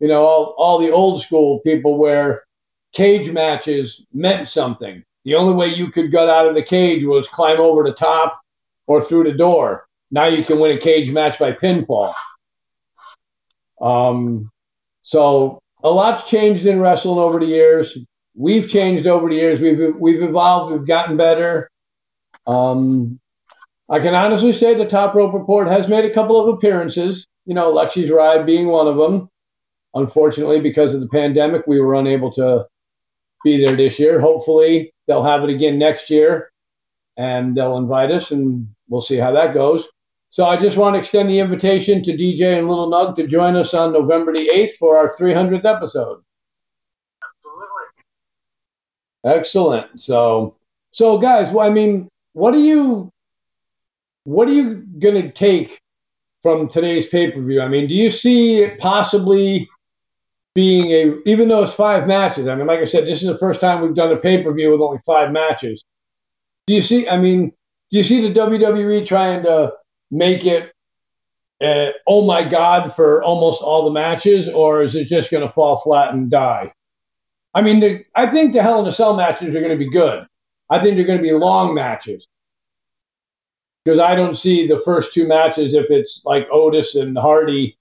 you 0.00 0.08
know, 0.08 0.24
all, 0.24 0.54
all 0.56 0.78
the 0.78 0.90
old 0.90 1.22
school 1.22 1.60
people 1.60 1.98
where 1.98 2.44
cage 2.92 3.30
matches 3.30 4.00
meant 4.12 4.48
something. 4.48 5.04
The 5.24 5.34
only 5.34 5.54
way 5.54 5.68
you 5.68 5.90
could 5.90 6.10
get 6.10 6.28
out 6.28 6.48
of 6.48 6.54
the 6.54 6.62
cage 6.62 7.04
was 7.04 7.28
climb 7.28 7.60
over 7.60 7.82
the 7.82 7.92
top 7.92 8.40
or 8.86 9.04
through 9.04 9.24
the 9.24 9.32
door. 9.32 9.86
Now 10.10 10.26
you 10.26 10.44
can 10.44 10.58
win 10.58 10.76
a 10.76 10.80
cage 10.80 11.10
match 11.12 11.38
by 11.38 11.52
pinfall. 11.52 12.14
Um, 13.80 14.50
so 15.02 15.60
a 15.82 15.90
lot's 15.90 16.28
changed 16.30 16.66
in 16.66 16.80
wrestling 16.80 17.18
over 17.18 17.38
the 17.38 17.46
years. 17.46 17.96
We've 18.34 18.68
changed 18.68 19.06
over 19.06 19.28
the 19.28 19.34
years. 19.34 19.60
We've 19.60 19.94
we've 19.96 20.22
evolved. 20.22 20.72
We've 20.72 20.86
gotten 20.86 21.16
better. 21.16 21.70
Um, 22.46 23.20
I 23.88 23.98
can 23.98 24.14
honestly 24.14 24.52
say 24.52 24.74
the 24.74 24.86
Top 24.86 25.14
Rope 25.14 25.34
Report 25.34 25.66
has 25.68 25.88
made 25.88 26.04
a 26.04 26.14
couple 26.14 26.40
of 26.40 26.54
appearances. 26.54 27.26
You 27.44 27.54
know, 27.54 27.72
Lexi's 27.72 28.10
Ride 28.10 28.46
being 28.46 28.68
one 28.68 28.86
of 28.86 28.96
them. 28.96 29.28
Unfortunately, 29.94 30.60
because 30.60 30.94
of 30.94 31.00
the 31.00 31.08
pandemic, 31.08 31.66
we 31.66 31.80
were 31.80 31.96
unable 31.96 32.32
to 32.34 32.66
be 33.42 33.64
there 33.64 33.76
this 33.76 33.98
year. 33.98 34.20
Hopefully, 34.20 34.92
they'll 35.06 35.24
have 35.24 35.44
it 35.44 35.50
again 35.50 35.78
next 35.78 36.10
year, 36.10 36.52
and 37.16 37.56
they'll 37.56 37.76
invite 37.76 38.10
us, 38.10 38.30
and 38.30 38.68
we'll 38.88 39.02
see 39.02 39.16
how 39.16 39.32
that 39.32 39.54
goes. 39.54 39.84
So 40.32 40.46
I 40.46 40.56
just 40.56 40.76
want 40.76 40.94
to 40.94 41.00
extend 41.00 41.28
the 41.28 41.40
invitation 41.40 42.04
to 42.04 42.12
DJ 42.12 42.58
and 42.58 42.68
Little 42.68 42.88
Nug 42.88 43.16
to 43.16 43.26
join 43.26 43.56
us 43.56 43.74
on 43.74 43.92
November 43.92 44.32
the 44.32 44.48
8th 44.48 44.72
for 44.78 44.96
our 44.96 45.08
300th 45.08 45.64
episode. 45.64 46.22
Absolutely. 47.24 48.04
Excellent. 49.24 50.02
So, 50.02 50.56
so 50.92 51.18
guys, 51.18 51.50
well, 51.50 51.66
I 51.66 51.70
mean, 51.70 52.08
what 52.32 52.54
are 52.54 52.58
you, 52.58 53.10
what 54.22 54.46
are 54.46 54.52
you 54.52 54.84
gonna 55.00 55.32
take 55.32 55.80
from 56.44 56.68
today's 56.68 57.08
pay 57.08 57.32
per 57.32 57.42
view? 57.42 57.60
I 57.60 57.66
mean, 57.66 57.88
do 57.88 57.94
you 57.94 58.12
see 58.12 58.58
it 58.58 58.78
possibly 58.78 59.68
being 60.54 60.90
a, 60.90 61.16
even 61.26 61.48
though 61.48 61.62
it's 61.62 61.72
five 61.72 62.06
matches? 62.06 62.48
I 62.48 62.54
mean, 62.54 62.66
like 62.66 62.80
I 62.80 62.84
said, 62.84 63.06
this 63.06 63.22
is 63.22 63.28
the 63.28 63.38
first 63.38 63.60
time 63.60 63.82
we've 63.82 63.94
done 63.94 64.12
a 64.12 64.16
pay 64.16 64.42
per 64.42 64.52
view 64.52 64.72
with 64.72 64.80
only 64.80 65.00
five 65.06 65.32
matches. 65.32 65.84
Do 66.66 66.74
you 66.74 66.82
see? 66.82 67.08
I 67.08 67.16
mean, 67.16 67.50
do 67.90 67.98
you 67.98 68.02
see 68.02 68.20
the 68.20 68.38
WWE 68.38 69.06
trying 69.06 69.42
to 69.44 69.72
make 70.10 70.44
it? 70.44 70.72
Uh, 71.62 71.90
oh 72.06 72.24
my 72.24 72.42
God! 72.42 72.94
For 72.96 73.22
almost 73.22 73.62
all 73.62 73.84
the 73.84 73.90
matches, 73.90 74.48
or 74.48 74.82
is 74.82 74.94
it 74.94 75.08
just 75.08 75.30
going 75.30 75.46
to 75.46 75.52
fall 75.52 75.80
flat 75.82 76.14
and 76.14 76.30
die? 76.30 76.72
I 77.54 77.62
mean, 77.62 77.80
the, 77.80 78.04
I 78.14 78.30
think 78.30 78.52
the 78.52 78.62
Hell 78.62 78.80
in 78.80 78.86
a 78.86 78.92
Cell 78.92 79.16
matches 79.16 79.48
are 79.48 79.60
going 79.60 79.70
to 79.70 79.76
be 79.76 79.90
good. 79.90 80.24
I 80.70 80.80
think 80.80 80.96
they're 80.96 81.04
going 81.04 81.18
to 81.18 81.22
be 81.22 81.32
long 81.32 81.74
matches 81.74 82.26
because 83.84 84.00
I 84.00 84.14
don't 84.14 84.38
see 84.38 84.66
the 84.66 84.82
first 84.84 85.12
two 85.12 85.26
matches 85.26 85.74
if 85.74 85.86
it's 85.90 86.20
like 86.24 86.46
Otis 86.52 86.94
and 86.94 87.16
Hardy. 87.16 87.76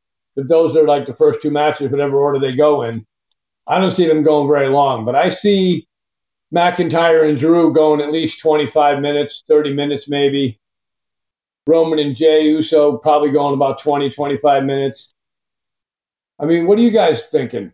Those 0.47 0.75
are 0.75 0.85
like 0.85 1.05
the 1.05 1.15
first 1.15 1.41
two 1.41 1.51
matches, 1.51 1.91
whatever 1.91 2.17
order 2.17 2.39
they 2.39 2.55
go 2.55 2.83
in, 2.83 3.05
I 3.67 3.79
don't 3.79 3.91
see 3.91 4.07
them 4.07 4.23
going 4.23 4.47
very 4.47 4.69
long. 4.69 5.05
But 5.05 5.15
I 5.15 5.29
see 5.29 5.87
McIntyre 6.53 7.29
and 7.29 7.39
Drew 7.39 7.73
going 7.73 8.01
at 8.01 8.11
least 8.11 8.39
25 8.39 8.99
minutes, 8.99 9.43
30 9.47 9.73
minutes 9.73 10.07
maybe. 10.07 10.59
Roman 11.67 11.99
and 11.99 12.15
Jey 12.15 12.45
Uso 12.45 12.97
probably 12.97 13.31
going 13.31 13.53
about 13.53 13.79
20, 13.81 14.09
25 14.09 14.63
minutes. 14.63 15.13
I 16.39 16.45
mean, 16.45 16.65
what 16.65 16.79
are 16.79 16.81
you 16.81 16.89
guys 16.89 17.21
thinking? 17.31 17.71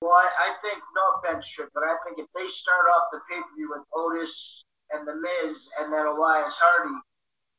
Well, 0.00 0.12
I, 0.12 0.28
I 0.38 0.54
think 0.62 0.78
no 0.94 1.30
offense, 1.30 1.48
Trick, 1.48 1.70
but 1.74 1.82
I 1.82 1.96
think 2.04 2.18
if 2.20 2.26
they 2.36 2.48
start 2.48 2.86
off 2.94 3.08
the 3.10 3.18
pay 3.28 3.40
per 3.40 3.56
view 3.56 3.70
with 3.74 3.84
Otis 3.92 4.64
and 4.92 5.08
The 5.08 5.16
Miz 5.16 5.68
and 5.80 5.92
then 5.92 6.06
Elias 6.06 6.60
Hardy, 6.62 6.94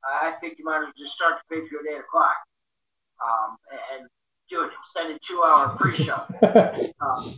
I 0.05 0.31
think 0.39 0.57
you 0.57 0.63
might 0.63 0.77
as 0.77 0.83
well 0.83 0.93
just 0.97 1.15
start 1.15 1.41
the 1.49 1.55
pay 1.55 1.61
per 1.61 1.67
view 1.67 1.79
at 1.79 1.95
eight 1.95 1.99
o'clock, 1.99 2.35
um, 3.23 3.57
and 3.93 4.07
do 4.49 4.63
an 4.63 4.69
extended 4.79 5.19
two 5.21 5.43
hour 5.43 5.75
pre 5.77 5.95
show. 5.95 6.23
um, 7.01 7.37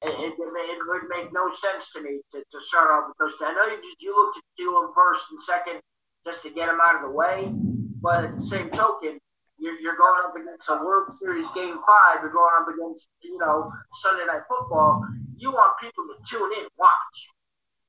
it, 0.00 0.14
it, 0.14 0.34
it, 0.38 0.78
would 0.86 1.02
make 1.08 1.32
no 1.32 1.52
sense 1.52 1.92
to 1.92 2.02
me 2.02 2.20
to, 2.32 2.38
to 2.38 2.62
start 2.62 2.90
off 2.90 3.08
with 3.08 3.16
those. 3.18 3.36
I 3.42 3.52
know 3.52 3.66
you 3.66 3.80
you 3.98 4.14
look 4.14 4.34
to 4.34 4.42
do 4.56 4.72
them 4.72 4.92
first 4.94 5.30
and 5.32 5.42
second 5.42 5.80
just 6.24 6.42
to 6.44 6.50
get 6.50 6.66
them 6.66 6.78
out 6.82 6.96
of 6.96 7.02
the 7.02 7.10
way, 7.10 7.50
but 8.00 8.24
at 8.24 8.36
the 8.36 8.42
same 8.42 8.70
token, 8.70 9.18
you're, 9.58 9.78
you're 9.80 9.96
going 9.96 10.20
up 10.24 10.36
against 10.36 10.68
a 10.70 10.76
World 10.84 11.12
Series 11.12 11.50
Game 11.52 11.78
Five. 11.86 12.22
You're 12.22 12.32
going 12.32 12.54
up 12.60 12.68
against 12.68 13.08
you 13.22 13.38
know 13.38 13.72
Sunday 13.94 14.24
Night 14.26 14.42
Football. 14.48 15.04
You 15.36 15.50
want 15.50 15.78
people 15.80 16.04
to 16.06 16.14
tune 16.30 16.50
in, 16.58 16.66
watch. 16.78 17.18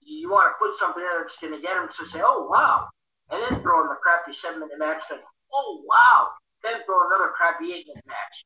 You 0.01 0.29
want 0.31 0.51
to 0.51 0.65
put 0.65 0.77
something 0.77 1.03
there 1.03 1.21
that's 1.21 1.37
going 1.37 1.53
to 1.53 1.61
get 1.61 1.75
them 1.75 1.87
to 1.87 2.05
say, 2.05 2.21
"Oh 2.23 2.47
wow," 2.49 2.87
and 3.29 3.43
then 3.43 3.61
throw 3.61 3.83
in 3.83 3.89
the 3.89 3.95
crappy 4.01 4.33
seven 4.33 4.61
minute 4.61 4.79
match. 4.79 5.03
Then, 5.09 5.19
"Oh 5.53 5.83
wow," 5.85 6.31
then 6.63 6.81
throw 6.85 7.07
another 7.07 7.31
crappy 7.35 7.73
eight 7.73 7.87
minute 7.87 8.05
match. 8.07 8.45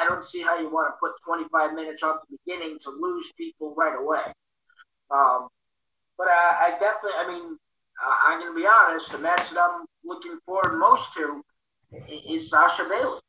I 0.00 0.04
don't 0.06 0.24
see 0.24 0.42
how 0.42 0.58
you 0.58 0.70
want 0.70 0.94
to 0.94 0.98
put 1.00 1.12
25 1.24 1.74
minutes 1.74 2.02
off 2.02 2.22
the 2.30 2.38
beginning 2.44 2.78
to 2.82 2.90
lose 2.90 3.32
people 3.36 3.74
right 3.76 3.98
away. 3.98 4.22
Um, 5.10 5.48
but 6.16 6.28
I, 6.28 6.68
I 6.68 6.70
definitely, 6.78 7.18
I 7.18 7.26
mean, 7.28 7.58
I'm 8.26 8.40
going 8.40 8.54
to 8.54 8.60
be 8.60 8.66
honest. 8.66 9.10
The 9.10 9.18
match 9.18 9.50
that 9.50 9.60
I'm 9.60 9.84
looking 10.04 10.38
forward 10.46 10.78
most 10.78 11.14
to 11.14 11.42
is 12.30 12.50
Sasha 12.50 12.84
Bayley. 12.84 13.20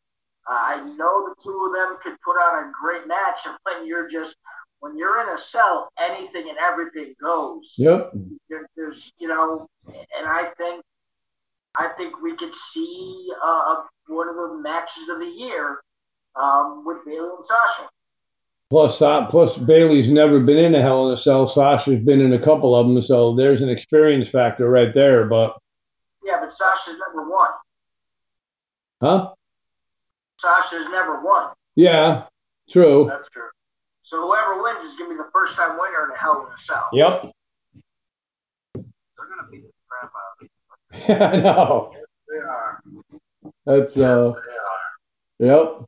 Uh, 0.49 0.59
I 0.61 0.77
know 0.95 1.29
the 1.29 1.35
two 1.41 1.65
of 1.67 1.73
them 1.73 1.97
could 2.03 2.19
put 2.23 2.33
on 2.33 2.69
a 2.69 2.71
great 2.71 3.07
match, 3.07 3.45
and 3.45 3.55
when 3.63 3.87
you're 3.87 4.09
just 4.09 4.37
when 4.83 4.97
you're 4.97 5.21
in 5.21 5.33
a 5.33 5.37
cell, 5.37 5.89
anything 5.97 6.49
and 6.49 6.57
everything 6.57 7.15
goes. 7.23 7.75
Yep. 7.77 8.11
There, 8.49 8.67
there's, 8.75 9.13
you 9.17 9.29
know, 9.29 9.69
and 9.87 10.27
I 10.27 10.49
think, 10.57 10.83
I 11.77 11.89
think 11.97 12.21
we 12.21 12.35
could 12.35 12.55
see 12.55 13.29
uh, 13.43 13.83
one 14.07 14.29
of 14.29 14.35
the 14.35 14.59
matches 14.61 15.09
of 15.09 15.19
the 15.19 15.25
year 15.25 15.79
um, 16.35 16.83
with 16.85 16.97
Bayley 17.05 17.29
and 17.35 17.45
Sasha. 17.45 17.89
Plus, 18.69 19.01
uh, 19.01 19.25
plus 19.27 19.55
Bayley's 19.59 20.09
never 20.09 20.39
been 20.39 20.57
in 20.57 20.75
a 20.75 20.81
Hell 20.81 21.09
in 21.09 21.17
a 21.17 21.21
Cell. 21.21 21.47
Sasha's 21.47 22.03
been 22.03 22.21
in 22.21 22.33
a 22.33 22.43
couple 22.43 22.75
of 22.75 22.87
them, 22.87 23.03
so 23.03 23.35
there's 23.35 23.61
an 23.61 23.69
experience 23.69 24.29
factor 24.31 24.69
right 24.69 24.93
there. 24.93 25.25
But 25.25 25.55
yeah, 26.23 26.39
but 26.39 26.53
Sasha's 26.53 26.97
never 27.07 27.29
won. 27.29 27.49
Huh? 29.01 29.33
Sasha's 30.39 30.89
never 30.89 31.21
won. 31.23 31.51
Yeah, 31.75 32.23
true. 32.71 33.07
That's 33.09 33.29
true. 33.29 33.49
So 34.01 34.27
whoever 34.27 34.61
wins 34.61 34.85
is 34.85 34.95
gonna 34.95 35.11
be 35.11 35.17
the 35.17 35.29
first 35.31 35.55
time 35.55 35.77
winner 35.79 36.05
in 36.05 36.11
a 36.11 36.17
Hell 36.17 36.45
in 36.47 36.53
a 36.53 36.59
Cell. 36.59 36.89
Yep. 36.93 37.31
They're 38.73 38.83
gonna 38.83 39.49
beat 39.51 39.63
the 39.63 39.71
crap 39.87 40.11
I 41.09 41.37
know. 41.37 41.91
Yes, 41.93 42.03
they 42.29 42.37
are. 42.37 42.83
That's 43.65 43.95
yes, 43.95 44.21
uh. 44.21 44.33
Yep. 45.39 45.85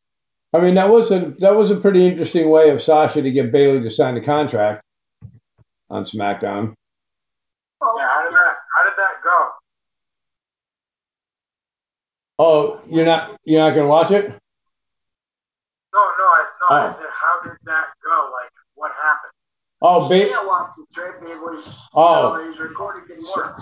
I 0.53 0.59
mean 0.59 0.75
that 0.75 0.89
was 0.89 1.11
a 1.11 1.33
that 1.39 1.55
was 1.55 1.69
a 1.71 1.75
pretty 1.75 2.07
interesting 2.07 2.49
way 2.49 2.69
of 2.69 2.81
Sasha 2.81 3.21
to 3.21 3.31
get 3.31 3.51
Bayley 3.51 3.81
to 3.81 3.91
sign 3.91 4.15
the 4.15 4.21
contract 4.21 4.83
on 5.89 6.05
SmackDown. 6.05 6.73
Yeah, 7.81 8.07
how 8.07 8.23
did 8.23 8.33
that 8.33 8.55
how 8.75 8.83
did 8.89 8.97
that 8.97 9.21
go? 9.23 9.49
Oh, 12.39 12.81
you're 12.89 13.05
not 13.05 13.37
you're 13.43 13.61
not 13.61 13.75
gonna 13.75 13.87
watch 13.87 14.11
it? 14.11 14.25
No, 14.27 15.99
no, 15.99 16.25
I 16.25 16.45
no, 16.61 16.67
Oh. 16.69 16.75
I 16.75 16.91
said 16.91 17.05
how 17.11 17.41
did 17.43 17.57
that 17.65 17.85
go? 18.03 18.31
Like 18.41 18.51
what 18.73 18.91
happened? 19.01 19.33
Oh, 19.87 20.09
ba- 20.09 20.19
can't 20.19 20.47
watch 20.47 20.71
the 20.77 20.85
trip. 20.91 21.21
It 21.29 21.37
was. 21.37 21.87
Oh. 21.93 22.39
You 22.39 22.51
know, 22.51 22.57
recording. 22.57 23.03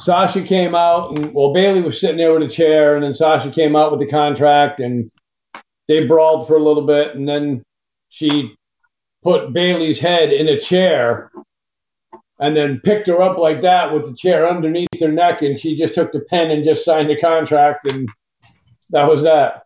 Sasha 0.02 0.42
came 0.42 0.74
out 0.74 1.18
and 1.18 1.34
well 1.34 1.52
Bayley 1.52 1.82
was 1.82 2.00
sitting 2.00 2.16
there 2.18 2.34
with 2.34 2.50
a 2.50 2.54
chair 2.54 2.96
and 2.96 3.04
then 3.04 3.14
Sasha 3.14 3.52
came 3.52 3.76
out 3.76 3.92
with 3.92 4.00
the 4.00 4.08
contract 4.08 4.80
and 4.80 5.12
they 5.90 6.06
brawled 6.06 6.48
for 6.48 6.56
a 6.56 6.64
little 6.64 6.86
bit 6.86 7.16
and 7.16 7.28
then 7.28 7.62
she 8.10 8.56
put 9.22 9.52
Bayley's 9.52 10.00
head 10.00 10.32
in 10.32 10.48
a 10.48 10.62
chair 10.62 11.30
and 12.40 12.56
then 12.56 12.80
picked 12.86 13.08
her 13.08 13.22
up 13.22 13.38
like 13.38 13.62
that 13.62 13.94
with 13.94 14.06
the 14.06 14.16
chair 14.16 14.48
underneath 14.48 14.88
her 15.02 15.12
neck 15.12 15.42
and 15.42 15.60
she 15.60 15.78
just 15.78 15.94
took 15.94 16.14
the 16.14 16.22
pen 16.30 16.52
and 16.52 16.64
just 16.64 16.86
signed 16.86 17.10
the 17.10 17.20
contract 17.20 17.86
and 17.88 18.08
that 18.92 19.08
was 19.08 19.24
that. 19.24 19.64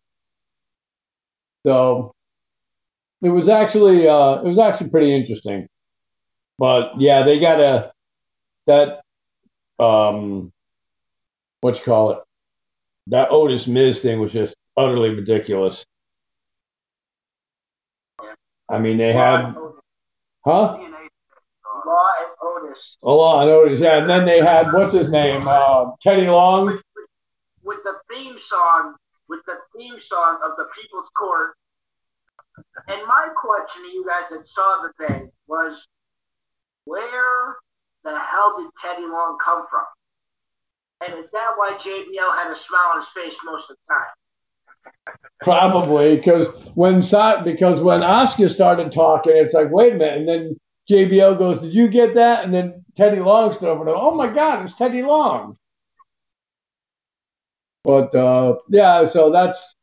So 1.66 2.14
it 3.22 3.30
was 3.30 3.47
actually 3.47 4.08
uh, 4.08 4.41
it 4.41 4.47
was 4.47 4.58
actually 4.58 4.89
pretty 4.89 5.16
interesting. 5.16 5.68
But 6.58 6.99
yeah, 6.99 7.24
they 7.24 7.39
got 7.39 7.60
a 7.60 7.91
that 8.66 9.01
um 9.80 10.51
what 11.62 11.76
you 11.76 11.82
call 11.84 12.12
it 12.12 12.20
that 13.08 13.30
Otis 13.32 13.68
Miz 13.68 13.99
thing 13.99 14.20
was 14.20 14.32
just 14.32 14.55
utterly 14.76 15.10
ridiculous. 15.10 15.86
I 18.70 18.80
mean, 18.80 18.97
they 18.97 19.14
had, 19.14 19.55
huh? 20.43 20.78
Law 21.86 22.12
and 22.20 22.32
Otis. 22.41 22.97
A 23.01 23.10
lot 23.10 23.47
of 23.47 23.53
Otis, 23.53 23.80
yeah. 23.80 23.99
And 23.99 24.10
then 24.10 24.26
they 24.26 24.39
had 24.39 24.74
what's 24.74 24.91
his 24.91 25.10
name, 25.10 25.47
uh, 25.47 25.91
Teddy 26.01 26.28
Long. 26.28 26.80
With 27.64 27.78
the 27.84 27.93
theme 28.14 28.38
song, 28.38 28.95
with 29.30 29.39
the 29.45 29.55
theme 29.78 29.99
song 29.99 30.39
of 30.43 30.58
the 30.58 30.66
People's 30.80 31.10
Court. 31.18 31.55
And 32.89 33.01
my 33.08 33.30
question 33.36 33.84
to 33.84 33.89
you 33.89 34.05
guys 34.05 34.24
that 34.32 34.47
saw 34.47 34.82
the 34.82 35.08
thing 35.08 35.32
was, 35.47 35.88
where 36.88 37.57
the 38.03 38.17
hell 38.17 38.55
did 38.57 38.69
Teddy 38.81 39.05
Long 39.05 39.38
come 39.43 39.65
from? 39.69 39.83
And 41.05 41.23
is 41.23 41.29
that 41.31 41.51
why 41.57 41.77
JBL 41.79 42.43
had 42.43 42.51
a 42.51 42.55
smile 42.55 42.91
on 42.93 42.99
his 42.99 43.09
face 43.09 43.39
most 43.45 43.69
of 43.69 43.77
the 43.77 43.93
time? 43.93 44.93
Probably 45.41 46.15
because 46.15 46.47
when 46.73 47.01
because 47.43 47.81
when 47.81 48.03
Oscar 48.03 48.49
started 48.49 48.91
talking, 48.91 49.33
it's 49.35 49.53
like, 49.53 49.69
wait 49.69 49.93
a 49.93 49.95
minute, 49.95 50.17
and 50.17 50.27
then 50.27 50.59
JBL 50.89 51.38
goes, 51.38 51.61
"Did 51.61 51.73
you 51.73 51.88
get 51.89 52.15
that?" 52.15 52.43
And 52.43 52.53
then 52.53 52.85
Teddy 52.95 53.19
Long 53.19 53.55
stood 53.55 53.69
over 53.69 53.85
there. 53.85 53.95
Oh 53.95 54.15
my 54.15 54.33
God, 54.33 54.65
it's 54.65 54.75
Teddy 54.75 55.03
Long. 55.03 55.57
But 57.83 58.15
uh, 58.15 58.55
yeah, 58.69 59.05
so 59.05 59.31
that's. 59.31 59.75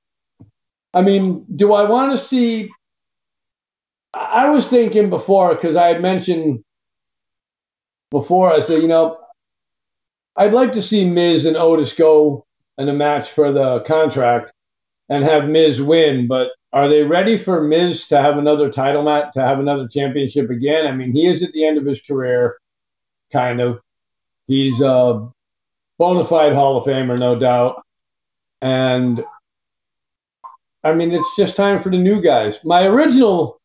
I 0.93 1.03
mean, 1.03 1.45
do 1.55 1.73
I 1.75 1.89
want 1.89 2.13
to 2.13 2.19
see? 2.19 2.71
I 4.15 4.49
was 4.49 4.69
thinking 4.69 5.11
before 5.11 5.55
because 5.55 5.77
I 5.77 5.89
had 5.89 6.03
mentioned 6.03 6.65
before. 8.15 8.53
I 8.53 8.65
said, 8.65 8.81
you 8.81 8.89
know, 8.89 9.19
I'd 10.37 10.55
like 10.55 10.73
to 10.73 10.83
see 10.83 11.05
Miz 11.05 11.45
and 11.45 11.57
Otis 11.57 11.93
go 11.93 12.47
in 12.79 12.89
a 12.89 12.93
match 12.93 13.33
for 13.33 13.53
the 13.53 13.81
contract 13.87 14.53
and 15.11 15.23
have 15.25 15.49
Miz 15.49 15.83
win, 15.83 16.27
but 16.27 16.53
are 16.73 16.89
they 16.89 17.03
ready 17.03 17.45
for 17.45 17.61
Miz 17.61 18.09
to 18.09 18.21
have 18.21 18.39
another 18.39 18.71
title 18.71 19.03
match, 19.03 19.35
to 19.35 19.41
have 19.41 19.61
another 19.61 19.87
championship 19.87 20.51
again? 20.51 20.87
I 20.87 20.93
mean, 20.93 21.13
he 21.13 21.27
is 21.27 21.43
at 21.43 21.53
the 21.53 21.65
end 21.65 21.77
of 21.77 21.85
his 21.85 22.01
career, 22.07 22.57
kind 23.33 23.61
of. 23.61 23.81
He's 24.47 24.81
a 24.81 25.29
bona 25.99 26.27
fide 26.27 26.53
Hall 26.55 26.79
of 26.79 26.85
Famer, 26.85 27.19
no 27.19 27.39
doubt. 27.39 27.83
And 28.61 29.25
I 30.83 30.93
mean, 30.95 31.13
it's 31.13 31.29
just 31.39 31.57
time 31.57 31.83
for 31.83 31.91
the 31.91 31.99
new 31.99 32.21
guys. 32.21 32.55
My 32.65 32.87
original, 32.87 33.61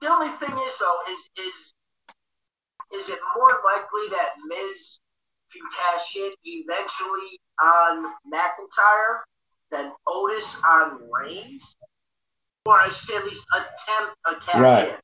The 0.00 0.10
only 0.10 0.28
thing 0.28 0.56
is 0.56 0.78
though, 0.78 1.12
is 1.12 1.30
is 1.38 1.63
is 2.94 3.08
it 3.08 3.18
more 3.36 3.50
likely 3.64 4.08
that 4.10 4.30
Miz 4.46 4.98
can 5.52 5.62
cash 5.76 6.16
in 6.16 6.32
eventually 6.44 7.38
on 7.62 8.04
McIntyre 8.32 9.20
than 9.70 9.92
Otis 10.06 10.60
on 10.66 11.00
Reigns? 11.10 11.76
Or 12.66 12.80
I 12.80 12.88
say 12.90 13.16
at 13.16 13.24
least 13.24 13.46
attempt 13.54 14.16
a 14.26 14.34
cash 14.44 14.60
Right. 14.60 14.88
in. 14.88 14.94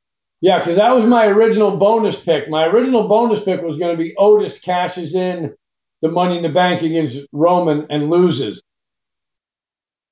yeah, 0.41 0.59
because 0.59 0.77
that 0.77 0.95
was 0.95 1.05
my 1.05 1.27
original 1.27 1.77
bonus 1.77 2.19
pick. 2.19 2.49
My 2.49 2.67
original 2.67 3.07
bonus 3.09 3.43
pick 3.43 3.61
was 3.63 3.79
going 3.79 3.97
to 3.97 4.03
be 4.03 4.15
Otis 4.17 4.59
cashes 4.59 5.15
in 5.15 5.55
the 6.03 6.09
Money 6.09 6.39
in 6.39 6.43
the 6.43 6.49
Bank 6.49 6.83
against 6.83 7.19
Roman 7.33 7.87
and 7.91 8.09
loses. 8.09 8.63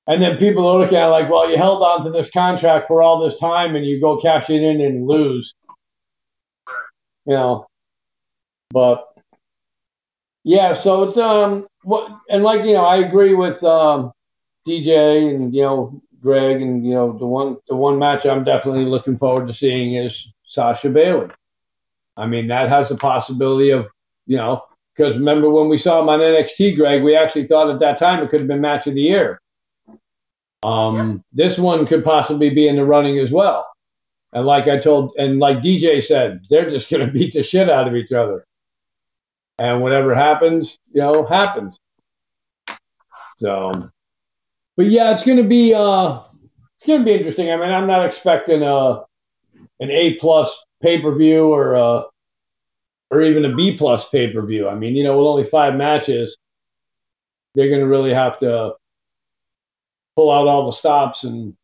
And 0.05 0.21
then 0.21 0.37
people 0.37 0.67
are 0.67 0.79
looking 0.79 0.97
at 0.97 1.07
it 1.07 1.11
like, 1.11 1.29
well, 1.29 1.49
you 1.49 1.57
held 1.57 1.81
on 1.83 2.03
to 2.05 2.11
this 2.11 2.29
contract 2.31 2.87
for 2.87 3.01
all 3.01 3.23
this 3.23 3.39
time 3.39 3.75
and 3.75 3.85
you 3.85 3.99
go 3.99 4.19
cash 4.19 4.49
it 4.49 4.61
in 4.61 4.81
and 4.81 5.07
lose. 5.07 5.53
You 7.25 7.33
know. 7.35 7.65
But 8.71 9.07
yeah, 10.43 10.73
so 10.73 11.03
it's 11.03 11.17
um 11.17 11.67
what 11.83 12.11
and 12.29 12.43
like 12.43 12.65
you 12.65 12.73
know, 12.73 12.85
I 12.85 12.97
agree 12.97 13.33
with 13.33 13.63
um 13.63 14.11
DJ 14.67 15.33
and 15.35 15.53
you 15.53 15.61
know 15.61 16.01
Greg 16.21 16.61
and 16.61 16.85
you 16.85 16.93
know 16.93 17.17
the 17.17 17.25
one 17.25 17.57
the 17.67 17.75
one 17.75 17.97
match 17.97 18.25
I'm 18.25 18.43
definitely 18.43 18.85
looking 18.85 19.17
forward 19.17 19.47
to 19.47 19.55
seeing 19.55 19.95
is 19.95 20.27
Sasha 20.47 20.89
Bayley. 20.89 21.29
I 22.17 22.27
mean 22.27 22.47
that 22.47 22.69
has 22.69 22.89
the 22.89 22.97
possibility 22.97 23.71
of 23.71 23.87
you 24.27 24.37
know 24.37 24.63
because 24.95 25.13
remember 25.13 25.49
when 25.49 25.69
we 25.69 25.77
saw 25.77 26.01
him 26.01 26.09
on 26.09 26.19
NXT, 26.19 26.75
Greg, 26.75 27.01
we 27.01 27.15
actually 27.15 27.45
thought 27.45 27.69
at 27.69 27.79
that 27.79 27.97
time 27.97 28.21
it 28.21 28.29
could 28.29 28.41
have 28.41 28.49
been 28.49 28.59
match 28.59 28.85
of 28.85 28.95
the 28.95 29.01
year. 29.01 29.39
Um, 30.61 31.23
this 31.31 31.57
one 31.57 31.87
could 31.87 32.03
possibly 32.03 32.49
be 32.49 32.67
in 32.67 32.75
the 32.75 32.83
running 32.83 33.17
as 33.19 33.31
well. 33.31 33.65
And 34.33 34.45
like 34.45 34.67
I 34.67 34.77
told, 34.77 35.13
and 35.17 35.39
like 35.39 35.59
DJ 35.59 36.03
said, 36.03 36.43
they're 36.49 36.69
just 36.69 36.89
going 36.89 37.05
to 37.05 37.11
beat 37.11 37.33
the 37.33 37.43
shit 37.43 37.69
out 37.69 37.87
of 37.87 37.95
each 37.95 38.11
other. 38.11 38.45
And 39.59 39.81
whatever 39.81 40.15
happens, 40.15 40.77
you 40.93 41.01
know, 41.01 41.25
happens. 41.25 41.77
So, 43.37 43.89
but 44.77 44.87
yeah, 44.87 45.13
it's 45.13 45.23
gonna 45.23 45.43
be 45.43 45.73
uh, 45.73 46.21
it's 46.77 46.87
gonna 46.87 47.03
be 47.03 47.13
interesting. 47.13 47.51
I 47.51 47.57
mean, 47.57 47.69
I'm 47.69 47.87
not 47.87 48.05
expecting 48.05 48.63
a 48.63 49.03
an 49.79 49.91
A 49.91 50.15
plus 50.15 50.57
pay 50.81 51.01
per 51.01 51.13
view 51.15 51.47
or 51.47 51.75
uh 51.75 52.03
or 53.11 53.21
even 53.21 53.45
a 53.45 53.55
B 53.55 53.77
plus 53.77 54.05
pay 54.11 54.31
per 54.31 54.45
view. 54.45 54.67
I 54.69 54.75
mean, 54.75 54.95
you 54.95 55.03
know, 55.03 55.17
with 55.17 55.27
only 55.27 55.49
five 55.49 55.75
matches, 55.75 56.37
they're 57.55 57.69
gonna 57.69 57.87
really 57.87 58.13
have 58.13 58.39
to 58.39 58.73
pull 60.15 60.31
out 60.31 60.47
all 60.47 60.67
the 60.67 60.77
stops 60.77 61.23
and 61.23 61.55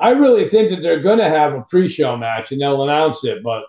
I 0.00 0.10
really 0.10 0.48
think 0.48 0.70
that 0.70 0.82
they're 0.82 1.00
going 1.02 1.18
to 1.18 1.28
have 1.28 1.54
a 1.54 1.62
pre-show 1.62 2.16
match 2.16 2.50
and 2.50 2.60
they'll 2.60 2.82
announce 2.82 3.24
it, 3.24 3.42
but 3.42 3.64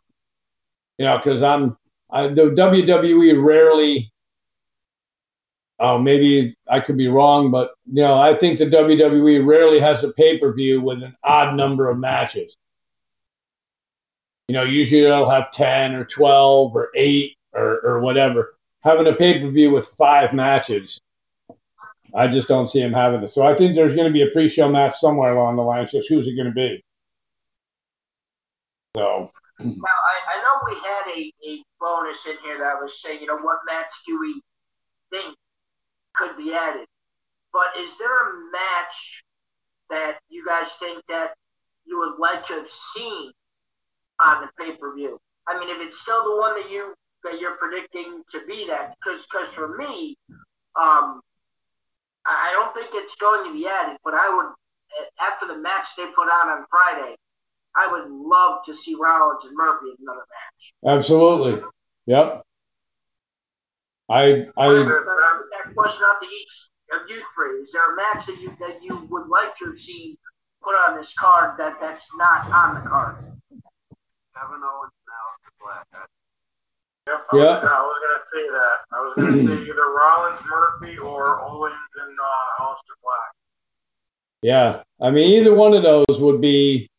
you 0.98 1.06
know, 1.06 1.18
because 1.18 1.44
I'm 1.44 1.78
I, 2.10 2.28
the 2.28 2.52
WWE 2.52 3.44
rarely. 3.44 4.12
Oh, 5.80 5.98
maybe 5.98 6.56
I 6.70 6.80
could 6.80 6.96
be 6.96 7.10
wrong, 7.10 7.52
but 7.52 7.74
you 7.86 8.02
know, 8.02 8.18
I 8.18 8.38
think 8.38 8.60
the 8.60 8.66
WWE 8.66 9.46
rarely 9.46 9.80
has 9.80 10.02
a 10.04 10.14
pay-per-view 10.14 10.82
with 10.82 11.04
an 11.04 11.16
odd 11.24 11.56
number 11.56 11.90
of 11.90 11.98
matches. 11.98 12.56
You 14.48 14.54
know, 14.54 14.64
usually 14.64 15.02
they'll 15.02 15.30
have 15.30 15.52
ten 15.52 15.94
or 15.94 16.06
twelve 16.06 16.76
or 16.76 16.92
eight 16.96 17.36
or 17.54 17.82
or 17.82 18.00
whatever. 18.00 18.56
Having 18.82 19.08
a 19.08 19.16
pay-per-view 19.16 19.72
with 19.72 19.86
five 19.98 20.34
matches 20.34 21.00
I 22.16 22.28
just 22.28 22.48
don't 22.48 22.72
see 22.72 22.80
him 22.80 22.94
having 22.94 23.22
it. 23.24 23.34
So 23.34 23.44
I 23.44 23.58
think 23.58 23.76
there's 23.76 23.96
going 23.96 24.08
to 24.08 24.14
be 24.14 24.22
a 24.22 24.32
pre-show 24.32 24.70
match 24.70 24.98
somewhere 25.00 25.36
along 25.36 25.58
the 25.58 25.64
line. 25.64 25.88
So 25.92 26.02
who's 26.08 26.28
it 26.28 26.36
going 26.36 26.48
to 26.48 26.54
be? 26.54 26.84
So. 28.96 29.32
Now 29.60 29.74
I, 29.74 30.20
I 30.34 30.44
know 30.44 30.60
we 30.68 30.76
had 30.76 31.04
a, 31.18 31.34
a 31.50 31.64
bonus 31.80 32.28
in 32.28 32.36
here 32.44 32.60
that 32.60 32.82
was 32.82 33.02
saying, 33.02 33.22
you 33.22 33.28
know, 33.28 33.38
what 33.38 33.60
match 33.66 33.94
do 34.06 34.20
we 34.20 34.42
think 35.12 35.36
could 36.14 36.36
be 36.38 36.54
added? 36.54 36.88
But 37.54 37.68
is 37.80 37.98
there 37.98 38.12
a 38.12 38.52
match 38.52 39.24
that 39.90 40.20
you 40.30 40.46
guys 40.46 40.76
think 40.76 41.06
that 41.08 41.36
you 41.86 42.00
would 42.00 42.20
like 42.20 42.46
to 42.48 42.54
have 42.54 42.70
seen 42.70 43.32
on 44.20 44.42
the 44.42 44.50
pay 44.64 44.76
per 44.76 44.94
view? 44.94 45.20
I 45.48 45.58
mean, 45.58 45.70
if 45.70 45.88
it's 45.88 46.02
still 46.02 46.24
the 46.24 46.38
one 46.38 46.56
that 46.56 46.70
you 46.70 46.94
that 47.24 47.40
you're 47.40 47.56
predicting 47.58 48.24
to 48.30 48.42
be 48.48 48.68
that, 48.68 48.96
because 49.04 49.26
because 49.32 49.54
for 49.54 49.78
me, 49.78 50.18
um, 50.82 51.22
I 52.26 52.50
don't 52.54 52.74
think 52.74 52.90
it's 52.94 53.16
going 53.16 53.48
to 53.48 53.54
be 53.54 53.68
added, 53.68 53.98
but 54.04 54.14
I 54.16 54.30
would, 54.30 54.54
after 55.22 55.48
the 55.48 55.58
match 55.58 55.90
they 55.96 56.08
put 56.08 56.28
on 56.28 56.50
on 56.50 56.66
Friday, 56.70 57.16
I 57.78 57.92
would 57.92 58.10
love 58.10 58.60
to 58.66 58.74
see 58.74 58.96
Rollins 58.96 59.46
and 59.46 59.56
Murphy 59.56 59.88
in 59.90 59.96
another 60.02 60.26
match. 60.30 60.74
Absolutely. 60.88 61.62
Yep. 62.06 62.42
I 64.10 64.46
I 64.58 64.68
that 64.70 65.74
question 65.76 66.08
out 66.10 66.22
to 66.22 66.28
each 66.28 66.70
of 66.94 67.10
you 67.10 67.22
three. 67.36 67.62
Is 67.62 67.72
there 67.72 67.94
a 67.94 67.96
match 67.96 68.28
that 68.28 68.40
you 68.40 68.56
that 68.60 68.84
you 68.84 69.08
would 69.10 69.28
like 69.28 69.56
to 69.58 69.76
see 69.76 70.18
put 70.64 70.76
on 70.88 70.98
this 70.98 71.14
card 71.16 71.58
that 71.58 71.78
that's 71.82 72.16
not 72.16 72.52
on 72.52 72.76
the 72.76 72.90
card? 72.90 73.16
Kevin 74.36 74.62
Owens 74.62 74.92
now 75.08 75.26
Black. 75.64 76.10
Yep, 77.08 77.28
I, 77.32 77.38
yeah. 77.38 77.44
was, 77.44 77.64
I 77.64 77.82
was 77.82 77.98
going 78.02 78.18
to 78.18 78.26
say 78.34 78.46
that. 78.52 78.78
I 78.92 79.00
was 79.02 79.14
going 79.16 79.34
to 79.34 79.40
say 79.40 79.70
either 79.70 79.94
Rollins, 79.94 80.42
Murphy, 80.50 80.98
or 80.98 81.42
Owens 81.42 81.74
and 82.02 82.18
uh, 82.20 82.64
Aleister 82.64 82.98
Black. 83.02 83.32
Yeah, 84.42 84.84
I 85.02 85.12
mean, 85.12 85.40
either 85.40 85.54
one 85.56 85.74
of 85.74 85.84
those 85.84 86.20
would 86.20 86.42
be, 86.42 86.90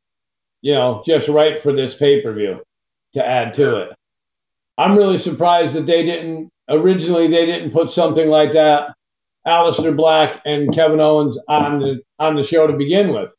you 0.63 0.73
know, 0.73 1.03
just 1.07 1.29
right 1.29 1.63
for 1.63 1.73
this 1.73 1.95
pay 1.95 2.23
per 2.23 2.33
view 2.33 2.63
to 3.15 3.27
add 3.27 3.55
to 3.55 3.83
it. 3.83 3.91
I'm 4.79 4.97
really 4.97 5.19
surprised 5.19 5.75
that 5.75 5.87
they 5.87 6.05
didn't 6.05 6.51
originally 6.69 7.29
they 7.29 7.47
didn't 7.47 7.71
put 7.71 7.91
something 7.91 8.29
like 8.29 8.53
that, 8.53 8.95
Aleister 9.47 9.97
Black 9.97 10.43
and 10.45 10.75
Kevin 10.75 11.01
Owens 11.01 11.39
on 11.49 11.81
the 11.81 12.03
on 12.19 12.37
the 12.37 12.47
show 12.47 12.67
to 12.67 12.73
begin 12.73 13.13
with. 13.13 13.31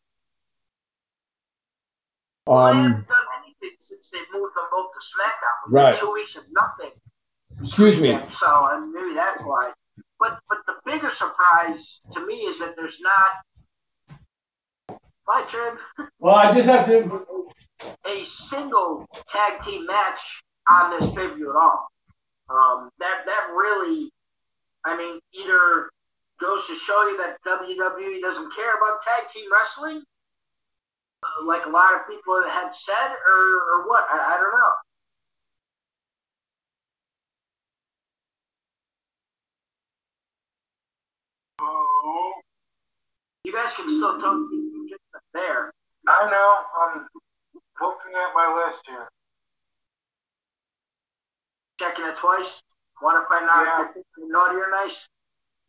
Um, 2.47 3.05
since 3.79 4.09
they 4.11 4.19
moved 4.33 4.55
them 4.55 4.65
both 4.71 4.91
to 4.91 4.99
SmackDown. 4.99 5.71
Right. 5.71 5.95
Two 5.95 6.11
weeks 6.11 6.35
of 6.35 6.43
nothing. 6.51 6.91
Excuse 7.63 7.99
me. 7.99 8.11
Them, 8.11 8.29
so 8.29 8.69
and 8.71 8.91
maybe 8.91 9.13
that's 9.13 9.43
why. 9.43 9.71
But 10.19 10.39
but 10.49 10.59
the 10.67 10.73
bigger 10.85 11.09
surprise 11.09 12.01
to 12.11 12.25
me 12.25 12.35
is 12.35 12.59
that 12.59 12.75
there's 12.75 13.01
not. 13.01 13.29
My 15.27 15.43
turn. 15.49 15.77
Well, 16.19 16.35
I 16.35 16.53
just 16.55 16.69
have 16.69 16.87
to. 16.87 17.25
A 18.05 18.23
single 18.23 19.05
tag 19.29 19.61
team 19.63 19.85
match 19.85 20.41
on 20.69 20.99
this 20.99 21.11
pay 21.11 21.27
per 21.27 21.35
view 21.35 21.49
at 21.51 21.55
all. 21.55 21.87
Um, 22.49 22.89
that 22.99 23.23
that 23.25 23.47
really, 23.51 24.09
I 24.85 24.97
mean, 24.97 25.19
either 25.33 25.89
goes 26.39 26.67
to 26.67 26.75
show 26.75 27.09
you 27.09 27.17
that 27.17 27.37
WWE 27.45 28.21
doesn't 28.21 28.55
care 28.55 28.77
about 28.77 29.01
tag 29.01 29.29
team 29.31 29.45
wrestling, 29.51 30.01
like 31.45 31.65
a 31.65 31.69
lot 31.69 31.93
of 31.93 32.07
people 32.07 32.41
had 32.47 32.73
said, 32.73 33.09
or, 33.27 33.81
or 33.81 33.87
what? 33.87 34.05
I, 34.09 34.35
I 34.35 34.37
don't 34.37 34.51
know. 34.51 34.71
Oh. 41.61 42.33
You 43.43 43.53
guys 43.53 43.75
can 43.75 43.89
still 43.89 44.19
talk 44.19 44.49
there. 45.37 45.71
I 46.09 46.29
know. 46.29 46.49
I'm 46.81 47.07
looking 47.81 48.13
at 48.17 48.33
my 48.33 48.65
list 48.65 48.81
here. 48.89 49.07
Checking 51.79 52.05
it 52.05 52.17
twice. 52.17 52.61
Want 53.01 53.21
to 53.21 53.29
find 53.29 53.45
out 53.45 53.93
yeah. 53.93 54.01
if 54.01 54.05
naughty 54.17 54.57
or 54.57 54.71
nice? 54.71 55.05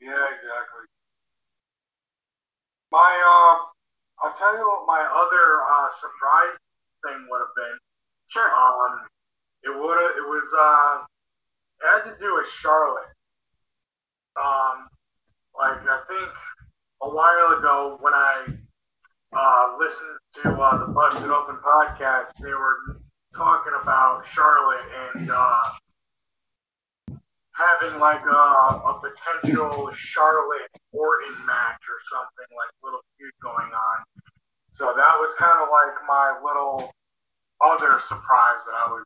Yeah, 0.01 0.16
exactly. 0.33 0.89
My 2.91 3.12
uh, 3.12 3.69
I'll 4.25 4.35
tell 4.41 4.57
you 4.57 4.64
what 4.64 4.89
my 4.89 5.05
other 5.05 5.45
uh, 5.61 5.89
surprise 6.01 6.57
thing 7.05 7.29
would 7.29 7.45
have 7.45 7.55
been. 7.55 7.77
Sure. 8.29 8.49
Um, 8.49 9.05
it 9.62 9.69
would 9.69 9.99
have, 10.01 10.14
it 10.16 10.25
was 10.25 10.49
uh, 10.57 11.05
it 11.85 11.87
had 11.93 12.11
to 12.11 12.16
do 12.19 12.41
with 12.41 12.49
Charlotte. 12.49 13.12
Um, 14.41 14.89
like 15.53 15.85
I 15.85 16.01
think 16.09 16.31
a 17.03 17.09
while 17.11 17.59
ago 17.59 17.99
when 18.01 18.14
I 18.14 18.47
uh, 19.33 19.76
listened 19.79 20.18
to 20.43 20.51
uh, 20.51 20.87
the 20.87 20.93
Busted 20.93 21.31
Open 21.31 21.57
podcast, 21.57 22.33
they 22.41 22.51
were 22.51 23.01
talking 23.35 23.72
about 23.83 24.26
Charlotte 24.26 24.87
and 25.14 25.31
uh, 25.31 25.61
having 27.53 27.99
like 28.01 28.22
a, 28.22 28.29
a 28.29 29.01
potential 29.01 29.91
Charlotte 29.93 30.70
Orton 30.93 31.35
match 31.47 31.83
or 31.89 31.99
something 32.11 32.49
like 32.57 32.70
little 32.83 33.01
feud 33.16 33.33
going 33.43 33.70
on. 33.72 33.99
So 34.72 34.87
that 34.97 35.14
was 35.18 35.35
kind 35.39 35.59
of 35.62 35.68
like 35.70 35.95
my 36.07 36.39
little 36.45 36.91
other 37.61 38.01
surprise 38.01 38.62
that 38.66 38.74
I 38.74 38.91
was 38.91 39.05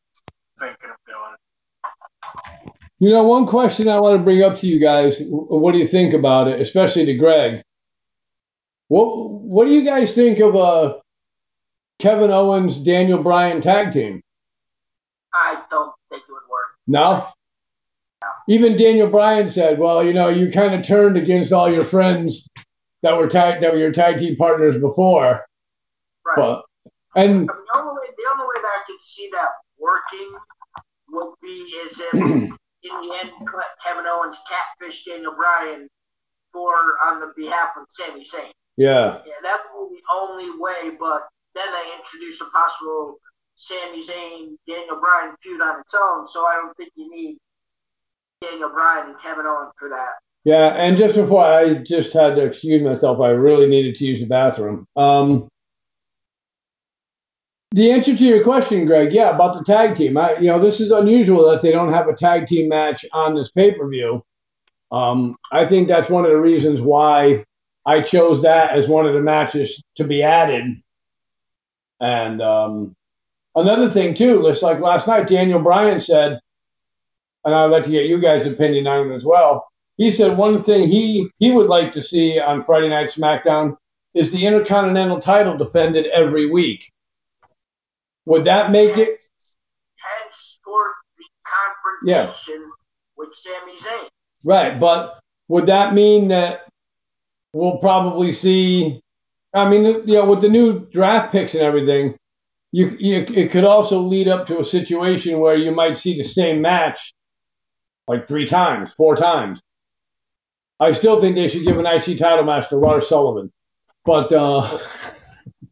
thinking 0.59 0.91
of 0.91 0.97
doing. 1.07 1.37
You 2.99 3.11
know, 3.11 3.25
one 3.25 3.47
question 3.47 3.89
I 3.89 3.99
want 3.99 4.19
to 4.19 4.23
bring 4.23 4.43
up 4.43 4.59
to 4.59 4.69
you 4.69 4.79
guys. 4.79 5.17
What 5.21 5.73
do 5.73 5.79
you 5.79 5.89
think 5.89 6.15
about 6.15 6.47
it, 6.47 6.61
especially 6.61 7.07
to 7.07 7.15
Greg? 7.15 7.63
What 8.93 9.31
What 9.31 9.65
do 9.65 9.71
you 9.71 9.85
guys 9.85 10.13
think 10.13 10.39
of 10.41 10.55
a 10.55 10.59
uh, 10.59 11.01
Kevin 11.99 12.31
Owens 12.31 12.85
Daniel 12.85 13.23
Bryan 13.23 13.63
tag 13.63 13.93
team? 13.93 14.23
I 15.33 15.63
don't 15.71 15.95
think 16.11 16.25
it 16.29 16.33
would 16.33 16.51
work. 16.51 16.69
No 16.87 17.27
even 18.49 18.77
Daniel 18.77 19.09
Bryan 19.09 19.51
said, 19.51 19.79
"Well, 19.79 20.05
you 20.05 20.13
know, 20.13 20.29
you 20.29 20.51
kind 20.51 20.75
of 20.75 20.87
turned 20.87 21.17
against 21.17 21.53
all 21.53 21.73
your 21.73 21.85
friends 21.85 22.49
that 23.03 23.17
were 23.17 23.29
tag 23.29 23.61
that 23.61 23.73
were 23.73 23.79
your 23.79 23.93
tag 23.93 24.19
team 24.19 24.37
partners 24.37 24.81
before." 24.81 25.45
Right. 26.25 26.37
But, 26.37 26.63
and 27.17 27.49
the 27.49 27.79
only 27.79 27.93
way 27.95 28.09
the 28.17 28.29
only 28.31 28.45
way 28.45 28.63
that 28.63 28.75
I 28.77 28.83
could 28.87 29.03
see 29.03 29.31
that 29.33 29.49
working 29.79 30.33
would 31.11 31.35
be 31.43 31.73
is 31.85 32.01
if 32.01 32.15
in 32.15 32.51
the 32.83 33.19
end 33.21 33.31
Kevin 33.85 34.05
Owens 34.07 34.43
catfish 34.49 35.05
Daniel 35.05 35.35
Bryan 35.35 35.89
for 36.53 36.75
on 37.07 37.21
the 37.21 37.33
behalf 37.37 37.71
of 37.79 37.87
Sami 37.89 38.25
Zayn. 38.25 38.53
Yeah. 38.77 39.19
Yeah, 39.27 39.35
that 39.43 39.61
would 39.75 39.91
be 39.91 39.97
the 39.97 40.27
only 40.27 40.51
way. 40.59 40.97
But 40.99 41.29
then 41.55 41.67
they 41.73 41.99
introduce 41.99 42.41
a 42.41 42.47
possible 42.47 43.19
Sami 43.57 44.03
Zayn 44.03 44.57
Daniel 44.67 45.01
Bryan 45.01 45.35
feud 45.43 45.61
on 45.61 45.81
its 45.81 45.95
own. 45.95 46.27
So 46.27 46.47
I 46.47 46.57
don't 46.57 46.77
think 46.77 46.91
you 46.97 47.11
need 47.11 47.39
Daniel 48.43 48.71
Bryan 48.71 49.11
and 49.11 49.21
Kevin 49.21 49.47
Owens 49.47 49.73
for 49.79 49.89
that. 49.91 50.19
Yeah, 50.45 50.75
and 50.75 50.99
just 50.99 51.15
before 51.15 51.45
I 51.45 51.75
just 51.75 52.13
had 52.13 52.35
to 52.35 52.47
excuse 52.47 52.83
myself, 52.83 53.21
I 53.21 53.29
really 53.29 53.69
needed 53.69 53.95
to 53.97 54.05
use 54.05 54.21
the 54.21 54.27
bathroom. 54.27 54.89
Um, 54.97 55.49
the 57.71 57.93
answer 57.93 58.17
to 58.17 58.23
your 58.23 58.43
question, 58.43 58.85
Greg, 58.85 59.13
yeah, 59.13 59.31
about 59.31 59.57
the 59.57 59.65
tag 59.65 59.95
team. 59.97 60.17
I, 60.19 60.37
you 60.39 60.49
know, 60.49 60.61
this 60.61 60.81
is 60.81 60.91
unusual 60.91 61.49
that 61.51 61.63
they 61.63 61.71
don't 61.71 61.93
have 61.93 62.09
a 62.09 62.15
tag 62.15 62.47
team 62.47 62.69
match 62.69 63.05
on 63.13 63.35
this 63.37 63.51
pay 63.53 63.73
per 63.73 63.89
view. 63.89 64.23
Um, 64.91 65.37
I 65.53 65.67
think 65.67 65.89
that's 65.89 66.11
one 66.11 66.25
of 66.25 66.33
the 66.33 66.41
reasons 66.41 66.81
why 66.81 67.45
I 67.85 68.01
chose 68.03 68.43
that 68.43 68.77
as 68.77 68.89
one 68.89 69.07
of 69.07 69.15
the 69.15 69.21
matches 69.21 69.83
to 69.97 70.05
be 70.05 70.23
added. 70.23 70.83
And 72.01 72.41
um, 72.43 72.97
another 73.55 73.91
thing 73.91 74.15
too, 74.15 74.43
just 74.47 74.63
like 74.63 74.81
last 74.81 75.07
night, 75.07 75.29
Daniel 75.29 75.61
Bryan 75.61 76.01
said 76.01 76.41
and 77.45 77.55
I'd 77.55 77.67
like 77.67 77.85
to 77.85 77.91
get 77.91 78.07
you 78.07 78.21
guys' 78.21 78.47
opinion 78.47 78.87
on 78.87 79.11
it 79.11 79.17
as 79.17 79.25
well. 79.25 79.69
he 79.97 80.11
said 80.11 80.37
one 80.37 80.63
thing 80.63 80.89
he 80.89 81.29
he 81.39 81.51
would 81.51 81.69
like 81.69 81.93
to 81.95 82.05
see 82.05 82.39
on 82.39 82.65
Friday 82.65 82.89
Night 82.89 83.13
SmackDown 83.13 83.77
is 84.15 84.31
the 84.31 84.47
Intercontinental 84.47 85.21
title 85.21 85.57
defended 85.57 86.07
every 86.07 86.51
week. 86.51 86.91
Would 88.27 88.45
that 88.45 88.71
make 88.71 88.97
it? 88.97 89.23
Henceforth, 89.97 90.95
the 91.19 91.25
confrontation 92.05 92.71
with 93.17 93.35
Sami 93.35 93.77
Zayn. 93.77 94.09
Right, 94.45 94.79
but 94.79 95.21
would 95.49 95.67
that 95.67 95.95
mean 95.95 96.29
that 96.29 96.69
we'll 97.53 97.79
probably 97.79 98.33
see? 98.33 99.03
I 99.55 99.69
mean, 99.69 99.85
you 99.85 100.15
know, 100.15 100.27
with 100.27 100.41
the 100.41 100.49
new 100.49 100.87
draft 100.93 101.33
picks 101.33 101.55
and 101.55 101.63
everything, 101.63 102.17
you, 102.73 102.97
you 102.99 103.27
it 103.35 103.53
could 103.53 103.65
also 103.65 104.01
lead 104.01 104.29
up 104.29 104.47
to 104.47 104.61
a 104.61 104.67
situation 104.67 105.39
where 105.39 105.57
you 105.57 105.73
might 105.73 105.99
see 105.99 106.17
the 106.17 106.25
same 106.25 106.63
match 106.63 106.99
like 108.09 108.27
three 108.27 108.47
times, 108.47 108.91
four 108.97 109.15
times. 109.15 109.61
I 110.81 110.93
still 110.93 111.21
think 111.21 111.37
they 111.37 111.49
should 111.51 111.67
give 111.67 111.79
an 111.79 111.87
IC 111.87 112.19
title 112.19 112.45
match 112.45 112.69
to 112.71 112.77
Lars 112.77 113.09
Sullivan, 113.09 113.53
but 114.05 114.33
uh, 114.33 114.79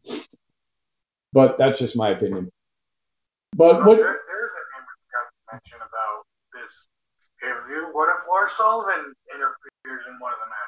but 1.33 1.57
that's 1.57 1.79
just 1.79 1.95
my 1.95 2.11
opinion. 2.11 2.51
But 3.55 3.83
what? 3.83 3.97
There, 3.97 4.19
there's 4.29 4.51
a 4.55 4.61
we 4.61 4.93
forgot 5.03 5.25
to 5.27 5.51
mention 5.51 5.79
about 5.81 6.23
this. 6.53 6.87
What 7.91 8.07
if 8.09 8.27
Lars 8.29 8.51
Sullivan 8.53 9.13
interferes 9.33 10.05
in 10.07 10.19
one 10.19 10.31
of 10.31 10.39
the 10.39 10.47
matches? 10.47 10.60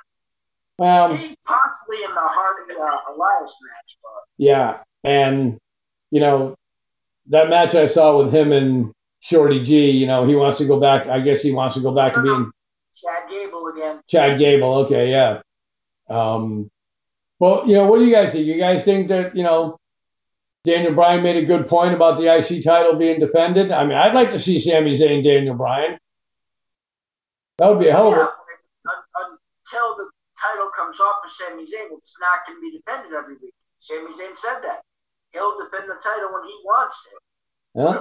Um, 0.79 1.15
He 1.15 1.35
possibly 1.45 1.97
in 2.03 2.13
the 2.13 2.21
Hardy 2.21 2.73
uh, 2.73 3.13
Elias 3.15 3.59
match, 3.61 3.97
but 4.01 4.23
yeah, 4.37 4.77
and 5.03 5.57
you 6.11 6.19
know 6.19 6.55
that 7.27 7.49
match 7.49 7.75
I 7.75 7.87
saw 7.89 8.23
with 8.23 8.33
him 8.33 8.51
and 8.51 8.91
Shorty 9.21 9.63
G. 9.63 9.91
You 9.91 10.07
know 10.07 10.27
he 10.27 10.35
wants 10.35 10.57
to 10.59 10.65
go 10.65 10.79
back. 10.79 11.07
I 11.07 11.19
guess 11.19 11.41
he 11.41 11.51
wants 11.51 11.75
to 11.75 11.81
go 11.81 11.93
back 11.93 12.15
to 12.15 12.21
being 12.21 12.51
Chad 12.95 13.29
Gable 13.29 13.67
again. 13.67 14.01
Chad 14.09 14.39
Gable. 14.39 14.73
Okay, 14.85 15.09
yeah. 15.11 15.41
Um, 16.09 16.69
well, 17.39 17.63
you 17.67 17.75
know, 17.75 17.85
what 17.85 17.99
do 17.99 18.05
you 18.05 18.13
guys 18.13 18.31
think? 18.33 18.45
You 18.47 18.57
guys 18.57 18.83
think 18.83 19.09
that 19.09 19.35
you 19.35 19.43
know 19.43 19.77
Daniel 20.65 20.93
Bryan 20.95 21.21
made 21.21 21.37
a 21.37 21.45
good 21.45 21.67
point 21.67 21.93
about 21.93 22.19
the 22.19 22.33
IC 22.35 22.63
title 22.63 22.95
being 22.95 23.19
defended? 23.19 23.71
I 23.71 23.83
mean, 23.85 23.97
I'd 23.97 24.15
like 24.15 24.31
to 24.31 24.39
see 24.39 24.59
Sami 24.59 24.97
Zayn, 24.97 25.23
Daniel 25.23 25.55
Bryan. 25.55 25.99
That 27.59 27.67
would 27.69 27.79
be 27.79 27.89
a 27.89 27.91
hell 27.91 28.07
of 28.07 28.17
Yeah, 28.17 28.23
a 28.23 28.89
un- 29.21 29.37
until 29.71 29.95
the 29.97 30.09
title 30.43 30.69
comes 30.75 30.99
off 30.99 31.23
of 31.23 31.31
Sami 31.31 31.63
Zayn, 31.63 31.95
it's 31.97 32.19
not 32.19 32.43
going 32.45 32.57
to 32.59 32.61
be 32.61 32.71
defended 32.77 33.13
every 33.13 33.35
week. 33.41 33.53
Sami 33.79 34.11
Zayn 34.11 34.37
said 34.37 34.59
that. 34.63 34.81
He'll 35.31 35.57
defend 35.57 35.89
the 35.89 35.95
title 36.03 36.29
when 36.33 36.43
he 36.43 36.53
wants 36.65 37.03
to. 37.05 37.09
yeah, 37.75 37.93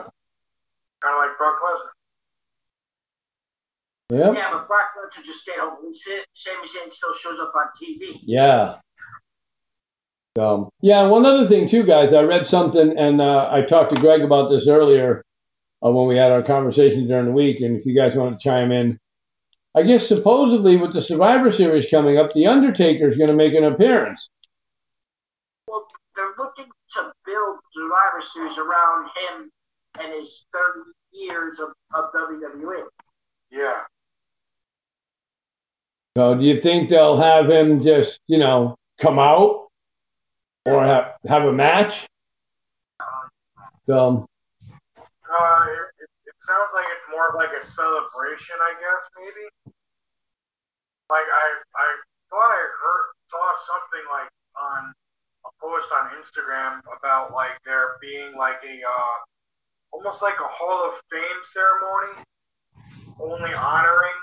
Kind 1.01 1.15
of 1.15 1.19
like 1.23 1.39
Brock 1.39 1.57
Lesnar. 1.63 1.93
yeah, 4.19 4.33
Yeah, 4.33 4.51
but 4.53 4.69
Brock 4.69 4.91
Lesnar 4.99 5.25
just 5.25 5.41
stayed 5.41 5.59
home. 5.59 5.79
At 5.89 5.95
Sa- 5.97 6.25
Sami 6.35 6.67
Zayn 6.67 6.93
still 6.93 7.15
shows 7.15 7.41
up 7.41 7.53
on 7.57 7.67
TV. 7.81 8.19
yeah. 8.25 8.77
So 10.37 10.71
yeah, 10.81 11.03
one 11.03 11.27
other 11.27 11.47
thing 11.47 11.69
too, 11.69 11.83
guys. 11.85 12.13
I 12.15 12.23
read 12.23 12.47
something, 12.47 12.97
and 12.99 13.21
uh, 13.21 13.49
I 13.53 13.63
talked 13.63 13.95
to 13.95 14.01
Greg 14.01 14.23
about 14.23 14.49
this 14.49 14.67
earlier 14.67 15.23
uh, 15.85 15.91
when 15.91 16.07
we 16.09 16.17
had 16.17 16.33
our 16.33 16.43
conversation 16.43 17.07
during 17.07 17.27
the 17.27 17.33
week. 17.33 17.61
And 17.61 17.77
if 17.77 17.85
you 17.85 17.95
guys 17.95 18.15
want 18.17 18.33
to 18.33 18.43
chime 18.43 18.73
in, 18.73 18.99
I 19.75 19.83
guess 19.83 20.07
supposedly 20.07 20.77
with 20.77 20.93
the 20.93 21.01
Survivor 21.01 21.53
Series 21.53 21.91
coming 21.91 22.19
up, 22.19 22.33
the 22.33 22.47
Undertaker 22.47 23.11
is 23.11 23.17
going 23.17 23.31
to 23.31 23.37
make 23.37 23.55
an 23.55 23.65
appearance. 23.65 24.29
Well, 25.67 25.87
they're 26.15 26.35
looking 26.39 26.71
to 26.91 27.13
build 27.25 27.59
Survivor 27.75 28.21
Series 28.21 28.59
around 28.59 29.09
him 29.17 29.51
and 30.01 30.13
his 30.19 30.47
30 30.53 30.91
years 31.13 31.61
of, 31.61 31.71
of 31.95 32.13
WWE. 32.13 32.83
Yeah. 33.51 33.81
So 36.17 36.35
do 36.35 36.45
you 36.45 36.61
think 36.61 36.91
they'll 36.91 37.21
have 37.21 37.49
him 37.49 37.83
just, 37.83 38.21
you 38.27 38.37
know, 38.37 38.77
come 39.01 39.19
out 39.19 39.69
or 40.67 40.85
have, 40.85 41.15
have 41.27 41.45
a 41.45 41.53
match? 41.53 41.95
So, 43.87 44.27
Uh, 44.97 45.65
it, 45.67 46.05
it, 46.05 46.11
it 46.27 46.35
sounds 46.41 46.71
like 46.75 46.85
it's 46.85 47.09
more 47.11 47.33
like 47.35 47.49
a 47.61 47.65
celebration, 47.65 48.55
I 48.61 48.75
guess, 48.79 49.03
maybe. 49.17 49.49
Like 51.13 51.29
I, 51.29 51.47
I 51.77 51.89
thought 52.33 52.53
I 52.57 52.65
heard 52.73 53.07
saw 53.29 53.45
something 53.69 54.05
like 54.09 54.33
on 54.57 54.97
a 55.45 55.53
post 55.61 55.93
on 55.93 56.09
Instagram 56.17 56.81
about 56.89 57.37
like 57.37 57.61
there 57.67 58.01
being 58.01 58.33
like 58.33 58.65
a 58.65 58.81
uh, 58.81 59.17
almost 59.93 60.23
like 60.23 60.41
a 60.41 60.49
Hall 60.49 60.89
of 60.89 60.97
Fame 61.13 61.45
ceremony, 61.45 62.25
only 63.21 63.53
honoring 63.53 64.17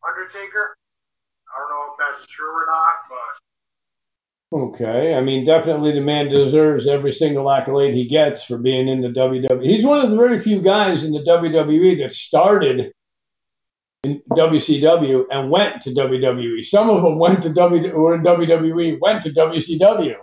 Undertaker. 0.00 0.74
I 1.52 1.60
don't 1.60 1.68
know 1.68 1.92
if 1.92 2.00
that's 2.00 2.26
true 2.32 2.48
or 2.48 2.64
not, 2.64 2.96
but 3.12 4.72
okay. 4.72 5.14
I 5.14 5.20
mean, 5.20 5.44
definitely 5.44 5.92
the 5.92 6.00
man 6.00 6.30
deserves 6.30 6.88
every 6.88 7.12
single 7.12 7.50
accolade 7.50 7.92
he 7.92 8.08
gets 8.08 8.44
for 8.44 8.56
being 8.56 8.88
in 8.88 9.02
the 9.02 9.08
WWE. 9.08 9.62
He's 9.62 9.84
one 9.84 10.00
of 10.00 10.10
the 10.10 10.16
very 10.16 10.42
few 10.42 10.62
guys 10.62 11.04
in 11.04 11.12
the 11.12 11.20
WWE 11.28 11.98
that 11.98 12.14
started 12.14 12.94
in 14.04 14.20
WCW 14.30 15.24
and 15.30 15.50
went 15.50 15.82
to 15.82 15.90
WWE. 15.90 16.66
Some 16.66 16.90
of 16.90 17.02
them 17.02 17.18
went 17.18 17.42
to 17.42 17.50
W 17.50 17.94
were 17.94 18.14
in 18.14 18.22
WWE, 18.22 19.00
went 19.00 19.22
to 19.24 19.30
WCW. 19.30 20.16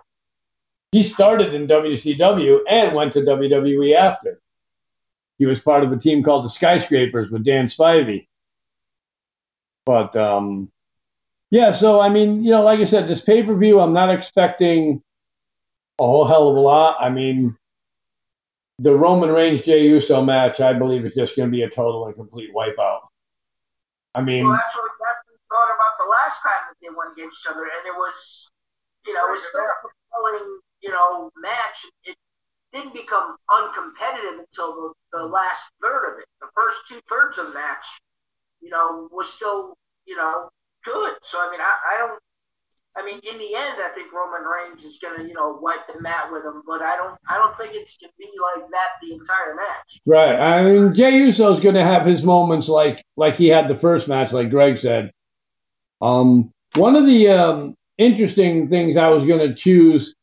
He 0.91 1.03
started 1.03 1.53
in 1.53 1.67
WCW 1.67 2.59
and 2.67 2.95
went 2.95 3.13
to 3.13 3.21
WWE 3.21 3.95
after. 3.95 4.41
He 5.37 5.45
was 5.45 5.61
part 5.61 5.83
of 5.83 5.91
a 5.93 5.97
team 5.97 6.23
called 6.23 6.45
the 6.45 6.49
Skyscrapers 6.49 7.31
with 7.31 7.45
Dan 7.45 7.67
Spivey. 7.67 8.27
But 9.85 10.15
um, 10.15 10.69
yeah, 11.49 11.71
so 11.71 12.01
I 12.01 12.09
mean, 12.09 12.43
you 12.43 12.51
know, 12.51 12.63
like 12.63 12.79
I 12.79 12.85
said, 12.85 13.07
this 13.07 13.21
pay 13.21 13.43
per 13.43 13.55
view, 13.55 13.79
I'm 13.79 13.93
not 13.93 14.09
expecting 14.09 15.01
a 15.99 16.03
whole 16.03 16.27
hell 16.27 16.49
of 16.49 16.57
a 16.57 16.59
lot. 16.59 16.97
I 16.99 17.09
mean, 17.09 17.55
the 18.79 18.93
Roman 18.93 19.29
Reigns 19.29 19.63
Jey 19.63 19.83
Uso 19.83 20.21
match, 20.21 20.59
I 20.59 20.73
believe, 20.73 21.05
is 21.05 21.13
just 21.13 21.37
going 21.37 21.49
to 21.49 21.51
be 21.51 21.63
a 21.63 21.69
total 21.69 22.07
and 22.07 22.15
complete 22.15 22.53
wipeout. 22.53 23.08
I 24.15 24.21
mean, 24.21 24.45
Well, 24.45 24.53
that's 24.53 24.75
that's 24.75 24.75
what 24.75 25.15
we 25.29 25.37
thought 25.49 25.71
about 25.75 25.93
the 25.99 26.09
last 26.09 26.41
time 26.41 26.63
that 26.69 26.77
they 26.81 26.89
went 26.89 27.13
against 27.13 27.45
each 27.45 27.51
other, 27.51 27.63
and 27.63 27.83
it 27.85 27.95
was, 27.95 28.51
you 29.05 29.13
know, 29.13 29.27
it 29.29 29.31
was 29.31 29.43
still 29.47 29.61
a 29.65 29.77
compelling, 29.81 30.59
you 30.81 30.89
know, 30.89 31.31
match. 31.37 31.85
It 32.03 32.15
didn't 32.73 32.93
become 32.93 33.37
uncompetitive 33.51 34.39
until 34.39 34.73
the, 34.73 34.93
the 35.13 35.23
last 35.25 35.71
third 35.81 36.13
of 36.13 36.19
it. 36.19 36.25
The 36.41 36.47
first 36.55 36.87
two 36.87 36.99
thirds 37.09 37.37
of 37.37 37.47
the 37.47 37.53
match, 37.53 37.85
you 38.61 38.69
know, 38.69 39.09
was 39.11 39.31
still, 39.31 39.75
you 40.05 40.15
know, 40.15 40.49
good. 40.83 41.13
So 41.21 41.39
I 41.39 41.51
mean, 41.51 41.61
I, 41.61 41.73
I 41.93 41.97
don't. 41.99 42.19
I 42.99 43.05
mean, 43.05 43.19
in 43.23 43.37
the 43.37 43.55
end, 43.55 43.75
I 43.79 43.89
think 43.95 44.11
Roman 44.11 44.41
Reigns 44.45 44.83
is 44.83 44.99
gonna, 44.99 45.23
you 45.23 45.33
know, 45.33 45.57
wipe 45.61 45.87
the 45.87 46.01
mat 46.01 46.29
with 46.31 46.43
him, 46.43 46.63
but 46.67 46.81
I 46.81 46.97
don't, 46.97 47.17
I 47.29 47.37
don't 47.37 47.57
think 47.57 47.73
it's 47.75 47.97
gonna 47.97 48.11
be 48.17 48.29
like 48.41 48.69
that 48.71 48.89
the 49.01 49.13
entire 49.13 49.55
match. 49.55 49.99
Right. 50.05 50.35
I 50.35 50.63
mean, 50.63 50.93
Jey 50.93 51.29
is 51.29 51.37
going 51.37 51.75
to 51.75 51.83
have 51.83 52.05
his 52.05 52.23
moments 52.23 52.67
like 52.67 53.03
like 53.15 53.35
he 53.35 53.47
had 53.47 53.69
the 53.69 53.79
first 53.79 54.07
match, 54.07 54.33
like 54.33 54.49
Greg 54.49 54.79
said. 54.81 55.11
Um, 56.01 56.51
one 56.75 56.95
of 56.95 57.05
the 57.05 57.29
um, 57.29 57.75
interesting 57.97 58.69
things 58.69 58.97
I 58.97 59.07
was 59.07 59.25
going 59.25 59.47
to 59.47 59.55
choose 59.55 60.15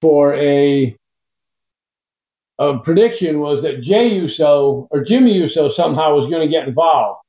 for 0.00 0.34
a 0.34 0.96
a 2.58 2.78
prediction 2.78 3.40
was 3.40 3.62
that 3.62 3.82
Jey 3.82 4.14
Uso 4.14 4.88
or 4.90 5.04
Jimmy 5.04 5.34
Uso 5.34 5.68
somehow 5.68 6.14
was 6.14 6.30
going 6.30 6.46
to 6.46 6.52
get 6.52 6.68
involved 6.68 7.20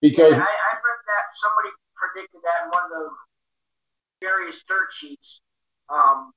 because 0.00 0.32
Yeah, 0.32 0.38
I, 0.38 0.40
I 0.40 0.74
read 0.74 1.02
that 1.06 1.24
somebody 1.34 1.68
predicted 1.94 2.40
that 2.42 2.64
in 2.64 2.70
one 2.70 2.82
of 2.84 2.90
the 2.90 3.25
various 4.26 4.64
dirt 4.64 4.92
sheets. 4.92 5.40
Um, 5.88 6.32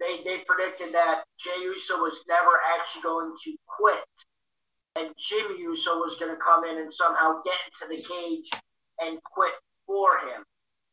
they 0.00 0.22
they 0.24 0.42
predicted 0.46 0.94
that 0.94 1.24
Jey 1.38 1.64
Uso 1.64 1.98
was 1.98 2.24
never 2.28 2.60
actually 2.76 3.02
going 3.02 3.32
to 3.44 3.56
quit, 3.66 4.00
and 4.96 5.10
Jimmy 5.18 5.60
Uso 5.60 5.98
was 5.98 6.16
going 6.18 6.30
to 6.30 6.40
come 6.40 6.64
in 6.64 6.78
and 6.78 6.92
somehow 6.92 7.42
get 7.44 7.54
into 7.68 7.96
the 7.96 8.02
cage 8.02 8.50
and 9.00 9.22
quit 9.22 9.52
for 9.86 10.18
him, 10.18 10.44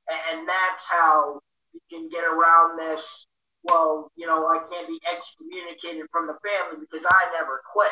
and, 0.10 0.40
and 0.40 0.50
that's 0.50 0.90
how 0.90 1.40
you 1.74 1.80
can 1.90 2.10
get 2.10 2.24
around 2.24 2.80
this. 2.80 3.26
Well, 3.64 4.12
you 4.16 4.26
know, 4.26 4.48
I 4.48 4.60
can't 4.72 4.88
be 4.88 5.00
excommunicated 5.12 6.08
from 6.12 6.28
the 6.28 6.34
family 6.44 6.86
because 6.90 7.06
I 7.10 7.26
never 7.40 7.62
quit. 7.72 7.92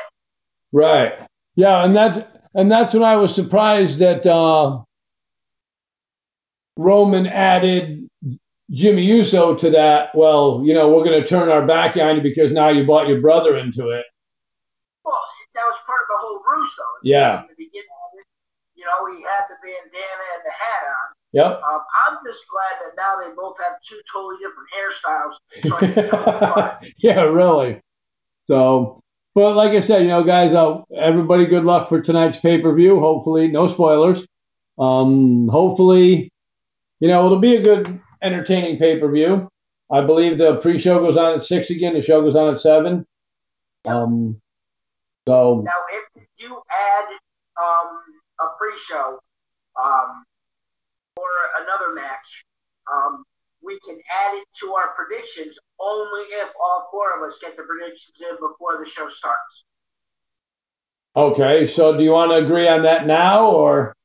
Right. 0.72 1.14
Yeah, 1.56 1.84
and 1.84 1.96
that's 1.96 2.20
and 2.56 2.72
that's 2.72 2.94
when 2.94 3.04
I 3.04 3.16
was 3.16 3.34
surprised 3.34 4.00
that 4.00 4.26
uh, 4.26 4.82
Roman 6.78 7.28
added 7.28 7.99
Jimmy 8.72 9.04
Uso 9.04 9.56
to 9.56 9.70
that. 9.72 10.14
Well, 10.16 10.62
you 10.64 10.74
know, 10.74 10.90
we're 10.90 11.04
going 11.04 11.22
to 11.22 11.28
turn 11.28 11.50
our 11.50 11.66
back 11.66 11.98
on 11.98 12.18
you 12.18 12.22
because 12.22 12.52
now 12.52 12.70
you 12.70 12.86
bought 12.86 13.08
your 13.08 13.22
brother 13.22 13.58
into 13.58 13.90
it. 13.90 14.06
Well, 15.04 15.20
that 15.56 15.64
was 15.64 15.78
part 15.86 16.02
of 16.04 16.08
the 16.10 16.18
whole 16.20 16.42
ruse, 16.56 16.76
though. 16.78 16.84
It 17.04 17.10
Yeah. 17.12 17.42
In 17.42 17.48
the 17.48 17.56
beginning 17.58 17.90
of 17.90 18.20
it, 18.20 18.26
you 18.76 18.86
know, 18.86 19.18
he 19.18 19.24
had 19.24 19.46
the 19.50 19.56
bandana 19.64 20.26
and 20.36 20.44
the 20.46 20.52
hat 20.52 20.84
on. 20.88 21.16
Yep. 21.32 21.62
Um, 21.62 21.82
I'm 22.08 22.18
just 22.26 22.46
glad 22.50 22.82
that 22.84 22.96
now 22.98 23.18
they 23.20 23.36
both 23.36 23.56
have 23.64 23.80
two 23.82 24.00
totally 24.12 24.38
different 24.38 24.70
hairstyles. 24.76 25.38
So 25.70 25.76
I 25.76 25.80
can 25.80 26.08
tell 26.08 26.24
them 26.24 26.36
apart. 26.36 26.86
yeah, 26.98 27.22
really. 27.22 27.82
So, 28.48 29.02
but 29.36 29.56
like 29.56 29.74
I 29.74 29.82
said, 29.82 30.02
you 30.02 30.08
know, 30.08 30.24
guys, 30.24 30.54
uh, 30.54 30.82
everybody, 30.96 31.46
good 31.46 31.66
luck 31.66 31.90
for 31.90 32.02
tonight's 32.02 32.40
pay 32.40 32.60
per 32.62 32.74
view. 32.74 33.00
Hopefully, 33.00 33.48
no 33.48 33.70
spoilers. 33.72 34.26
Um, 34.80 35.48
hopefully, 35.50 36.32
you 37.00 37.08
know, 37.10 37.26
it'll 37.26 37.40
be 37.40 37.58
a 37.58 37.62
good, 37.62 38.02
entertaining 38.22 38.78
pay 38.78 39.00
per 39.00 39.12
view. 39.12 39.50
I 39.92 40.02
believe 40.02 40.38
the 40.38 40.58
pre 40.58 40.82
show 40.82 41.00
goes 41.00 41.18
on 41.18 41.40
at 41.40 41.46
six 41.46 41.70
again. 41.70 41.94
The 41.94 42.04
show 42.04 42.22
goes 42.22 42.36
on 42.36 42.54
at 42.54 42.60
seven. 42.62 43.06
Um, 43.86 44.40
so 45.28 45.64
Now, 45.66 45.72
if 46.16 46.24
you 46.38 46.62
add 46.72 47.06
um, 47.62 48.00
a 48.42 48.48
pre-show 48.58 49.20
um, 49.82 50.24
or 51.18 51.26
another 51.62 51.94
match, 51.94 52.46
um, 52.92 53.24
we 53.64 53.80
can 53.86 53.96
add 53.96 54.36
it 54.36 54.48
to 54.62 54.74
our 54.74 54.94
predictions 54.96 55.60
only 55.80 56.22
if 56.22 56.50
all 56.62 56.88
four 56.92 57.18
of 57.18 57.26
us 57.26 57.40
get 57.40 57.56
the 57.58 57.64
predictions 57.64 58.22
in 58.30 58.36
before 58.36 58.84
the 58.84 58.90
show 58.90 59.08
starts. 59.10 59.66
okay, 61.16 61.72
so 61.76 61.98
do 61.98 62.04
you 62.04 62.12
want 62.12 62.32
to 62.32 62.38
agree 62.38 62.68
on 62.68 62.84
that 62.84 63.06
now 63.08 63.46
or 63.50 63.96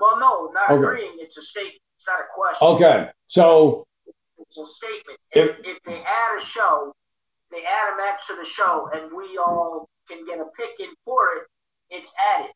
Well, 0.00 0.18
no, 0.18 0.50
not 0.52 0.70
Okay. 0.70 0.82
agreeing. 0.82 1.16
It's 1.18 1.38
a 1.38 1.42
statement. 1.42 1.76
It's 1.96 2.06
not 2.06 2.20
a 2.20 2.24
question. 2.34 2.68
okay? 2.68 3.10
So 3.32 3.86
It's 4.38 4.58
a 4.58 4.66
statement. 4.66 5.18
If, 5.32 5.56
if 5.64 5.78
they 5.84 6.00
add 6.00 6.38
a 6.38 6.40
show, 6.40 6.94
they 7.50 7.62
add 7.64 7.94
a 7.94 7.96
match 7.96 8.26
to 8.28 8.36
the 8.36 8.44
show, 8.44 8.90
and 8.94 9.10
we 9.16 9.38
all 9.38 9.88
can 10.08 10.24
get 10.26 10.38
a 10.38 10.44
pick 10.56 10.80
in 10.80 10.94
for 11.04 11.36
it, 11.36 11.42
it's 11.90 12.14
added. 12.34 12.50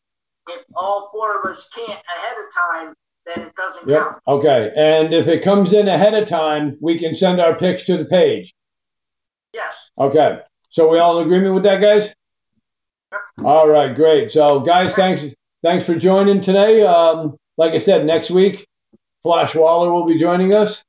If 0.48 0.62
all 0.74 1.09
four 1.12 1.40
of 1.40 1.51
us 1.51 1.69
can't 1.74 1.89
ahead 1.89 2.36
of 2.39 2.78
time, 2.78 2.94
then 3.24 3.47
it 3.48 3.57
doesn't 3.57 3.89
yeah, 3.89 4.05
count. 4.05 4.23
okay. 4.28 4.70
And 4.77 5.12
if 5.12 5.27
it 5.27 5.43
comes 5.43 5.73
in 5.73 5.89
ahead 5.89 6.15
of 6.15 6.28
time, 6.28 6.77
we 6.81 6.98
can 6.98 7.16
send 7.16 7.40
our 7.40 7.59
picks 7.59 7.85
to 7.85 7.97
the 7.97 8.05
page. 8.05 8.55
Yes. 9.53 9.90
Okay. 9.98 10.40
So 10.70 10.89
we 10.89 10.98
all 10.98 11.19
in 11.19 11.27
agreement 11.27 11.55
with 11.55 11.65
that, 11.65 11.81
guys? 11.81 12.11
All 13.43 13.66
right, 13.66 13.94
great. 13.97 14.32
So 14.32 14.61
guys, 14.61 14.94
thanks 14.94 15.24
thanks 15.62 15.86
for 15.86 15.94
joining 15.94 16.43
today. 16.43 16.82
Um, 16.82 17.36
like 17.57 17.73
I 17.73 17.78
said, 17.78 18.05
next 18.05 18.31
week, 18.31 18.66
Flash 19.27 19.57
Waller 19.57 19.93
will 19.93 20.07
be 20.07 20.20
joining 20.20 20.55
us. 20.55 20.85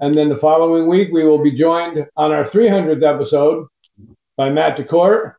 And 0.00 0.12
then 0.12 0.28
the 0.28 0.38
following 0.38 0.88
week, 0.88 1.10
we 1.12 1.22
will 1.22 1.40
be 1.40 1.52
joined 1.52 2.04
on 2.16 2.32
our 2.32 2.42
300th 2.42 3.04
episode 3.04 3.68
by 4.36 4.50
Matt 4.50 4.76
DeCourt, 4.76 5.36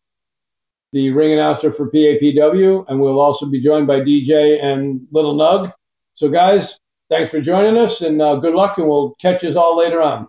the 0.93 1.11
ring 1.11 1.33
announcer 1.33 1.73
for 1.73 1.91
PAPW. 1.91 2.85
And 2.87 3.01
we'll 3.01 3.19
also 3.19 3.45
be 3.45 3.61
joined 3.61 3.87
by 3.87 3.99
DJ 3.99 4.63
and 4.63 5.05
Little 5.11 5.35
Nug. 5.35 5.73
So, 6.15 6.29
guys, 6.29 6.77
thanks 7.09 7.29
for 7.29 7.41
joining 7.41 7.77
us 7.77 7.99
and 7.99 8.21
uh, 8.21 8.35
good 8.35 8.55
luck, 8.55 8.77
and 8.77 8.87
we'll 8.87 9.15
catch 9.21 9.43
us 9.43 9.57
all 9.57 9.77
later 9.77 10.01
on. 10.01 10.25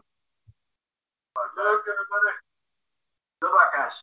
Good 1.37 1.63
luck, 1.65 1.83
everybody. 1.87 2.35
Good 3.41 3.53
luck, 3.53 3.73
guys. 3.73 4.03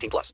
18 0.00 0.10
plus. 0.10 0.28